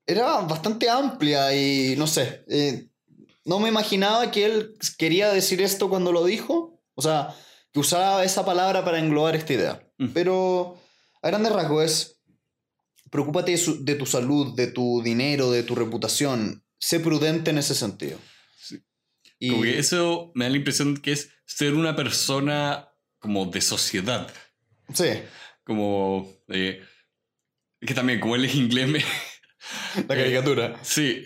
era 0.06 0.40
bastante 0.42 0.88
amplia 0.90 1.54
y 1.54 1.94
no 1.96 2.06
sé, 2.06 2.44
eh, 2.48 2.88
no 3.44 3.58
me 3.58 3.68
imaginaba 3.68 4.30
que 4.30 4.44
él 4.44 4.74
quería 4.98 5.32
decir 5.32 5.60
esto 5.62 5.88
cuando 5.88 6.12
lo 6.12 6.24
dijo, 6.24 6.80
o 6.94 7.02
sea, 7.02 7.34
que 7.72 7.80
usaba 7.80 8.24
esa 8.24 8.44
palabra 8.44 8.84
para 8.84 8.98
englobar 8.98 9.34
esta 9.36 9.52
idea. 9.52 9.86
Mm. 9.98 10.08
Pero 10.08 10.80
a 11.22 11.28
grandes 11.28 11.52
rasgos 11.52 11.84
es, 11.84 12.20
preocúpate 13.10 13.52
de, 13.52 13.58
su- 13.58 13.84
de 13.84 13.94
tu 13.96 14.06
salud, 14.06 14.54
de 14.54 14.68
tu 14.68 15.02
dinero, 15.02 15.50
de 15.50 15.62
tu 15.62 15.74
reputación, 15.74 16.64
sé 16.78 17.00
prudente 17.00 17.50
en 17.50 17.58
ese 17.58 17.74
sentido. 17.74 18.18
Sí. 18.58 18.80
Y, 19.38 19.50
Como 19.50 19.62
que 19.62 19.78
eso 19.78 20.32
me 20.34 20.44
da 20.44 20.50
la 20.50 20.56
impresión 20.56 20.96
que 20.96 21.12
es 21.12 21.30
ser 21.46 21.74
una 21.74 21.94
persona 21.96 22.88
como 23.18 23.46
de 23.46 23.60
sociedad. 23.60 24.30
sí, 24.92 25.06
Como... 25.64 26.30
eh, 26.48 26.80
que 27.80 27.92
también, 27.94 28.20
como 28.20 28.36
él 28.36 28.44
es 28.46 28.54
inglés, 28.54 28.88
me... 28.88 29.04
la 29.96 30.14
caricatura. 30.14 30.78
Sí, 30.82 31.24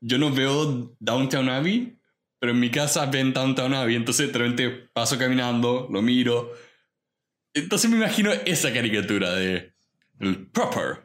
yo 0.00 0.18
no 0.18 0.30
veo 0.32 0.96
Downtown 1.00 1.48
Abbey, 1.48 1.98
pero 2.38 2.52
en 2.52 2.60
mi 2.60 2.70
casa 2.70 3.06
ven 3.06 3.32
Downtown 3.32 3.74
Abbey, 3.74 3.96
entonces 3.96 4.32
de 4.32 4.38
repente 4.38 4.70
paso 4.92 5.18
caminando, 5.18 5.88
lo 5.90 6.02
miro. 6.02 6.52
Entonces 7.54 7.90
me 7.90 7.96
imagino 7.96 8.32
esa 8.32 8.72
caricatura 8.72 9.32
de 9.34 9.72
el 10.20 10.46
proper, 10.46 11.04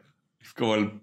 como 0.56 0.74
el, 0.76 1.00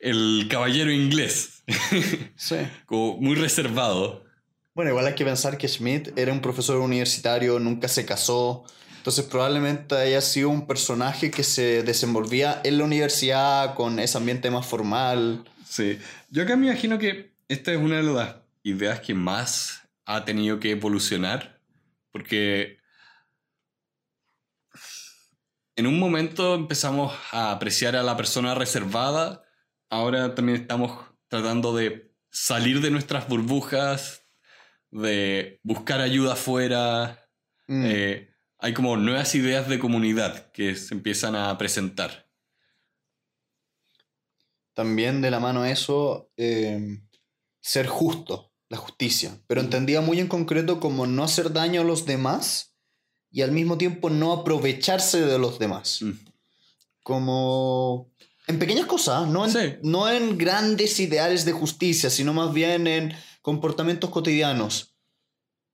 el 0.00 0.46
caballero 0.50 0.90
inglés, 0.90 1.62
Sí. 2.36 2.56
como 2.86 3.18
muy 3.18 3.34
reservado. 3.36 4.24
Bueno, 4.74 4.90
igual 4.90 5.06
hay 5.06 5.14
que 5.14 5.24
pensar 5.24 5.58
que 5.58 5.68
Schmidt 5.68 6.16
era 6.18 6.32
un 6.32 6.40
profesor 6.40 6.78
universitario, 6.78 7.58
nunca 7.58 7.88
se 7.88 8.06
casó, 8.06 8.64
entonces 9.02 9.24
probablemente 9.24 9.96
haya 9.96 10.20
sido 10.20 10.48
un 10.48 10.64
personaje 10.64 11.32
que 11.32 11.42
se 11.42 11.82
desenvolvía 11.82 12.60
en 12.62 12.78
la 12.78 12.84
universidad 12.84 13.74
con 13.74 13.98
ese 13.98 14.16
ambiente 14.16 14.48
más 14.48 14.64
formal. 14.64 15.42
Sí, 15.68 15.98
yo 16.30 16.44
acá 16.44 16.54
me 16.54 16.68
imagino 16.68 17.00
que 17.00 17.34
esta 17.48 17.72
es 17.72 17.78
una 17.78 17.96
de 17.96 18.04
las 18.04 18.36
ideas 18.62 19.00
que 19.00 19.12
más 19.12 19.82
ha 20.04 20.24
tenido 20.24 20.60
que 20.60 20.70
evolucionar, 20.70 21.60
porque 22.12 22.78
en 25.74 25.88
un 25.88 25.98
momento 25.98 26.54
empezamos 26.54 27.12
a 27.32 27.50
apreciar 27.50 27.96
a 27.96 28.04
la 28.04 28.16
persona 28.16 28.54
reservada, 28.54 29.42
ahora 29.90 30.36
también 30.36 30.60
estamos 30.60 30.96
tratando 31.26 31.74
de 31.74 32.12
salir 32.30 32.80
de 32.80 32.92
nuestras 32.92 33.26
burbujas, 33.26 34.22
de 34.92 35.58
buscar 35.64 36.00
ayuda 36.00 36.34
afuera, 36.34 37.18
Mm. 37.68 37.84
eh, 37.86 38.31
hay 38.62 38.74
como 38.74 38.96
nuevas 38.96 39.34
ideas 39.34 39.68
de 39.68 39.80
comunidad 39.80 40.52
que 40.52 40.76
se 40.76 40.94
empiezan 40.94 41.34
a 41.34 41.58
presentar. 41.58 42.30
También 44.72 45.20
de 45.20 45.32
la 45.32 45.40
mano 45.40 45.64
eso, 45.64 46.30
eh, 46.36 47.00
ser 47.60 47.88
justo, 47.88 48.52
la 48.68 48.76
justicia, 48.76 49.36
pero 49.48 49.60
entendía 49.60 50.00
muy 50.00 50.20
en 50.20 50.28
concreto 50.28 50.78
como 50.78 51.06
no 51.08 51.24
hacer 51.24 51.52
daño 51.52 51.80
a 51.80 51.84
los 51.84 52.06
demás 52.06 52.76
y 53.32 53.42
al 53.42 53.50
mismo 53.50 53.76
tiempo 53.78 54.10
no 54.10 54.32
aprovecharse 54.32 55.20
de 55.20 55.38
los 55.38 55.58
demás. 55.58 56.00
Mm. 56.00 56.12
como 57.02 58.12
en 58.46 58.60
pequeñas 58.60 58.86
cosas, 58.86 59.26
no 59.26 59.44
en, 59.44 59.50
Sí. 59.50 59.74
no 59.82 60.08
en 60.08 60.38
grandes 60.38 61.00
ideales 61.00 61.44
de 61.44 61.50
justicia, 61.50 62.10
sino 62.10 62.32
más 62.32 62.52
bien 62.52 62.86
en 62.86 63.12
comportamientos 63.40 64.10
cotidianos. 64.10 64.91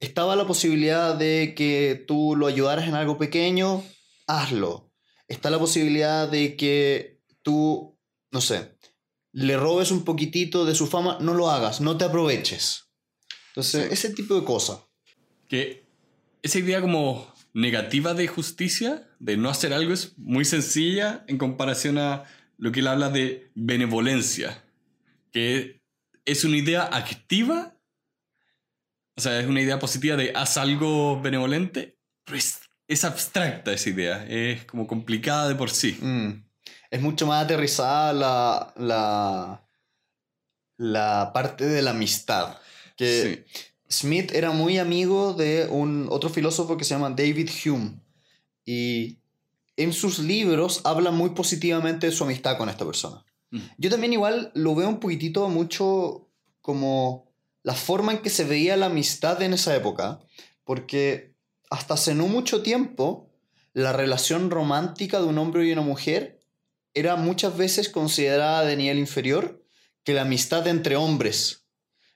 Estaba 0.00 0.36
la 0.36 0.46
posibilidad 0.46 1.14
de 1.16 1.54
que 1.56 2.04
tú 2.06 2.36
lo 2.36 2.46
ayudaras 2.46 2.86
en 2.86 2.94
algo 2.94 3.18
pequeño, 3.18 3.82
hazlo. 4.26 4.92
Está 5.26 5.50
la 5.50 5.58
posibilidad 5.58 6.28
de 6.28 6.56
que 6.56 7.20
tú, 7.42 7.98
no 8.30 8.40
sé, 8.40 8.76
le 9.32 9.56
robes 9.56 9.90
un 9.90 10.04
poquitito 10.04 10.64
de 10.64 10.74
su 10.74 10.86
fama, 10.86 11.18
no 11.20 11.34
lo 11.34 11.50
hagas, 11.50 11.80
no 11.80 11.96
te 11.96 12.04
aproveches. 12.04 12.84
Entonces, 13.50 13.86
Sí. 13.86 13.92
ese 13.92 14.14
tipo 14.14 14.34
de 14.34 14.44
cosas. 14.44 14.80
que 15.48 15.86
esa 16.42 16.58
idea 16.58 16.82
como 16.82 17.26
negativa 17.54 18.12
de 18.12 18.26
justicia, 18.28 19.08
de 19.18 19.38
no 19.38 19.48
hacer 19.48 19.72
algo, 19.72 19.94
es 19.94 20.18
muy 20.18 20.44
sencilla 20.44 21.24
en 21.26 21.38
comparación 21.38 21.96
a 21.96 22.24
lo 22.58 22.70
que 22.70 22.80
él 22.80 22.86
habla 22.86 23.08
de 23.08 23.50
benevolencia, 23.54 24.62
que 25.32 25.80
es 26.26 26.44
una 26.44 26.58
idea 26.58 26.82
activa, 26.82 27.77
o 29.18 29.20
sea, 29.20 29.40
es 29.40 29.48
una 29.48 29.60
idea 29.60 29.80
positiva 29.80 30.16
de 30.16 30.30
haz 30.32 30.56
algo 30.58 31.20
benevolente, 31.20 31.98
pero 32.24 32.38
es, 32.38 32.60
es 32.86 33.04
abstracta 33.04 33.72
esa 33.72 33.90
idea, 33.90 34.24
es 34.28 34.64
como 34.64 34.86
complicada 34.86 35.48
de 35.48 35.56
por 35.56 35.70
sí. 35.70 35.98
Mm. 36.00 36.44
Es 36.88 37.02
mucho 37.02 37.26
más 37.26 37.44
aterrizada 37.44 38.12
la, 38.12 38.72
la, 38.76 39.68
la 40.76 41.32
parte 41.34 41.66
de 41.66 41.82
la 41.82 41.90
amistad. 41.90 42.58
Que 42.96 43.44
Sí. 43.44 43.62
Smith 43.90 44.32
era 44.32 44.52
muy 44.52 44.78
amigo 44.78 45.32
de 45.32 45.66
un 45.68 46.06
otro 46.10 46.30
filósofo 46.30 46.76
que 46.76 46.84
se 46.84 46.94
llama 46.94 47.10
David 47.10 47.50
Hume. 47.64 48.00
Y 48.64 49.18
en 49.76 49.92
sus 49.92 50.20
libros 50.20 50.82
habla 50.84 51.10
muy 51.10 51.30
positivamente 51.30 52.06
de 52.06 52.12
su 52.12 52.22
amistad 52.22 52.56
con 52.56 52.68
esta 52.68 52.84
persona. 52.84 53.24
Mm. 53.50 53.60
Yo 53.78 53.90
también 53.90 54.12
igual 54.12 54.52
lo 54.54 54.76
veo 54.76 54.88
un 54.88 55.00
poquitito 55.00 55.48
mucho 55.48 56.30
como 56.60 57.27
la 57.62 57.74
forma 57.74 58.12
en 58.12 58.18
que 58.18 58.30
se 58.30 58.44
veía 58.44 58.76
la 58.76 58.86
amistad 58.86 59.42
en 59.42 59.52
esa 59.52 59.74
época. 59.74 60.20
Porque 60.64 61.34
hasta 61.70 61.94
hace 61.94 62.14
no 62.14 62.26
mucho 62.28 62.62
tiempo 62.62 63.30
la 63.72 63.92
relación 63.92 64.50
romántica 64.50 65.20
de 65.20 65.26
un 65.26 65.38
hombre 65.38 65.66
y 65.66 65.72
una 65.72 65.82
mujer 65.82 66.40
era 66.94 67.16
muchas 67.16 67.56
veces 67.56 67.88
considerada 67.88 68.64
de 68.64 68.76
nivel 68.76 68.98
inferior 68.98 69.64
que 70.04 70.14
la 70.14 70.22
amistad 70.22 70.66
entre 70.66 70.96
hombres. 70.96 71.66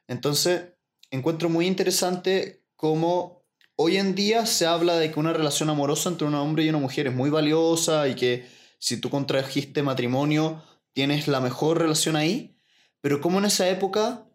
Entonces, 0.09 0.73
encuentro 1.11 1.49
muy 1.49 1.67
interesante 1.67 2.65
cómo 2.75 3.45
hoy 3.77 3.99
en 3.99 4.15
día 4.15 4.47
se 4.47 4.67
habla 4.67 4.97
de 4.97 5.13
que 5.13 5.21
una 5.21 5.33
relación 5.33 5.71
amorosa 5.71 6.09
entre 6.09 6.27
un 6.27 6.35
hombre 6.35 6.65
y 6.65 6.69
una 6.69 6.79
mujer 6.79 7.07
es 7.07 7.15
muy 7.15 7.31
valiosa 7.31 8.09
y 8.09 8.15
que 8.15 8.47
si 8.79 8.97
tú 8.97 9.11
contrajiste 9.11 9.83
matrimonio 9.83 10.63
tienes 10.93 11.29
la 11.29 11.41
mejor 11.41 11.79
relación 11.79 12.17
ahí, 12.17 12.57
pero 13.01 13.21
como 13.21 13.39
en 13.39 13.45
esa 13.45 13.69
época 13.69 14.27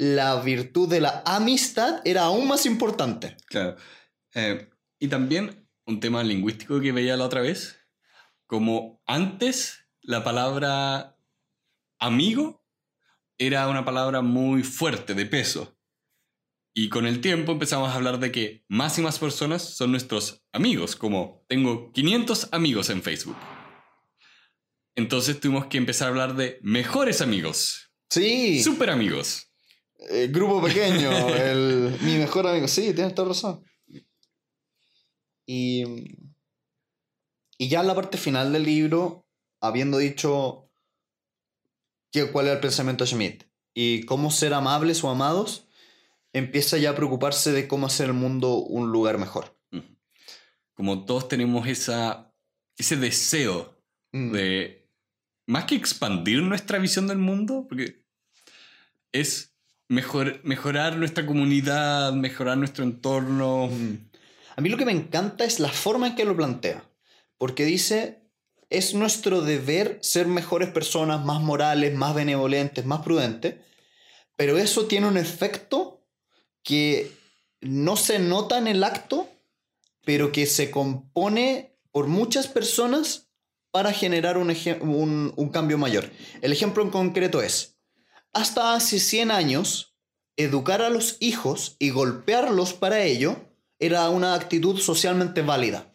la 0.00 0.40
virtud 0.40 0.88
de 0.88 0.98
la 0.98 1.22
amistad 1.26 2.00
era 2.06 2.22
aún 2.22 2.48
más 2.48 2.64
importante. 2.64 3.36
Claro. 3.44 3.76
Eh, 4.34 4.70
y 4.98 5.08
también 5.08 5.68
un 5.84 6.00
tema 6.00 6.24
lingüístico 6.24 6.80
que 6.80 6.90
veía 6.90 7.18
la 7.18 7.26
otra 7.26 7.42
vez, 7.42 7.78
como 8.46 9.02
antes 9.06 9.86
la 10.00 10.24
palabra 10.24 11.18
amigo 11.98 12.64
era 13.36 13.68
una 13.68 13.84
palabra 13.84 14.22
muy 14.22 14.62
fuerte, 14.62 15.12
de 15.12 15.26
peso. 15.26 15.76
Y 16.72 16.88
con 16.88 17.04
el 17.04 17.20
tiempo 17.20 17.52
empezamos 17.52 17.90
a 17.90 17.94
hablar 17.94 18.20
de 18.20 18.32
que 18.32 18.64
más 18.68 18.98
y 18.98 19.02
más 19.02 19.18
personas 19.18 19.60
son 19.60 19.90
nuestros 19.90 20.42
amigos, 20.50 20.96
como 20.96 21.44
tengo 21.46 21.92
500 21.92 22.48
amigos 22.52 22.88
en 22.88 23.02
Facebook. 23.02 23.36
Entonces 24.94 25.38
tuvimos 25.40 25.66
que 25.66 25.76
empezar 25.76 26.06
a 26.06 26.10
hablar 26.10 26.36
de 26.36 26.58
mejores 26.62 27.20
amigos. 27.20 27.92
Sí. 28.08 28.62
Super 28.62 28.88
amigos. 28.88 29.49
El 30.08 30.32
grupo 30.32 30.62
pequeño, 30.62 31.10
el, 31.34 31.96
mi 32.00 32.16
mejor 32.16 32.46
amigo. 32.46 32.68
Sí, 32.68 32.94
tienes 32.94 33.14
toda 33.14 33.28
razón. 33.28 33.64
Y, 35.46 35.84
y 37.58 37.68
ya 37.68 37.80
en 37.80 37.86
la 37.86 37.94
parte 37.94 38.16
final 38.18 38.52
del 38.52 38.64
libro, 38.64 39.26
habiendo 39.60 39.98
dicho 39.98 40.70
que, 42.12 42.30
cuál 42.30 42.46
era 42.46 42.54
el 42.54 42.60
pensamiento 42.60 43.04
de 43.04 43.10
Schmidt 43.10 43.44
y 43.74 44.04
cómo 44.04 44.30
ser 44.30 44.54
amables 44.54 45.02
o 45.04 45.10
amados, 45.10 45.66
empieza 46.32 46.78
ya 46.78 46.90
a 46.90 46.96
preocuparse 46.96 47.52
de 47.52 47.68
cómo 47.68 47.86
hacer 47.86 48.06
el 48.06 48.14
mundo 48.14 48.54
un 48.54 48.90
lugar 48.92 49.18
mejor. 49.18 49.56
Como 50.74 51.04
todos 51.04 51.28
tenemos 51.28 51.66
esa, 51.66 52.32
ese 52.78 52.96
deseo 52.96 53.80
Mm. 54.12 54.32
de, 54.32 54.88
más 55.46 55.64
que 55.64 55.76
expandir 55.76 56.42
nuestra 56.42 56.78
visión 56.78 57.06
del 57.06 57.18
mundo, 57.18 57.66
porque 57.68 58.04
es 59.12 59.49
mejor, 59.90 60.40
mejorar 60.44 60.96
nuestra 60.96 61.26
comunidad, 61.26 62.12
mejorar 62.12 62.56
nuestro 62.56 62.84
entorno. 62.84 63.66
Mm. 63.66 63.96
A 64.56 64.60
mí 64.62 64.68
lo 64.68 64.76
que 64.78 64.86
me 64.86 64.92
encanta 64.92 65.44
es 65.44 65.58
la 65.60 65.68
forma 65.68 66.06
en 66.06 66.14
que 66.14 66.24
lo 66.24 66.36
plantea. 66.36 66.82
Porque 67.36 67.64
dice, 67.64 68.22
es 68.70 68.94
nuestro 68.94 69.42
deber 69.42 69.98
ser 70.00 70.26
mejores 70.26 70.68
personas, 70.70 71.24
más 71.24 71.40
morales, 71.42 71.94
más 71.94 72.14
benevolentes, 72.14 72.86
más 72.86 73.02
prudentes. 73.02 73.56
Pero 74.36 74.56
eso 74.58 74.86
tiene 74.86 75.08
un 75.08 75.16
efecto 75.16 76.06
que 76.62 77.10
no 77.60 77.96
se 77.96 78.18
nota 78.18 78.58
en 78.58 78.68
el 78.68 78.84
acto, 78.84 79.28
pero 80.04 80.30
que 80.32 80.46
se 80.46 80.70
compone 80.70 81.76
por 81.90 82.06
muchas 82.06 82.46
personas 82.46 83.26
para 83.72 83.92
generar 83.92 84.38
un, 84.38 84.50
un- 84.82 85.32
un 85.36 85.48
cambio 85.48 85.78
mayor. 85.78 86.10
El 86.42 86.52
ejemplo 86.52 86.82
en 86.82 86.90
concreto 86.90 87.42
es, 87.42 87.79
hasta 88.32 88.74
hace 88.74 88.98
100 88.98 89.30
años, 89.30 89.94
educar 90.36 90.82
a 90.82 90.90
los 90.90 91.16
hijos 91.20 91.76
y 91.78 91.90
golpearlos 91.90 92.72
para 92.72 93.02
ello 93.02 93.36
era 93.78 94.08
una 94.10 94.34
actitud 94.34 94.78
socialmente 94.78 95.42
válida. 95.42 95.92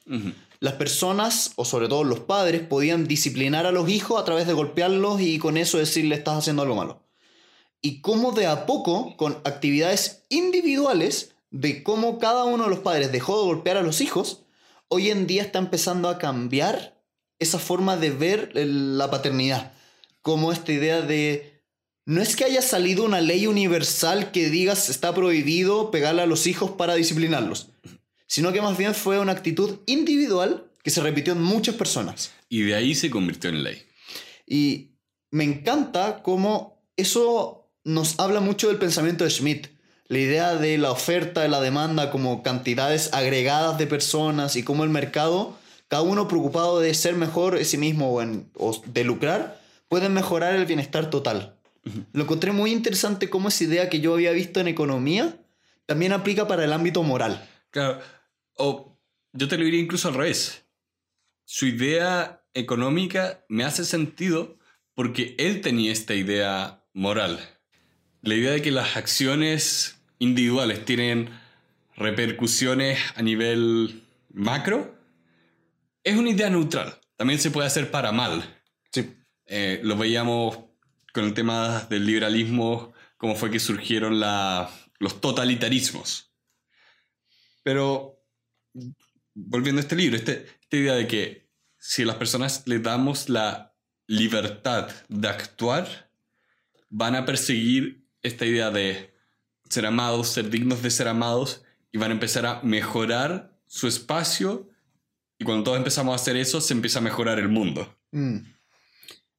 Las 0.59 0.73
personas, 0.73 1.51
o 1.55 1.65
sobre 1.65 1.87
todo 1.87 2.03
los 2.03 2.21
padres, 2.21 2.61
podían 2.61 3.07
disciplinar 3.07 3.65
a 3.65 3.71
los 3.71 3.89
hijos 3.89 4.19
a 4.19 4.25
través 4.25 4.47
de 4.47 4.53
golpearlos 4.53 5.21
y 5.21 5.37
con 5.37 5.57
eso 5.57 5.77
decirle 5.77 6.15
estás 6.15 6.39
haciendo 6.39 6.63
algo 6.63 6.75
malo. 6.75 7.03
Y 7.81 8.01
cómo 8.01 8.31
de 8.31 8.47
a 8.47 8.65
poco, 8.65 9.15
con 9.17 9.33
actividades 9.43 10.23
individuales, 10.29 11.35
de 11.51 11.83
cómo 11.83 12.17
cada 12.17 12.43
uno 12.45 12.63
de 12.63 12.69
los 12.69 12.79
padres 12.79 13.11
dejó 13.11 13.39
de 13.39 13.45
golpear 13.45 13.77
a 13.77 13.83
los 13.83 14.01
hijos, 14.01 14.41
hoy 14.87 15.11
en 15.11 15.27
día 15.27 15.43
está 15.43 15.59
empezando 15.59 16.09
a 16.09 16.17
cambiar 16.17 16.99
esa 17.37 17.59
forma 17.59 17.95
de 17.97 18.09
ver 18.09 18.51
la 18.55 19.09
paternidad. 19.11 19.73
Como 20.21 20.51
esta 20.51 20.71
idea 20.71 21.01
de... 21.01 21.54
No 22.05 22.21
es 22.21 22.35
que 22.35 22.45
haya 22.45 22.61
salido 22.61 23.03
una 23.03 23.19
ley 23.19 23.47
universal 23.47 24.31
que 24.31 24.49
digas 24.49 24.89
está 24.89 25.13
prohibido 25.15 25.89
pegarle 25.89 26.21
a 26.21 26.27
los 26.27 26.45
hijos 26.45 26.71
para 26.71 26.93
disciplinarlos, 26.95 27.69
sino 28.27 28.53
que 28.53 28.61
más 28.61 28.77
bien 28.77 28.93
fue 28.93 29.19
una 29.19 29.31
actitud 29.31 29.79
individual 29.87 30.65
que 30.83 30.91
se 30.91 31.01
repitió 31.01 31.33
en 31.33 31.41
muchas 31.41 31.75
personas. 31.75 32.31
Y 32.47 32.61
de 32.61 32.75
ahí 32.75 32.93
se 32.93 33.09
convirtió 33.09 33.49
en 33.49 33.63
ley. 33.63 33.81
Y 34.45 34.91
me 35.31 35.43
encanta 35.43 36.21
cómo 36.21 36.83
eso 36.95 37.71
nos 37.83 38.19
habla 38.19 38.39
mucho 38.39 38.67
del 38.67 38.77
pensamiento 38.77 39.23
de 39.23 39.31
Schmidt. 39.31 39.67
La 40.07 40.19
idea 40.19 40.55
de 40.55 40.77
la 40.77 40.91
oferta, 40.91 41.41
de 41.41 41.47
la 41.49 41.59
demanda 41.59 42.11
como 42.11 42.43
cantidades 42.43 43.09
agregadas 43.13 43.79
de 43.79 43.87
personas 43.87 44.55
y 44.55 44.61
cómo 44.61 44.83
el 44.83 44.91
mercado, 44.91 45.57
cada 45.87 46.03
uno 46.03 46.27
preocupado 46.27 46.79
de 46.79 46.93
ser 46.93 47.15
mejor 47.15 47.57
en 47.57 47.65
sí 47.65 47.79
mismo 47.79 48.13
o, 48.13 48.21
en- 48.21 48.47
o 48.55 48.79
de 48.85 49.03
lucrar, 49.03 49.59
pueden 49.87 50.13
mejorar 50.13 50.53
el 50.53 50.67
bienestar 50.67 51.09
total. 51.09 51.54
Lo 52.13 52.23
encontré 52.23 52.51
muy 52.51 52.71
interesante 52.71 53.29
cómo 53.29 53.49
esa 53.49 53.63
idea 53.63 53.89
que 53.89 53.99
yo 53.99 54.13
había 54.15 54.31
visto 54.31 54.59
en 54.59 54.67
economía 54.67 55.37
también 55.85 56.13
aplica 56.13 56.47
para 56.47 56.63
el 56.63 56.73
ámbito 56.73 57.03
moral. 57.03 57.47
Claro. 57.69 57.99
O 58.55 58.97
yo 59.33 59.47
te 59.47 59.57
lo 59.57 59.65
diría 59.65 59.79
incluso 59.79 60.07
al 60.07 60.15
revés. 60.15 60.65
Su 61.43 61.67
idea 61.67 62.43
económica 62.53 63.45
me 63.49 63.63
hace 63.63 63.85
sentido 63.85 64.57
porque 64.95 65.35
él 65.37 65.61
tenía 65.61 65.91
esta 65.91 66.15
idea 66.15 66.83
moral. 66.93 67.39
La 68.21 68.33
idea 68.33 68.51
de 68.51 68.61
que 68.61 68.71
las 68.71 68.97
acciones 68.97 70.01
individuales 70.17 70.85
tienen 70.85 71.29
repercusiones 71.95 72.99
a 73.15 73.21
nivel 73.21 74.03
macro 74.33 74.95
es 76.03 76.15
una 76.15 76.29
idea 76.29 76.49
neutral. 76.49 76.99
También 77.17 77.39
se 77.39 77.51
puede 77.51 77.67
hacer 77.67 77.91
para 77.91 78.11
mal. 78.11 78.61
Sí. 78.91 79.13
Eh, 79.45 79.79
lo 79.83 79.97
veíamos 79.97 80.59
con 81.15 81.23
el 81.23 81.33
tema 81.33 81.87
del 81.89 82.05
liberalismo, 82.05 82.93
cómo 83.15 83.35
fue 83.35 83.49
que 83.49 83.61
surgieron 83.61 84.19
la- 84.19 84.69
los 84.99 85.21
totalitarismos. 85.21 86.33
Pero, 87.63 88.21
volviendo 89.33 89.79
a 89.79 89.83
este 89.83 89.95
libro, 89.95 90.17
este- 90.17 90.45
esta 90.61 90.75
idea 90.75 90.93
de 90.93 91.07
que 91.07 91.49
si 91.79 92.01
a 92.01 92.05
las 92.05 92.17
personas 92.17 92.63
les 92.65 92.83
damos 92.83 93.29
la 93.29 93.73
libertad 94.07 94.89
de 95.07 95.27
actuar, 95.29 96.11
van 96.89 97.15
a 97.15 97.23
perseguir 97.25 98.05
esta 98.21 98.45
idea 98.45 98.69
de 98.71 99.15
ser 99.69 99.85
amados, 99.85 100.27
ser 100.27 100.49
dignos 100.49 100.81
de 100.81 100.91
ser 100.91 101.07
amados, 101.07 101.63
y 101.93 101.97
van 101.97 102.11
a 102.11 102.13
empezar 102.15 102.45
a 102.45 102.61
mejorar 102.61 103.57
su 103.67 103.87
espacio, 103.87 104.69
y 105.39 105.45
cuando 105.45 105.63
todos 105.63 105.77
empezamos 105.77 106.11
a 106.11 106.21
hacer 106.21 106.35
eso, 106.35 106.59
se 106.59 106.73
empieza 106.73 106.99
a 106.99 107.01
mejorar 107.03 107.39
el 107.39 107.47
mundo. 107.47 107.97
Mm. 108.11 108.39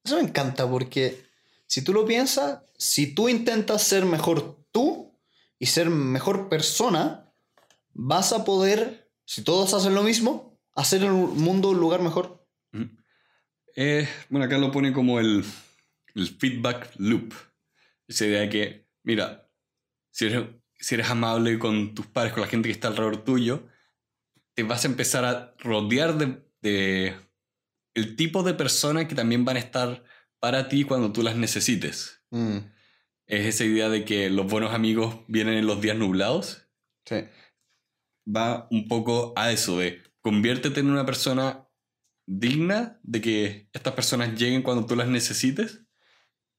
Eso 0.03 0.15
me 0.15 0.23
encanta 0.23 0.67
porque 0.67 1.26
si 1.67 1.83
tú 1.83 1.93
lo 1.93 2.05
piensas, 2.05 2.61
si 2.77 3.13
tú 3.13 3.29
intentas 3.29 3.83
ser 3.83 4.05
mejor 4.05 4.57
tú 4.71 5.19
y 5.59 5.67
ser 5.67 5.89
mejor 5.89 6.49
persona, 6.49 7.31
vas 7.93 8.31
a 8.31 8.45
poder, 8.45 9.11
si 9.25 9.43
todos 9.43 9.73
hacen 9.73 9.93
lo 9.93 10.03
mismo, 10.03 10.59
hacer 10.75 11.03
el 11.03 11.11
mundo 11.11 11.69
un 11.69 11.79
lugar 11.79 12.01
mejor. 12.01 12.47
Eh, 13.75 14.07
bueno, 14.29 14.45
acá 14.45 14.57
lo 14.57 14.71
pone 14.71 14.93
como 14.93 15.19
el, 15.19 15.43
el 16.15 16.27
feedback 16.27 16.91
loop. 16.97 17.33
Esa 18.07 18.25
idea 18.25 18.41
de 18.41 18.49
que, 18.49 18.87
mira, 19.03 19.49
si 20.11 20.25
eres, 20.25 20.45
si 20.79 20.95
eres 20.95 21.09
amable 21.09 21.59
con 21.59 21.93
tus 21.93 22.07
padres, 22.07 22.33
con 22.33 22.41
la 22.41 22.47
gente 22.47 22.69
que 22.69 22.73
está 22.73 22.87
alrededor 22.87 23.23
tuyo, 23.23 23.67
te 24.53 24.63
vas 24.63 24.85
a 24.85 24.87
empezar 24.87 25.25
a 25.25 25.53
rodear 25.59 26.17
de, 26.17 26.43
de 26.61 27.15
el 27.93 28.15
tipo 28.15 28.43
de 28.43 28.53
personas 28.53 29.05
que 29.05 29.15
también 29.15 29.43
van 29.43 29.57
a 29.57 29.59
estar 29.59 30.03
para 30.39 30.67
ti 30.69 30.83
cuando 30.83 31.11
tú 31.11 31.23
las 31.23 31.35
necesites. 31.35 32.23
Mm, 32.31 32.57
Es 33.25 33.45
esa 33.45 33.65
idea 33.65 33.89
de 33.89 34.05
que 34.05 34.29
los 34.29 34.47
buenos 34.49 34.73
amigos 34.73 35.19
vienen 35.27 35.55
en 35.55 35.67
los 35.67 35.81
días 35.81 35.97
nublados. 35.97 36.67
sí. 37.05 37.25
Va 38.29 38.67
un 38.71 38.89
poco 38.89 39.31
a 39.37 39.51
eso 39.53 39.79
de 39.79 40.03
conviértete 40.21 40.81
en 40.81 40.89
una 40.89 41.05
persona 41.05 41.65
digna 42.25 42.99
de 43.03 43.21
que 43.21 43.69
estas 43.71 43.93
personas 43.93 44.37
lleguen 44.37 44.63
cuando 44.63 44.85
tú 44.85 44.97
las 44.97 45.07
necesites 45.07 45.85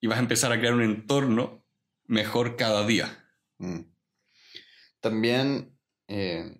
y 0.00 0.06
vas 0.06 0.16
a 0.16 0.22
empezar 0.22 0.50
a 0.50 0.58
crear 0.58 0.72
un 0.72 0.82
entorno 0.82 1.62
mejor 2.06 2.56
cada 2.56 2.86
día. 2.86 3.22
Mm. 3.58 3.80
También 5.00 5.78
eh, 6.08 6.58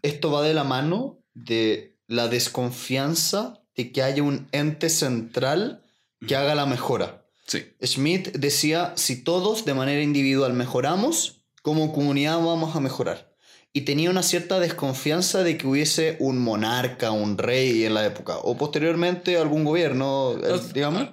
esto 0.00 0.30
va 0.32 0.42
de 0.42 0.54
la 0.54 0.64
mano 0.64 1.22
de 1.34 1.98
la 2.06 2.28
desconfianza 2.28 3.57
de 3.78 3.92
que 3.92 4.02
haya 4.02 4.24
un 4.24 4.48
ente 4.50 4.90
central 4.90 5.84
que 6.26 6.34
haga 6.34 6.56
la 6.56 6.66
mejora. 6.66 7.24
Sí. 7.46 7.64
Schmidt 7.82 8.32
decía, 8.36 8.92
si 8.96 9.22
todos 9.22 9.64
de 9.64 9.72
manera 9.72 10.02
individual 10.02 10.52
mejoramos, 10.52 11.44
como 11.62 11.92
comunidad 11.92 12.38
vamos 12.38 12.74
a 12.74 12.80
mejorar. 12.80 13.32
Y 13.72 13.82
tenía 13.82 14.10
una 14.10 14.24
cierta 14.24 14.58
desconfianza 14.58 15.44
de 15.44 15.56
que 15.56 15.66
hubiese 15.68 16.16
un 16.18 16.38
monarca, 16.38 17.12
un 17.12 17.38
rey 17.38 17.84
en 17.84 17.94
la 17.94 18.04
época, 18.04 18.38
o 18.38 18.56
posteriormente 18.56 19.36
algún 19.36 19.64
gobierno, 19.64 20.32
eh, 20.32 20.60
digamos. 20.74 21.10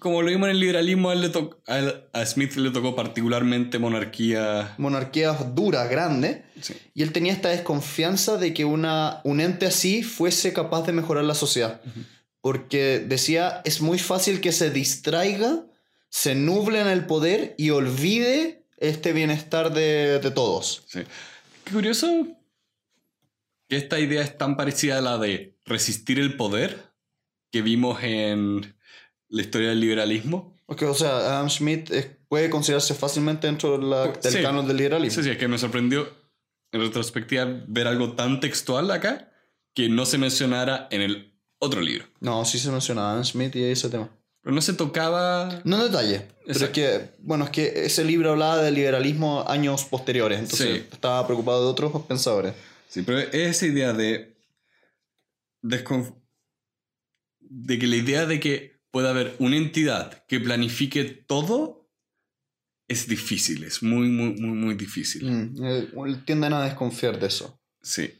Como 0.00 0.22
lo 0.22 0.28
vimos 0.28 0.48
en 0.48 0.54
el 0.56 0.60
liberalismo, 0.60 1.10
a, 1.10 1.14
él 1.14 1.20
le 1.22 1.28
to- 1.30 1.60
a 1.66 1.78
él- 1.78 2.04
a 2.12 2.26
Smith 2.26 2.54
le 2.56 2.70
tocó 2.70 2.94
particularmente 2.94 3.78
monarquía. 3.78 4.74
Monarquías 4.78 5.54
duras, 5.54 5.88
grandes. 5.88 6.42
Sí. 6.60 6.74
Y 6.94 7.02
él 7.02 7.12
tenía 7.12 7.32
esta 7.32 7.48
desconfianza 7.48 8.36
de 8.36 8.52
que 8.52 8.64
una, 8.64 9.20
un 9.24 9.40
ente 9.40 9.66
así 9.66 10.02
fuese 10.02 10.52
capaz 10.52 10.82
de 10.86 10.92
mejorar 10.92 11.24
la 11.24 11.34
sociedad. 11.34 11.80
Porque 12.40 12.98
decía, 12.98 13.62
es 13.64 13.80
muy 13.80 13.98
fácil 13.98 14.40
que 14.40 14.52
se 14.52 14.70
distraiga, 14.70 15.64
se 16.10 16.34
nuble 16.34 16.80
en 16.80 16.88
el 16.88 17.06
poder 17.06 17.54
y 17.58 17.70
olvide 17.70 18.64
este 18.78 19.12
bienestar 19.12 19.72
de, 19.72 20.18
de 20.20 20.30
todos. 20.30 20.82
Sí. 20.86 21.00
Qué 21.64 21.72
curioso 21.72 22.26
que 23.68 23.76
esta 23.76 23.98
idea 24.00 24.22
es 24.22 24.36
tan 24.38 24.56
parecida 24.56 24.98
a 24.98 25.00
la 25.02 25.18
de 25.18 25.56
resistir 25.64 26.18
el 26.18 26.36
poder 26.36 26.92
que 27.50 27.60
vimos 27.62 28.02
en 28.02 28.74
la 29.28 29.42
historia 29.42 29.70
del 29.70 29.80
liberalismo. 29.80 30.56
Ok, 30.66 30.82
o 30.82 30.94
sea, 30.94 31.16
Adam 31.18 31.48
Smith 31.50 31.90
es- 31.90 32.08
puede 32.28 32.50
considerarse 32.50 32.94
fácilmente 32.94 33.46
dentro 33.46 33.78
de 33.78 33.86
la- 33.86 34.08
del 34.08 34.32
Sí. 34.32 34.42
canon 34.42 34.66
del 34.66 34.76
liberalismo. 34.76 35.16
Sí, 35.22 35.24
sí, 35.24 35.30
es 35.30 35.38
que 35.38 35.48
me 35.48 35.58
sorprendió 35.58 36.08
en 36.72 36.80
retrospectiva 36.80 37.46
ver 37.66 37.86
algo 37.86 38.12
tan 38.12 38.40
textual 38.40 38.90
acá 38.90 39.32
que 39.74 39.88
no 39.88 40.04
se 40.06 40.18
mencionara 40.18 40.88
en 40.90 41.00
el 41.02 41.34
otro 41.58 41.80
libro. 41.80 42.06
No, 42.20 42.44
sí 42.44 42.58
se 42.58 42.70
menciona 42.70 43.10
Adam 43.12 43.24
Smith 43.24 43.54
y 43.56 43.64
ese 43.64 43.88
tema. 43.88 44.10
Pero 44.42 44.54
no 44.54 44.60
se 44.62 44.72
tocaba... 44.74 45.60
No 45.64 45.76
en 45.76 45.90
detalle, 45.90 46.20
pero 46.20 46.50
es 46.50 46.56
Exacto. 46.62 46.72
que, 46.74 47.10
bueno, 47.20 47.44
es 47.44 47.50
que 47.50 47.84
ese 47.86 48.04
libro 48.04 48.30
hablaba 48.32 48.62
del 48.62 48.74
liberalismo 48.74 49.44
años 49.48 49.84
posteriores, 49.84 50.38
entonces 50.38 50.68
Sí. 50.80 50.86
estaba 50.92 51.26
preocupado 51.26 51.64
de 51.64 51.70
otros 51.70 52.02
pensadores. 52.06 52.54
Sí, 52.88 53.02
pero 53.02 53.18
esa 53.18 53.66
idea 53.66 53.92
de... 53.92 54.36
desconf- 55.62 56.14
de 57.40 57.78
que 57.78 57.86
la 57.86 57.96
idea 57.96 58.26
de 58.26 58.38
que 58.40 58.77
pueda 58.90 59.10
haber 59.10 59.36
una 59.38 59.56
entidad 59.56 60.24
que 60.26 60.40
planifique 60.40 61.04
todo 61.04 61.78
es 62.88 63.06
difícil, 63.06 63.64
es 63.64 63.82
muy, 63.82 64.08
muy, 64.08 64.32
muy, 64.40 64.50
muy 64.50 64.74
difícil. 64.74 65.30
Mm, 65.30 65.64
eh, 65.64 66.22
tienden 66.24 66.54
a 66.54 66.64
desconfiar 66.64 67.20
de 67.20 67.26
eso. 67.26 67.60
Sí, 67.82 68.12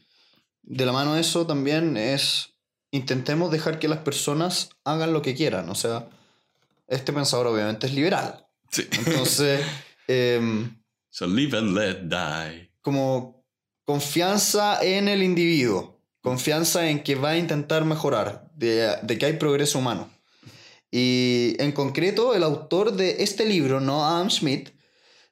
De 0.61 0.85
la 0.85 0.91
mano 0.91 1.15
de 1.15 1.21
eso 1.21 1.45
también 1.45 1.97
es, 1.97 2.53
intentemos 2.91 3.51
dejar 3.51 3.79
que 3.79 3.87
las 3.87 3.99
personas 3.99 4.69
hagan 4.83 5.11
lo 5.11 5.21
que 5.21 5.35
quieran, 5.35 5.69
o 5.69 5.75
sea, 5.75 6.07
este 6.87 7.11
pensador 7.11 7.47
obviamente 7.47 7.87
es 7.87 7.93
liberal, 7.93 8.45
sí. 8.71 8.87
entonces, 8.91 9.61
em, 10.07 10.75
So 11.09 11.25
live 11.25 11.57
and 11.57 11.75
let 11.75 12.03
die. 12.03 12.69
como 12.81 13.43
confianza 13.85 14.79
en 14.83 15.07
el 15.07 15.23
individuo, 15.23 15.99
confianza 16.21 16.89
en 16.89 17.01
que 17.01 17.15
va 17.15 17.31
a 17.31 17.37
intentar 17.37 17.83
mejorar, 17.85 18.51
de, 18.55 18.95
de 19.01 19.17
que 19.17 19.25
hay 19.25 19.33
progreso 19.33 19.79
humano. 19.79 20.09
Y 20.91 21.55
en 21.59 21.71
concreto, 21.71 22.33
el 22.33 22.43
autor 22.43 22.93
de 22.93 23.23
este 23.23 23.45
libro, 23.45 23.79
no 23.79 24.05
Adam 24.05 24.29
Smith, 24.29 24.69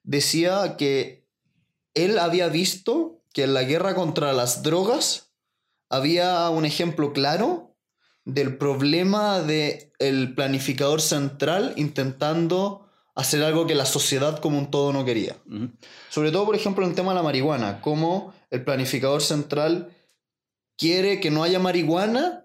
decía 0.03 0.77
que 0.77 1.27
él 1.93 2.19
había 2.19 2.47
visto 2.47 3.23
que 3.33 3.43
en 3.43 3.53
la 3.53 3.63
guerra 3.63 3.95
contra 3.95 4.33
las 4.33 4.63
drogas 4.63 5.33
había 5.89 6.49
un 6.49 6.65
ejemplo 6.65 7.13
claro 7.13 7.75
del 8.25 8.57
problema 8.57 9.39
de 9.41 9.93
el 9.99 10.35
planificador 10.35 11.01
central 11.01 11.73
intentando 11.77 12.87
hacer 13.15 13.43
algo 13.43 13.65
que 13.65 13.73
la 13.73 13.85
sociedad 13.85 14.39
como 14.39 14.59
un 14.59 14.69
todo 14.69 14.93
no 14.93 15.05
quería. 15.05 15.37
Sobre 16.09 16.31
todo, 16.31 16.45
por 16.45 16.55
ejemplo, 16.55 16.83
en 16.83 16.91
el 16.91 16.95
tema 16.95 17.11
de 17.11 17.15
la 17.15 17.23
marihuana, 17.23 17.81
cómo 17.81 18.33
el 18.51 18.63
planificador 18.63 19.23
central 19.23 19.95
quiere 20.77 21.19
que 21.19 21.31
no 21.31 21.41
haya 21.41 21.57
marihuana 21.57 22.43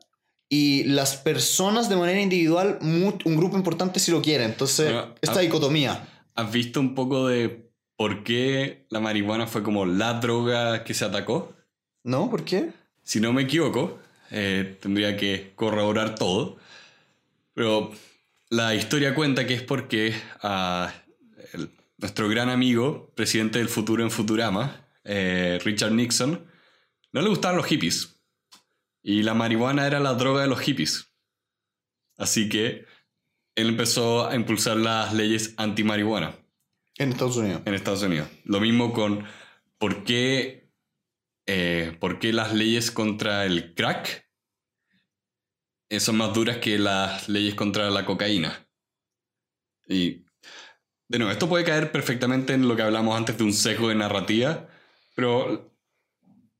y 0.54 0.84
las 0.84 1.16
personas 1.16 1.88
de 1.88 1.96
manera 1.96 2.20
individual, 2.20 2.76
un 2.82 3.36
grupo 3.38 3.56
importante 3.56 3.98
sí 3.98 4.10
lo 4.10 4.20
quiere. 4.20 4.44
Entonces, 4.44 4.84
Pero, 4.88 5.14
esta 5.22 5.40
dicotomía. 5.40 6.06
¿Has 6.34 6.52
visto 6.52 6.78
un 6.78 6.94
poco 6.94 7.26
de 7.28 7.70
por 7.96 8.22
qué 8.22 8.84
la 8.90 9.00
marihuana 9.00 9.46
fue 9.46 9.62
como 9.62 9.86
la 9.86 10.20
droga 10.20 10.84
que 10.84 10.92
se 10.92 11.06
atacó? 11.06 11.54
¿No? 12.04 12.28
¿Por 12.28 12.44
qué? 12.44 12.68
Si 13.02 13.18
no 13.18 13.32
me 13.32 13.44
equivoco, 13.44 13.98
eh, 14.30 14.76
tendría 14.82 15.16
que 15.16 15.52
corroborar 15.56 16.16
todo, 16.16 16.58
pero 17.54 17.90
la 18.50 18.74
historia 18.74 19.14
cuenta 19.14 19.46
que 19.46 19.54
es 19.54 19.62
porque 19.62 20.14
a 20.42 20.92
el- 21.54 21.70
nuestro 21.96 22.28
gran 22.28 22.50
amigo, 22.50 23.10
presidente 23.14 23.58
del 23.58 23.70
futuro 23.70 24.02
en 24.02 24.10
Futurama, 24.10 24.84
eh, 25.04 25.58
Richard 25.64 25.92
Nixon, 25.92 26.44
no 27.10 27.22
le 27.22 27.28
gustaban 27.30 27.56
los 27.56 27.64
hippies. 27.64 28.16
Y 29.02 29.22
la 29.22 29.34
marihuana 29.34 29.86
era 29.86 30.00
la 30.00 30.14
droga 30.14 30.42
de 30.42 30.48
los 30.48 30.60
hippies. 30.60 31.12
Así 32.16 32.48
que 32.48 32.86
él 33.54 33.68
empezó 33.68 34.26
a 34.26 34.34
impulsar 34.36 34.76
las 34.76 35.12
leyes 35.12 35.54
anti-marihuana 35.56 36.36
En 36.98 37.10
Estados 37.10 37.36
Unidos. 37.36 37.62
en 37.64 37.74
Estados 37.74 38.02
Unidos. 38.02 38.28
Lo 38.44 38.60
mismo 38.60 38.92
con 38.92 39.26
por 39.78 40.04
qué, 40.04 40.70
eh, 41.46 41.96
por 42.00 42.18
qué 42.18 42.32
las 42.32 42.54
leyes 42.54 42.90
contra 42.90 43.44
el 43.44 43.74
crack 43.74 44.30
eh, 45.90 46.00
son 46.00 46.16
más 46.16 46.32
duras 46.32 46.58
que 46.58 46.78
las 46.78 47.28
leyes 47.28 47.54
contra 47.54 47.90
la 47.90 48.06
cocaína. 48.06 48.66
Y, 49.86 50.24
de 51.08 51.18
nuevo, 51.18 51.32
esto 51.32 51.48
puede 51.48 51.64
caer 51.64 51.92
perfectamente 51.92 52.54
en 52.54 52.66
lo 52.66 52.76
que 52.76 52.82
hablamos 52.82 53.16
antes 53.16 53.36
de 53.36 53.44
un 53.44 53.52
sesgo 53.52 53.88
de 53.88 53.96
narrativa, 53.96 54.68
pero 55.14 55.76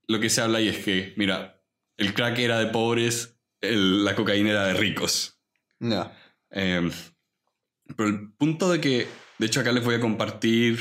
lo 0.07 0.20
que 0.20 0.28
se 0.28 0.43
habla 0.43 0.59
ahí 0.59 0.68
es 0.68 0.84
que, 0.84 1.14
mira, 1.16 1.62
el 2.03 2.14
crack 2.14 2.38
era 2.38 2.59
de 2.59 2.66
pobres, 2.66 3.38
el- 3.61 4.05
la 4.05 4.14
cocaína 4.14 4.50
era 4.50 4.66
de 4.66 4.74
ricos. 4.74 5.38
Ya. 5.78 6.16
Eh, 6.50 6.90
pero 7.96 8.09
el 8.09 8.32
punto 8.32 8.70
de 8.70 8.80
que, 8.80 9.09
de 9.38 9.46
hecho 9.46 9.61
acá 9.61 9.72
les 9.72 9.84
voy 9.84 9.94
a 9.94 10.00
compartir 10.00 10.78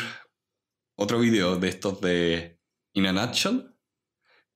otro 0.95 1.19
video 1.19 1.57
de 1.57 1.69
estos 1.69 2.01
de 2.01 2.59
In 2.93 3.05
a 3.07 3.13
Nutshell, 3.13 3.73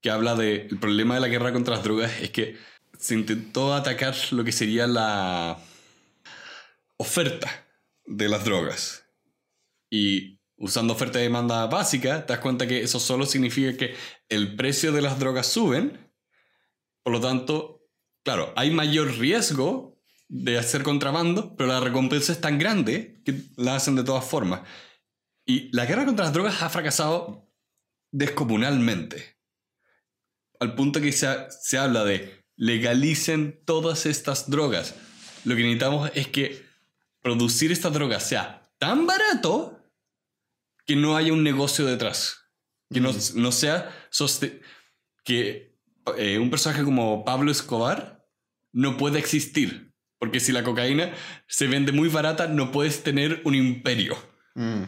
que 0.02 0.10
habla 0.12 0.36
del 0.36 0.78
problema 0.80 1.16
de 1.16 1.22
la 1.22 1.28
guerra 1.28 1.54
contra 1.54 1.76
las 1.76 1.84
drogas, 1.84 2.12
es 2.22 2.30
que 2.32 2.58
se 3.00 3.14
intentó 3.16 3.74
atacar 3.74 4.16
lo 4.32 4.44
que 4.44 4.52
sería 4.52 4.88
la 4.88 5.60
oferta 6.98 7.68
de 8.06 8.30
las 8.30 8.46
drogas. 8.46 9.08
Y 9.90 10.40
usando 10.58 10.94
oferta 10.94 11.20
y 11.20 11.24
demanda 11.24 11.66
básica, 11.68 12.26
te 12.26 12.34
das 12.34 12.42
cuenta 12.42 12.68
que 12.68 12.82
eso 12.82 13.00
solo 13.00 13.26
significa 13.26 13.76
que 13.78 13.96
el 14.30 14.56
precio 14.56 14.92
de 14.92 15.02
las 15.02 15.20
drogas 15.20 15.48
suben, 15.48 16.05
por 17.06 17.14
lo 17.14 17.22
tanto, 17.22 17.88
claro, 18.24 18.52
hay 18.56 18.72
mayor 18.72 19.20
riesgo 19.20 20.02
de 20.28 20.58
hacer 20.58 20.82
contrabando, 20.82 21.56
pero 21.56 21.70
la 21.70 21.80
recompensa 21.80 22.32
es 22.32 22.42
tan 22.42 22.58
grande 22.58 23.22
que 23.24 23.44
la 23.58 23.76
hacen 23.76 23.96
de 23.96 24.04
todas 24.04 24.26
formas. 24.26 24.62
Y 25.46 25.70
la 25.72 25.86
guerra 25.86 26.06
contra 26.06 26.26
las 26.26 26.34
drogas 26.34 26.64
ha 26.64 26.70
fracasado 26.72 27.48
descomunalmente. 28.12 29.38
Al 30.60 30.74
punto 30.74 31.00
que 31.00 31.12
se, 31.12 31.28
se 31.52 31.78
habla 31.78 32.04
de 32.04 32.44
legalicen 32.56 33.62
todas 33.66 34.08
estas 34.08 34.50
drogas. 34.50 34.96
Lo 35.44 35.56
que 35.56 35.62
necesitamos 35.62 36.10
es 36.16 36.28
que 36.28 36.66
producir 37.22 37.72
estas 37.72 37.94
drogas 37.94 38.28
sea 38.28 38.68
tan 38.80 39.06
barato 39.06 39.80
que 40.88 40.96
no 40.96 41.16
haya 41.16 41.34
un 41.34 41.44
negocio 41.44 41.86
detrás. 41.86 42.50
Que 42.92 43.00
no, 43.00 43.12
no 43.36 43.52
sea 43.52 43.96
que 45.24 45.75
eh, 46.18 46.40
un 46.40 46.50
personaje 46.50 46.84
como 46.84 47.26
Pablo 47.26 47.52
Escobar 47.52 48.26
no 48.72 48.98
puede 48.98 49.20
existir. 49.20 49.94
Porque 50.20 50.40
si 50.40 50.52
la 50.52 50.64
cocaína 50.64 51.14
se 51.48 51.68
vende 51.68 51.92
muy 51.92 52.10
barata, 52.10 52.48
no 52.48 52.72
puedes 52.72 53.04
tener 53.04 53.42
un 53.44 53.56
imperio. 53.56 54.18
Mm. 54.56 54.84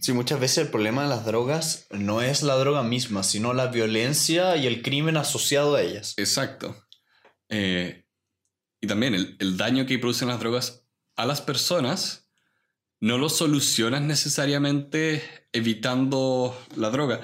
Sí, 0.00 0.12
muchas 0.12 0.40
veces 0.40 0.58
el 0.58 0.68
problema 0.68 1.02
de 1.02 1.08
las 1.08 1.24
drogas 1.24 1.86
no 1.90 2.22
es 2.22 2.42
la 2.42 2.56
droga 2.56 2.82
misma, 2.82 3.22
sino 3.22 3.52
la 3.52 3.66
violencia 3.68 4.56
y 4.56 4.66
el 4.66 4.82
crimen 4.82 5.16
asociado 5.16 5.76
a 5.76 5.82
ellas. 5.82 6.14
Exacto. 6.16 6.76
Eh, 7.48 8.04
y 8.80 8.86
también 8.86 9.14
el, 9.14 9.36
el 9.38 9.56
daño 9.56 9.86
que 9.86 9.98
producen 9.98 10.28
las 10.28 10.40
drogas 10.40 10.84
a 11.16 11.26
las 11.26 11.40
personas 11.40 12.30
no 13.00 13.18
lo 13.18 13.28
solucionas 13.28 14.00
necesariamente 14.02 15.48
evitando 15.52 16.56
la 16.76 16.90
droga. 16.90 17.20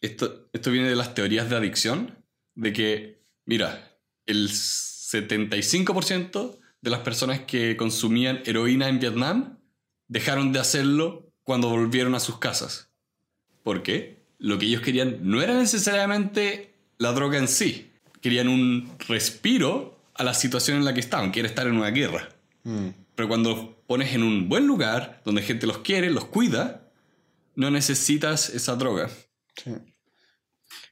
Esto, 0.00 0.48
esto 0.52 0.70
viene 0.70 0.88
de 0.88 0.96
las 0.96 1.14
teorías 1.14 1.50
de 1.50 1.56
adicción, 1.56 2.24
de 2.54 2.72
que, 2.72 3.24
mira, 3.44 3.98
el 4.26 4.48
75% 4.48 6.58
de 6.80 6.90
las 6.90 7.00
personas 7.00 7.40
que 7.40 7.76
consumían 7.76 8.42
heroína 8.44 8.88
en 8.88 9.00
Vietnam 9.00 9.58
dejaron 10.06 10.52
de 10.52 10.60
hacerlo 10.60 11.32
cuando 11.42 11.68
volvieron 11.68 12.14
a 12.14 12.20
sus 12.20 12.38
casas. 12.38 12.90
¿Por 13.62 13.82
qué? 13.82 14.24
Lo 14.38 14.58
que 14.58 14.66
ellos 14.66 14.82
querían 14.82 15.18
no 15.22 15.42
era 15.42 15.54
necesariamente 15.54 16.74
la 16.98 17.12
droga 17.12 17.38
en 17.38 17.48
sí. 17.48 17.90
Querían 18.20 18.48
un 18.48 18.90
respiro 19.08 19.98
a 20.14 20.24
la 20.24 20.34
situación 20.34 20.78
en 20.78 20.84
la 20.84 20.94
que 20.94 21.00
estaban, 21.00 21.32
que 21.32 21.40
era 21.40 21.48
estar 21.48 21.66
en 21.66 21.76
una 21.76 21.90
guerra. 21.90 22.28
Mm. 22.64 22.88
Pero 23.14 23.28
cuando 23.28 23.82
pones 23.86 24.14
en 24.14 24.22
un 24.22 24.48
buen 24.48 24.66
lugar, 24.66 25.22
donde 25.24 25.42
gente 25.42 25.66
los 25.66 25.78
quiere, 25.78 26.10
los 26.10 26.26
cuida, 26.26 26.88
no 27.56 27.70
necesitas 27.70 28.50
esa 28.50 28.76
droga. 28.76 29.10
Sí. 29.62 29.72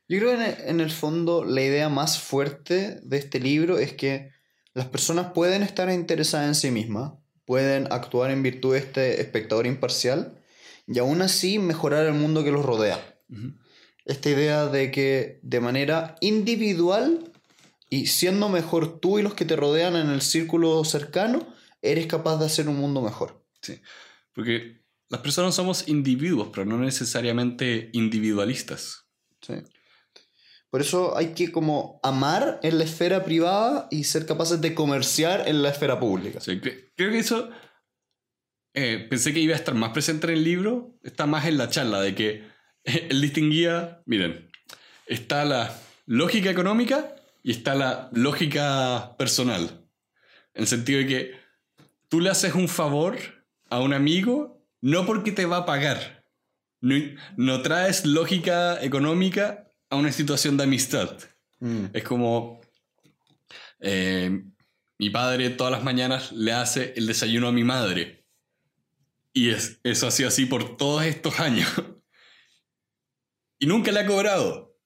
Yo 0.08 0.18
creo 0.18 0.30
que 0.30 0.36
en 0.36 0.42
el, 0.42 0.68
en 0.68 0.80
el 0.80 0.90
fondo 0.90 1.44
la 1.44 1.62
idea 1.62 1.88
más 1.88 2.20
fuerte 2.20 3.00
de 3.02 3.16
este 3.16 3.40
libro 3.40 3.78
es 3.78 3.92
que 3.94 4.30
Las 4.76 4.88
personas 4.88 5.32
pueden 5.32 5.62
estar 5.62 5.90
interesadas 5.90 6.48
en 6.48 6.54
sí 6.54 6.70
mismas, 6.70 7.14
pueden 7.46 7.90
actuar 7.90 8.30
en 8.30 8.42
virtud 8.42 8.74
de 8.74 8.80
este 8.80 9.22
espectador 9.22 9.66
imparcial 9.66 10.38
y 10.86 10.98
aún 10.98 11.22
así 11.22 11.58
mejorar 11.58 12.04
el 12.04 12.12
mundo 12.12 12.44
que 12.44 12.50
los 12.52 12.62
rodea. 12.62 13.18
Esta 14.04 14.28
idea 14.28 14.66
de 14.66 14.90
que 14.90 15.40
de 15.42 15.60
manera 15.60 16.16
individual 16.20 17.32
y 17.88 18.08
siendo 18.08 18.50
mejor 18.50 19.00
tú 19.00 19.18
y 19.18 19.22
los 19.22 19.32
que 19.32 19.46
te 19.46 19.56
rodean 19.56 19.96
en 19.96 20.10
el 20.10 20.20
círculo 20.20 20.84
cercano, 20.84 21.54
eres 21.80 22.06
capaz 22.06 22.36
de 22.36 22.44
hacer 22.44 22.68
un 22.68 22.76
mundo 22.76 23.00
mejor. 23.00 23.42
Sí, 23.62 23.80
porque 24.34 24.84
las 25.08 25.20
personas 25.20 25.54
somos 25.54 25.88
individuos, 25.88 26.48
pero 26.52 26.64
no 26.64 26.78
necesariamente 26.78 27.90
individualistas. 27.92 29.06
Sí. 29.40 29.54
Por 30.70 30.80
eso 30.80 31.16
hay 31.16 31.28
que 31.32 31.52
como 31.52 32.00
amar 32.02 32.58
en 32.62 32.78
la 32.78 32.84
esfera 32.84 33.24
privada 33.24 33.86
y 33.90 34.04
ser 34.04 34.26
capaces 34.26 34.60
de 34.60 34.74
comerciar 34.74 35.48
en 35.48 35.62
la 35.62 35.70
esfera 35.70 35.98
pública. 36.00 36.40
Sí, 36.40 36.52
cre- 36.60 36.90
creo 36.96 37.10
que 37.12 37.18
eso 37.20 37.48
eh, 38.74 39.06
pensé 39.08 39.32
que 39.32 39.40
iba 39.40 39.54
a 39.54 39.58
estar 39.58 39.74
más 39.74 39.90
presente 39.90 40.26
en 40.26 40.34
el 40.34 40.44
libro, 40.44 40.98
está 41.02 41.26
más 41.26 41.46
en 41.46 41.56
la 41.56 41.70
charla 41.70 42.00
de 42.00 42.14
que 42.14 42.44
él 42.84 43.20
distinguía, 43.20 44.02
miren, 44.06 44.50
está 45.06 45.44
la 45.44 45.78
lógica 46.04 46.50
económica 46.50 47.14
y 47.42 47.52
está 47.52 47.74
la 47.74 48.10
lógica 48.12 49.14
personal. 49.16 49.88
En 50.52 50.62
el 50.62 50.66
sentido 50.66 50.98
de 51.00 51.06
que 51.06 51.32
tú 52.08 52.20
le 52.20 52.28
haces 52.30 52.54
un 52.54 52.68
favor 52.68 53.16
a 53.70 53.80
un 53.80 53.92
amigo 53.94 54.55
no 54.80 55.06
porque 55.06 55.32
te 55.32 55.46
va 55.46 55.58
a 55.58 55.66
pagar. 55.66 56.24
No, 56.80 56.94
no 57.36 57.62
traes 57.62 58.04
lógica 58.04 58.82
económica 58.82 59.72
a 59.90 59.96
una 59.96 60.12
situación 60.12 60.56
de 60.56 60.64
amistad. 60.64 61.18
Mm. 61.60 61.86
Es 61.92 62.04
como 62.04 62.60
eh, 63.80 64.42
mi 64.98 65.10
padre 65.10 65.50
todas 65.50 65.72
las 65.72 65.82
mañanas 65.82 66.32
le 66.32 66.52
hace 66.52 66.94
el 66.96 67.06
desayuno 67.06 67.48
a 67.48 67.52
mi 67.52 67.64
madre. 67.64 68.24
Y 69.32 69.50
es, 69.50 69.80
eso 69.84 70.06
ha 70.06 70.10
sido 70.10 70.28
así 70.28 70.46
por 70.46 70.76
todos 70.76 71.04
estos 71.04 71.40
años. 71.40 71.68
Y 73.58 73.64
nunca 73.64 73.90
le 73.90 74.00
ha 74.00 74.06
cobrado. 74.06 74.76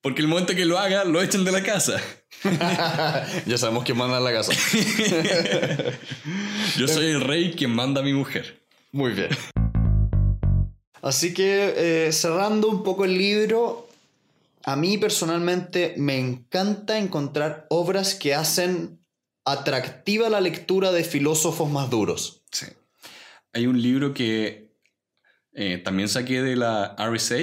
Porque 0.00 0.22
el 0.22 0.28
momento 0.28 0.54
que 0.54 0.64
lo 0.64 0.78
haga, 0.78 1.04
lo 1.04 1.20
echan 1.20 1.44
de 1.44 1.52
la 1.52 1.62
casa. 1.62 2.00
ya 3.46 3.58
sabemos 3.58 3.84
quién 3.84 3.98
manda 3.98 4.16
en 4.16 4.24
la 4.24 4.32
casa. 4.32 4.52
Yo 6.78 6.88
soy 6.88 7.08
el 7.08 7.20
rey 7.20 7.52
quien 7.52 7.74
manda 7.74 8.00
a 8.00 8.04
mi 8.04 8.14
mujer. 8.14 8.65
Muy 8.92 9.12
bien. 9.12 9.30
Así 11.02 11.34
que 11.34 12.06
eh, 12.06 12.12
cerrando 12.12 12.68
un 12.68 12.82
poco 12.82 13.04
el 13.04 13.16
libro, 13.16 13.88
a 14.64 14.74
mí 14.74 14.98
personalmente 14.98 15.94
me 15.96 16.18
encanta 16.18 16.98
encontrar 16.98 17.66
obras 17.70 18.14
que 18.14 18.34
hacen 18.34 18.98
atractiva 19.44 20.28
la 20.28 20.40
lectura 20.40 20.90
de 20.90 21.04
filósofos 21.04 21.70
más 21.70 21.88
duros. 21.88 22.42
Sí. 22.50 22.66
Hay 23.52 23.66
un 23.66 23.80
libro 23.80 24.12
que 24.12 24.74
eh, 25.52 25.78
también 25.78 26.08
saqué 26.08 26.42
de 26.42 26.56
la 26.56 26.96
RSA 26.98 27.36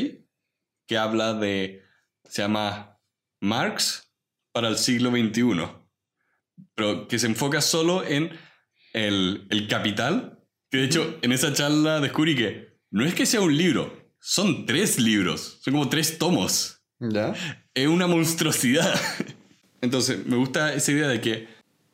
que 0.86 0.98
habla 0.98 1.34
de. 1.34 1.82
Se 2.30 2.42
llama 2.42 3.00
Marx 3.40 4.12
para 4.52 4.68
el 4.68 4.78
siglo 4.78 5.10
XXI. 5.10 5.70
Pero 6.76 7.08
que 7.08 7.18
se 7.18 7.28
enfoca 7.28 7.62
solo 7.62 8.04
en 8.04 8.38
el, 8.94 9.48
el 9.50 9.68
capital. 9.68 10.33
Que 10.74 10.80
de 10.80 10.86
hecho, 10.86 11.20
en 11.22 11.32
esa 11.32 11.54
charla 11.54 12.00
descubrí 12.00 12.36
que 12.36 12.80
no 12.90 13.06
es 13.06 13.14
que 13.14 13.28
sea 13.28 13.42
un 13.42 13.56
libro, 13.56 14.10
son 14.20 14.66
tres 14.66 15.00
libros. 15.00 15.60
Son 15.62 15.72
como 15.72 15.88
tres 15.88 16.18
tomos 16.18 16.82
¿Ya? 17.00 17.36
es 17.76 17.88
una 17.88 18.08
monstruosidad. 18.08 19.00
Entonces, 19.82 20.26
me 20.26 20.36
gusta 20.36 20.74
esa 20.74 20.92
idea 20.92 21.08
de 21.08 21.22
que 21.22 21.48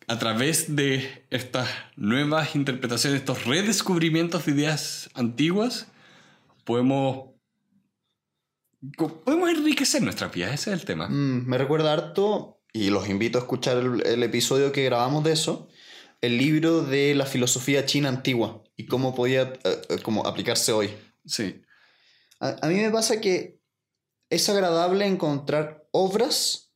a 0.08 0.18
través 0.18 0.78
de 0.78 1.26
estas 1.30 1.68
nuevas 1.98 2.56
interpretaciones, 2.56 3.20
estos 3.20 3.44
redescubrimientos 3.44 4.46
de 4.46 4.54
ideas 4.54 5.10
antiguas, 5.14 5.92
podemos, 6.64 7.32
podemos 8.96 9.50
enriquecer 9.50 10.02
nuestras 10.04 10.32
vidas. 10.32 10.54
Ese 10.54 10.72
es 10.72 10.80
el 10.80 10.86
tema. 10.86 11.10
Mm, 11.10 11.48
me 11.48 11.58
recuerda 11.58 11.92
harto, 11.92 12.62
y 12.72 12.92
los 12.92 13.10
invito 13.10 13.40
a 13.40 13.42
escuchar 13.42 13.76
el, 13.76 14.08
el 14.08 14.24
episodio 14.24 14.72
que 14.72 14.86
grabamos 14.86 15.26
de 15.26 15.34
eso, 15.34 15.68
el 16.22 16.38
libro 16.38 16.82
de 16.84 17.16
la 17.16 17.26
filosofía 17.26 17.86
china 17.86 18.10
antigua 18.10 18.64
y 18.76 18.86
cómo 18.86 19.16
podía 19.16 19.54
eh, 19.64 19.82
eh, 19.90 19.98
como 20.04 20.26
aplicarse 20.28 20.72
hoy. 20.72 20.90
Sí, 21.26 21.62
A, 22.40 22.58
a 22.62 22.68
mí 22.68 22.76
me 22.76 22.90
pasa 22.92 23.22
que 23.22 23.60
es 24.30 24.48
agradable 24.50 25.06
encontrar 25.06 25.88
obras 25.92 26.72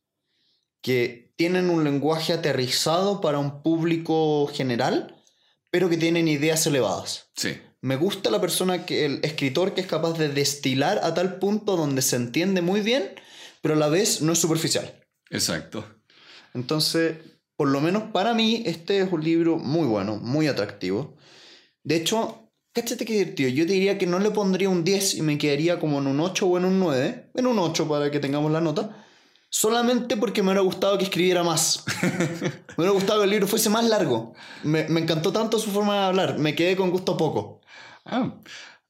que 0.80 1.32
tienen 1.36 1.70
un 1.70 1.82
lenguaje 1.84 2.32
aterrizado 2.32 3.20
para 3.20 3.38
un 3.38 3.62
público 3.62 4.46
general, 4.48 5.22
pero 5.70 5.88
que 5.88 5.96
tienen 5.96 6.28
ideas 6.28 6.66
elevadas. 6.66 7.30
sí, 7.36 7.58
Me 7.80 7.96
gusta 7.96 8.30
la 8.30 8.40
persona 8.40 8.86
que, 8.86 9.04
el 9.04 9.20
escritor 9.24 9.74
que 9.74 9.80
es 9.80 9.86
capaz 9.86 10.12
de 10.18 10.28
destilar 10.28 11.00
a 11.02 11.14
tal 11.14 11.38
punto 11.38 11.76
donde 11.76 12.02
se 12.02 12.16
entiende 12.16 12.60
muy 12.62 12.80
bien, 12.80 13.14
pero 13.62 13.74
a 13.74 13.78
la 13.78 13.88
vez 13.88 14.20
no 14.20 14.32
es 14.32 14.38
superficial. 14.38 15.00
exacto. 15.30 15.84
Entonces, 16.54 17.16
por 17.56 17.68
lo 17.68 17.80
menos 17.80 18.04
para 18.12 18.34
mí, 18.34 18.62
este 18.66 19.00
es 19.00 19.12
un 19.12 19.22
libro 19.22 19.58
muy 19.58 19.86
bueno, 19.86 20.16
muy 20.16 20.46
atractivo. 20.48 21.16
De 21.82 21.96
hecho, 21.96 22.50
cáchate 22.72 23.04
que 23.04 23.12
divertido. 23.12 23.48
Yo 23.50 23.66
te 23.66 23.72
diría 23.72 23.98
que 23.98 24.06
no 24.06 24.18
le 24.18 24.30
pondría 24.30 24.68
un 24.68 24.84
10 24.84 25.16
y 25.16 25.22
me 25.22 25.38
quedaría 25.38 25.78
como 25.78 25.98
en 25.98 26.06
un 26.06 26.20
8 26.20 26.46
o 26.46 26.58
en 26.58 26.64
un 26.64 26.80
9. 26.80 27.30
En 27.34 27.46
un 27.46 27.58
8 27.58 27.88
para 27.88 28.10
que 28.10 28.20
tengamos 28.20 28.50
la 28.50 28.60
nota. 28.60 29.04
Solamente 29.48 30.16
porque 30.16 30.42
me 30.42 30.48
hubiera 30.48 30.62
gustado 30.62 30.98
que 30.98 31.04
escribiera 31.04 31.44
más. 31.44 31.84
me 32.02 32.74
hubiera 32.76 32.92
gustado 32.92 33.20
que 33.20 33.24
el 33.24 33.30
libro 33.30 33.46
fuese 33.46 33.70
más 33.70 33.84
largo. 33.84 34.34
Me, 34.64 34.88
me 34.88 35.00
encantó 35.00 35.32
tanto 35.32 35.58
su 35.58 35.70
forma 35.70 35.94
de 35.94 36.04
hablar. 36.06 36.38
Me 36.38 36.54
quedé 36.56 36.76
con 36.76 36.90
gusto 36.90 37.16
poco. 37.16 37.60
Ah, 38.04 38.34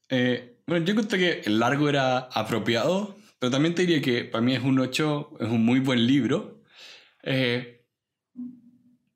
eh, 0.09 0.57
bueno, 0.67 0.85
yo 0.85 0.93
encontré 0.93 1.19
que 1.19 1.41
el 1.45 1.59
largo 1.59 1.87
era 1.87 2.17
apropiado, 2.17 3.15
pero 3.37 3.51
también 3.51 3.75
te 3.75 3.83
diría 3.83 4.01
que 4.01 4.23
para 4.25 4.41
mí 4.41 4.55
es 4.55 4.63
un 4.63 4.79
8, 4.79 5.37
es 5.39 5.49
un 5.49 5.63
muy 5.63 5.79
buen 5.79 6.07
libro. 6.07 6.63
Eh, 7.23 7.74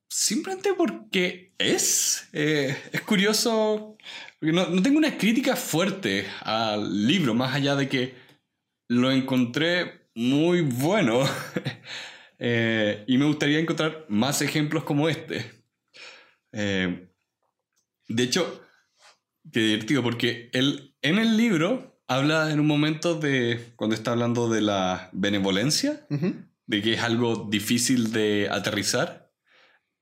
simplemente 0.09 0.73
porque 0.73 1.53
es. 1.57 2.27
eh, 2.33 2.75
es 2.91 3.01
curioso. 3.01 3.97
Porque 4.39 4.53
no, 4.53 4.67
no 4.67 4.81
tengo 4.81 4.97
una 4.97 5.17
crítica 5.17 5.55
fuerte 5.55 6.25
al 6.41 7.07
libro, 7.07 7.33
más 7.33 7.53
allá 7.55 7.75
de 7.75 7.87
que 7.87 8.15
lo 8.87 9.11
encontré 9.11 10.09
muy 10.15 10.61
bueno. 10.61 11.23
Eh, 12.41 13.03
y 13.05 13.17
me 13.17 13.25
gustaría 13.25 13.59
encontrar 13.59 14.05
más 14.07 14.41
ejemplos 14.41 14.85
como 14.85 15.09
este. 15.09 15.51
Eh, 16.53 17.09
de 18.07 18.23
hecho, 18.23 18.63
Qué 19.51 19.61
divertido, 19.61 20.03
porque 20.03 20.49
él 20.53 20.95
en 21.01 21.17
el 21.17 21.37
libro 21.37 22.01
habla 22.07 22.51
en 22.51 22.59
un 22.59 22.67
momento 22.67 23.15
de, 23.15 23.73
cuando 23.75 23.95
está 23.95 24.11
hablando 24.11 24.49
de 24.49 24.61
la 24.61 25.09
benevolencia, 25.11 26.05
de 26.67 26.81
que 26.81 26.93
es 26.93 27.01
algo 27.01 27.47
difícil 27.49 28.11
de 28.11 28.47
aterrizar, 28.51 29.18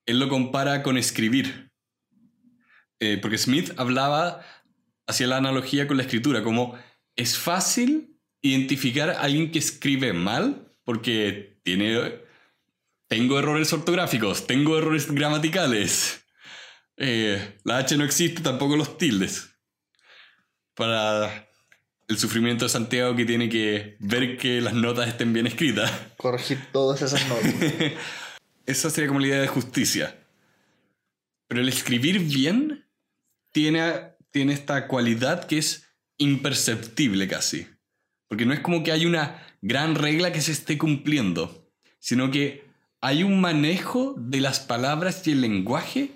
él 0.08 0.18
lo 0.18 0.30
compara 0.30 0.82
con 0.82 0.96
escribir. 0.96 1.70
Eh, 2.98 3.18
porque 3.20 3.36
Smith 3.36 3.72
hablaba, 3.76 4.40
hacía 5.06 5.26
la 5.26 5.36
analogía 5.36 5.86
con 5.86 5.98
la 5.98 6.02
escritura, 6.02 6.42
como 6.42 6.76
es 7.14 7.36
fácil 7.36 8.18
identificar 8.40 9.10
a 9.10 9.20
alguien 9.20 9.52
que 9.52 9.58
escribe 9.58 10.14
mal, 10.14 10.72
porque 10.82 11.60
tiene, 11.62 12.22
tengo 13.06 13.38
errores 13.38 13.70
ortográficos, 13.74 14.46
tengo 14.46 14.78
errores 14.78 15.12
gramaticales. 15.12 16.24
Eh, 16.96 17.58
la 17.64 17.76
H 17.76 17.96
no 17.98 18.04
existe, 18.04 18.40
tampoco 18.40 18.76
los 18.76 18.96
tildes. 18.96 19.50
Para 20.74 21.50
el 22.08 22.18
sufrimiento 22.18 22.64
de 22.64 22.70
Santiago 22.70 23.14
que 23.14 23.26
tiene 23.26 23.50
que 23.50 23.98
ver 24.00 24.38
que 24.38 24.62
las 24.62 24.72
notas 24.72 25.06
estén 25.06 25.34
bien 25.34 25.46
escritas. 25.46 25.92
Corregir 26.16 26.58
todas 26.72 27.02
esas 27.02 27.28
notas. 27.28 27.54
Esa 28.68 28.90
sería 28.90 29.08
como 29.08 29.20
la 29.20 29.28
idea 29.28 29.40
de 29.40 29.48
justicia. 29.48 30.14
Pero 31.46 31.62
el 31.62 31.70
escribir 31.70 32.18
bien 32.18 32.84
tiene, 33.50 34.12
tiene 34.30 34.52
esta 34.52 34.86
cualidad 34.86 35.46
que 35.46 35.56
es 35.56 35.86
imperceptible 36.18 37.26
casi. 37.28 37.66
Porque 38.28 38.44
no 38.44 38.52
es 38.52 38.60
como 38.60 38.82
que 38.82 38.92
hay 38.92 39.06
una 39.06 39.42
gran 39.62 39.94
regla 39.94 40.32
que 40.32 40.42
se 40.42 40.52
esté 40.52 40.76
cumpliendo, 40.76 41.72
sino 41.98 42.30
que 42.30 42.66
hay 43.00 43.22
un 43.22 43.40
manejo 43.40 44.14
de 44.18 44.42
las 44.42 44.60
palabras 44.60 45.26
y 45.26 45.32
el 45.32 45.40
lenguaje 45.40 46.10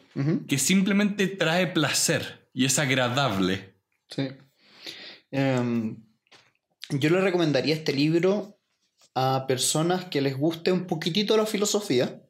que 0.46 0.58
simplemente 0.58 1.28
trae 1.28 1.68
placer 1.68 2.50
y 2.52 2.66
es 2.66 2.78
agradable. 2.78 3.76
Sí. 4.10 4.28
Em, 5.30 5.96
yo 6.90 7.08
le 7.08 7.22
recomendaría 7.22 7.74
este 7.74 7.94
libro 7.94 8.60
a 9.14 9.46
personas 9.48 10.04
que 10.04 10.20
les 10.20 10.36
guste 10.36 10.70
un 10.70 10.86
poquitito 10.86 11.34
la 11.38 11.46
filosofía, 11.46 12.22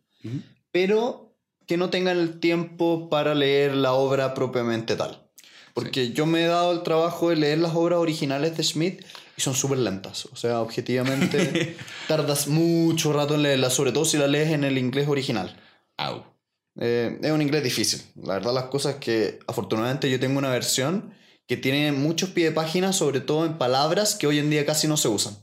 pero 0.71 1.35
que 1.67 1.77
no 1.77 1.91
tengan 1.91 2.19
el 2.19 2.41
tiempo 2.41 3.09
para 3.09 3.35
leer 3.35 3.75
la 3.75 3.93
obra 3.93 4.35
propiamente 4.35 4.97
tal. 4.97 5.23
Porque 5.75 6.13
yo 6.13 6.27
me 6.27 6.45
he 6.45 6.47
dado 6.47 6.73
el 6.73 6.83
trabajo 6.83 7.31
de 7.31 7.37
leer 7.37 7.59
las 7.59 7.75
obras 7.75 7.99
originales 7.99 8.57
de 8.57 8.63
Smith 8.63 9.05
y 9.37 9.41
son 9.41 9.55
súper 9.55 9.79
lentas. 9.79 10.27
O 10.27 10.37
sea, 10.37 10.61
objetivamente 10.61 11.77
tardas 12.09 12.49
mucho 12.49 13.13
rato 13.13 13.35
en 13.35 13.43
leerlas, 13.43 13.73
sobre 13.73 13.93
todo 13.93 14.05
si 14.05 14.19
la 14.19 14.27
lees 14.27 14.51
en 14.51 14.65
el 14.65 14.77
inglés 14.77 15.09
original. 15.09 15.57
Au. 15.97 16.25
Eh, 16.79 17.19
es 17.23 17.31
un 17.31 17.43
inglés 17.43 17.63
difícil. 17.63 18.03
La 18.23 18.35
verdad 18.35 18.53
las 18.53 18.65
cosas 18.65 18.97
que 18.97 19.39
afortunadamente 19.47 20.11
yo 20.11 20.21
tengo 20.21 20.39
una 20.39 20.51
versión 20.51 21.15
que 21.47 21.57
tiene 21.57 21.93
muchos 21.93 22.31
pies 22.31 22.51
de 22.51 22.55
página, 22.55 22.93
sobre 22.93 23.21
todo 23.21 23.45
en 23.45 23.59
palabras 23.59 24.15
que 24.15 24.27
hoy 24.27 24.39
en 24.39 24.51
día 24.51 24.65
casi 24.65 24.89
no 24.89 24.97
se 24.97 25.09
usan. 25.09 25.37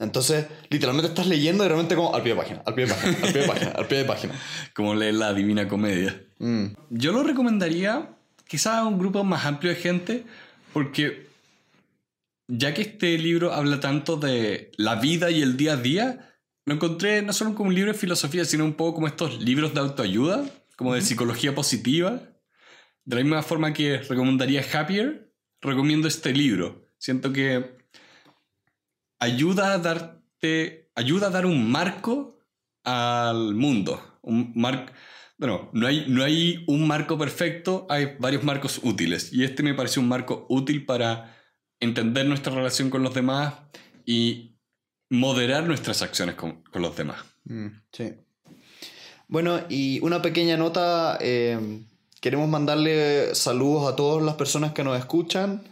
Entonces, 0.00 0.46
literalmente 0.70 1.10
estás 1.10 1.26
leyendo 1.26 1.62
y 1.62 1.68
realmente 1.68 1.94
como 1.94 2.14
al 2.14 2.22
pie 2.22 2.32
de 2.32 2.40
página, 2.40 2.62
al 2.64 2.74
pie 2.74 2.86
de 2.86 2.94
página, 2.94 3.18
al 3.22 3.32
pie 3.32 3.42
de 3.42 3.46
página, 3.46 3.70
al 3.72 3.86
pie 3.86 3.98
de 3.98 4.04
página. 4.04 4.34
Como 4.74 4.94
leer 4.94 5.14
la 5.14 5.34
Divina 5.34 5.68
Comedia. 5.68 6.24
Mm. 6.38 6.68
Yo 6.88 7.12
lo 7.12 7.22
recomendaría 7.22 8.08
quizás 8.48 8.76
a 8.76 8.86
un 8.86 8.98
grupo 8.98 9.22
más 9.24 9.44
amplio 9.44 9.72
de 9.72 9.78
gente 9.78 10.24
porque 10.72 11.28
ya 12.48 12.72
que 12.72 12.80
este 12.82 13.18
libro 13.18 13.52
habla 13.52 13.78
tanto 13.78 14.16
de 14.16 14.72
la 14.78 14.96
vida 14.96 15.30
y 15.30 15.42
el 15.42 15.58
día 15.58 15.74
a 15.74 15.76
día, 15.76 16.34
lo 16.64 16.74
encontré 16.74 17.20
no 17.20 17.34
solo 17.34 17.54
como 17.54 17.68
un 17.68 17.74
libro 17.74 17.92
de 17.92 17.98
filosofía, 17.98 18.46
sino 18.46 18.64
un 18.64 18.74
poco 18.74 18.94
como 18.94 19.06
estos 19.06 19.40
libros 19.40 19.74
de 19.74 19.80
autoayuda, 19.80 20.46
como 20.76 20.94
de 20.94 21.02
psicología 21.02 21.54
positiva. 21.54 22.22
De 23.04 23.16
la 23.16 23.22
misma 23.22 23.42
forma 23.42 23.74
que 23.74 23.98
recomendaría 23.98 24.64
Happier, 24.72 25.30
recomiendo 25.60 26.08
este 26.08 26.32
libro. 26.32 26.86
Siento 26.98 27.32
que 27.32 27.79
ayuda 29.20 29.74
a 29.74 29.78
darte, 29.78 30.90
ayuda 30.96 31.28
a 31.28 31.30
dar 31.30 31.46
un 31.46 31.70
marco 31.70 32.38
al 32.82 33.54
mundo. 33.54 34.18
Un 34.22 34.52
mar, 34.56 34.92
bueno, 35.38 35.70
no 35.72 35.86
hay, 35.86 36.06
no 36.08 36.24
hay 36.24 36.64
un 36.66 36.86
marco 36.86 37.16
perfecto, 37.16 37.86
hay 37.88 38.16
varios 38.18 38.42
marcos 38.42 38.80
útiles. 38.82 39.32
Y 39.32 39.44
este 39.44 39.62
me 39.62 39.74
pareció 39.74 40.02
un 40.02 40.08
marco 40.08 40.46
útil 40.48 40.84
para 40.84 41.36
entender 41.78 42.26
nuestra 42.26 42.54
relación 42.54 42.90
con 42.90 43.02
los 43.02 43.14
demás 43.14 43.54
y 44.04 44.56
moderar 45.08 45.64
nuestras 45.64 46.02
acciones 46.02 46.34
con, 46.34 46.62
con 46.64 46.82
los 46.82 46.96
demás. 46.96 47.18
Mm, 47.44 47.68
sí. 47.92 48.14
Bueno, 49.28 49.60
y 49.68 50.00
una 50.00 50.20
pequeña 50.22 50.56
nota, 50.56 51.16
eh, 51.20 51.82
queremos 52.20 52.48
mandarle 52.48 53.34
saludos 53.34 53.92
a 53.92 53.96
todas 53.96 54.24
las 54.24 54.34
personas 54.34 54.72
que 54.72 54.82
nos 54.82 54.98
escuchan. 54.98 55.62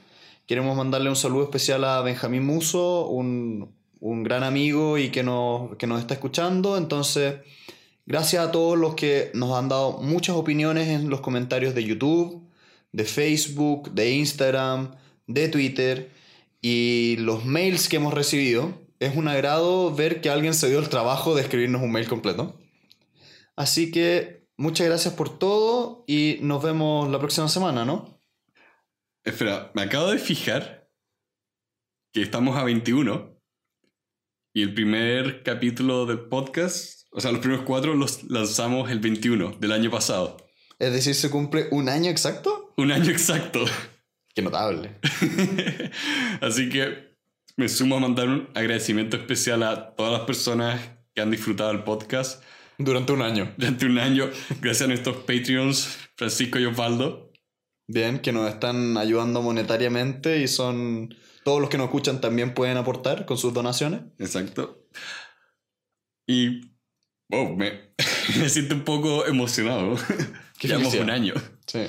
Queremos 0.49 0.75
mandarle 0.79 1.11
un 1.11 1.17
saludo 1.17 1.43
especial 1.43 1.85
a 1.85 2.01
Benjamín 2.01 2.43
Muso, 2.43 3.07
un, 3.07 3.77
un 4.01 4.23
gran 4.23 4.43
amigo 4.43 4.97
y 4.97 5.11
que 5.11 5.23
nos, 5.23 5.77
que 5.77 5.87
nos 5.87 6.01
está 6.01 6.15
escuchando. 6.15 6.79
Entonces, 6.79 7.35
gracias 8.07 8.49
a 8.49 8.51
todos 8.51 8.79
los 8.79 8.95
que 8.95 9.31
nos 9.35 9.59
han 9.59 9.69
dado 9.69 9.99
muchas 9.99 10.37
opiniones 10.37 10.89
en 10.89 11.11
los 11.11 11.21
comentarios 11.21 11.75
de 11.75 11.85
YouTube, 11.85 12.49
de 12.93 13.05
Facebook, 13.05 13.93
de 13.93 14.13
Instagram, 14.13 14.97
de 15.27 15.49
Twitter 15.49 16.13
y 16.63 17.17
los 17.19 17.45
mails 17.45 17.91
que 17.91 17.97
hemos 17.97 18.15
recibido. 18.15 18.73
Es 19.01 19.17
un 19.17 19.29
agrado 19.29 19.95
ver 19.95 20.23
que 20.23 20.31
alguien 20.31 20.55
se 20.55 20.71
dio 20.71 20.79
el 20.79 20.89
trabajo 20.89 21.35
de 21.35 21.43
escribirnos 21.43 21.83
un 21.83 21.93
mail 21.93 22.09
completo. 22.09 22.59
Así 23.55 23.91
que 23.91 24.47
muchas 24.57 24.87
gracias 24.87 25.13
por 25.13 25.39
todo 25.39 26.05
y 26.07 26.39
nos 26.41 26.63
vemos 26.63 27.11
la 27.11 27.19
próxima 27.19 27.51
semana, 27.51 27.85
¿no? 27.85 28.18
Espera, 29.29 29.71
me 29.75 29.83
acabo 29.83 30.11
de 30.11 30.19
fijar 30.19 30.89
que 32.15 32.23
estamos 32.23 32.57
a 32.57 32.65
21 32.65 33.39
y 34.55 34.63
el 34.63 34.73
primer 34.73 35.43
capítulo 35.43 36.07
del 36.07 36.21
podcast, 36.21 37.07
o 37.13 37.21
sea, 37.21 37.31
los 37.33 37.41
primeros 37.41 37.67
cuatro 37.67 37.93
los 37.93 38.25
lanzamos 38.25 38.91
el 38.91 39.01
21 39.01 39.59
del 39.61 39.73
año 39.73 39.91
pasado. 39.91 40.39
Es 40.79 40.95
decir, 40.95 41.15
se 41.15 41.29
cumple 41.29 41.69
un 41.73 41.91
año 41.91 42.11
exacto. 42.11 42.73
Un 42.79 42.91
año 42.91 43.11
exacto. 43.11 43.67
Qué 44.35 44.41
notable. 44.41 44.99
Así 46.41 46.71
que 46.71 47.15
me 47.59 47.69
sumo 47.69 47.99
a 47.99 48.01
mandar 48.01 48.31
un 48.31 48.49
agradecimiento 48.55 49.19
especial 49.19 49.63
a 49.63 49.95
todas 49.95 50.13
las 50.13 50.23
personas 50.23 50.81
que 51.15 51.21
han 51.21 51.31
disfrutado 51.31 51.71
el 51.73 51.85
podcast 51.85 52.43
Durante 52.79 53.13
un 53.13 53.21
año. 53.21 53.53
durante 53.59 53.85
un 53.85 53.99
año, 53.99 54.31
gracias 54.63 54.83
a 54.83 54.87
nuestros 54.87 55.17
Patreons, 55.19 55.99
Francisco 56.17 56.59
y 56.59 56.65
Osvaldo. 56.65 57.28
Bien, 57.89 58.21
que 58.21 58.33
nos 58.33 58.49
están 58.49 58.97
ayudando 58.97 59.43
monetariamente 59.43 60.41
y 60.41 60.49
son... 60.49 61.11
Todos 61.49 61.63
los 61.63 61.71
que 61.71 61.79
nos 61.79 61.87
escuchan 61.87 62.21
también 62.21 62.53
pueden 62.53 62.77
aportar 62.77 63.25
con 63.25 63.39
sus 63.39 63.55
donaciones. 63.55 64.03
Exacto. 64.19 64.85
Y. 66.27 66.61
Wow, 67.31 67.57
me, 67.57 67.95
me 68.39 68.51
siento 68.51 68.75
un 68.75 68.85
poco 68.85 69.25
emocionado. 69.25 69.97
Llevamos 70.61 70.95
un 70.95 71.09
año. 71.09 71.33
Sí. 71.67 71.87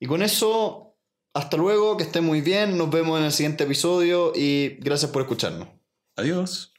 Y 0.00 0.06
con 0.06 0.22
eso, 0.22 0.98
hasta 1.34 1.56
luego, 1.56 1.96
que 1.96 2.02
estén 2.02 2.24
muy 2.24 2.40
bien, 2.40 2.76
nos 2.76 2.90
vemos 2.90 3.20
en 3.20 3.26
el 3.26 3.32
siguiente 3.32 3.62
episodio 3.62 4.32
y 4.34 4.78
gracias 4.80 5.12
por 5.12 5.22
escucharnos. 5.22 5.68
Adiós. 6.16 6.72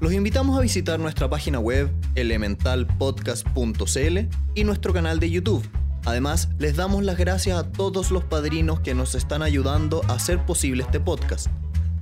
Los 0.00 0.12
invitamos 0.12 0.56
a 0.56 0.60
visitar 0.60 1.00
nuestra 1.00 1.28
página 1.28 1.58
web 1.58 1.90
elementalpodcast.cl 2.14 4.18
y 4.54 4.62
nuestro 4.62 4.92
canal 4.92 5.18
de 5.18 5.30
YouTube. 5.30 5.68
Además, 6.06 6.48
les 6.58 6.76
damos 6.76 7.02
las 7.02 7.18
gracias 7.18 7.58
a 7.58 7.72
todos 7.72 8.12
los 8.12 8.22
padrinos 8.22 8.78
que 8.78 8.94
nos 8.94 9.16
están 9.16 9.42
ayudando 9.42 10.02
a 10.08 10.12
hacer 10.12 10.46
posible 10.46 10.84
este 10.84 11.00
podcast. 11.00 11.48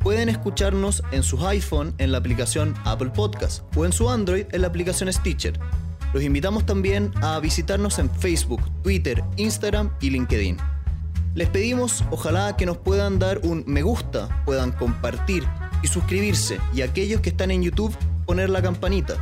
Pueden 0.01 0.29
escucharnos 0.29 1.03
en 1.11 1.23
sus 1.23 1.43
iPhone 1.43 1.95
en 1.97 2.13
la 2.13 2.19
aplicación 2.19 2.75
Apple 2.85 3.11
Podcast 3.15 3.63
o 3.75 3.87
en 3.87 3.93
su 3.93 4.11
Android 4.11 4.45
en 4.53 4.61
la 4.61 4.69
aplicación 4.69 5.11
Stitcher. 5.11 5.59
Los 6.13 6.23
invitamos 6.23 6.67
también 6.67 7.13
a 7.23 7.41
visitarnos 7.41 7.99
en 7.99 8.11
Facebook, 8.11 8.61
Twitter, 8.83 9.25
Instagram 9.39 9.91
y 10.03 10.11
LinkedIn. 10.11 10.59
Les 11.35 11.49
pedimos 11.49 12.05
ojalá 12.11 12.59
que 12.59 12.67
nos 12.67 12.77
puedan 12.77 13.19
dar 13.19 13.41
un 13.43 13.65
me 13.67 13.81
gusta, 13.81 14.43
puedan 14.45 14.73
compartir 14.73 15.45
y 15.83 15.89
suscribirse 15.89 16.61
y 16.75 16.83
aquellos 16.83 17.23
que 17.23 17.31
están 17.31 17.51
en 17.51 17.63
YouTube 17.63 17.97
poner 18.27 18.51
la 18.51 18.61
campanita. 18.61 19.17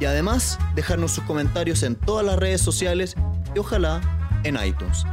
Y 0.00 0.06
además 0.06 0.58
dejarnos 0.74 1.12
sus 1.12 1.22
comentarios 1.22 1.84
en 1.84 1.94
todas 1.94 2.26
las 2.26 2.36
redes 2.36 2.60
sociales 2.60 3.14
y 3.54 3.60
ojalá 3.60 4.00
en 4.44 4.56
iTunes. 4.64 5.04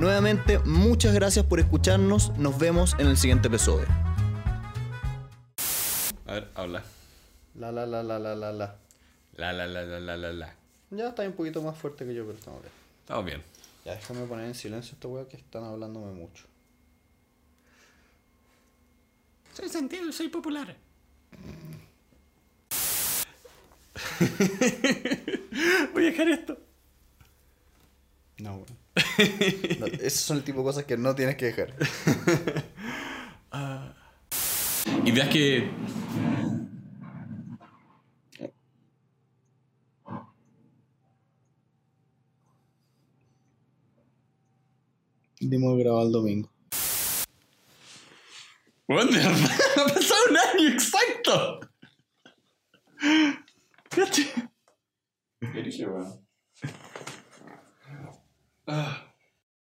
Nuevamente, 0.00 0.58
muchas 0.60 1.14
gracias 1.14 1.44
por 1.44 1.60
escucharnos, 1.60 2.36
nos 2.38 2.58
vemos 2.58 2.94
en 2.98 3.06
el 3.08 3.16
siguiente 3.16 3.48
episodio. 3.48 3.86
A 6.26 6.32
ver, 6.32 6.50
habla. 6.54 6.82
La 7.54 7.72
la 7.72 7.86
la 7.86 8.02
la 8.02 8.18
la 8.18 8.34
la 8.34 8.52
la. 8.52 8.76
La, 9.36 9.52
la, 9.52 9.66
la, 9.66 9.82
la, 9.84 10.00
la, 10.00 10.16
la, 10.16 10.32
la. 10.32 10.54
Ya 10.90 11.08
está 11.08 11.22
un 11.22 11.32
poquito 11.32 11.62
más 11.62 11.76
fuerte 11.76 12.04
que 12.04 12.14
yo, 12.14 12.24
pero 12.26 12.38
estamos 12.38 12.60
bien. 12.62 12.72
Estamos 13.00 13.24
bien. 13.24 13.42
Ya 13.84 13.94
déjame 13.94 14.26
poner 14.26 14.46
en 14.46 14.54
silencio 14.54 14.94
esta 14.94 15.08
weá 15.08 15.26
que 15.28 15.36
están 15.36 15.64
hablándome 15.64 16.12
mucho. 16.12 16.44
Soy 19.54 19.68
sentido, 19.68 20.12
soy 20.12 20.28
popular. 20.28 20.76
Voy 25.92 26.06
a 26.06 26.10
dejar 26.10 26.28
esto. 26.28 26.58
No, 28.38 28.54
weón. 28.54 28.77
No, 29.78 29.86
esos 30.00 30.20
son 30.20 30.38
el 30.38 30.44
tipo 30.44 30.58
de 30.58 30.64
cosas 30.64 30.84
que 30.84 30.96
no 30.96 31.14
tienes 31.14 31.36
que 31.36 31.46
dejar. 31.46 31.74
Ideas 35.04 35.28
que. 35.28 35.70
Dimos 45.40 45.78
grabar 45.78 46.06
el 46.06 46.12
domingo. 46.12 46.50
Bueno, 48.88 49.10
ha 49.76 49.84
pasado 49.86 50.20
un 50.30 50.36
año 50.36 50.68
exacto. 50.70 51.60
¿Qué 55.40 55.62
dije, 55.62 55.86
weón? 55.86 56.26
Ah. 58.68 59.07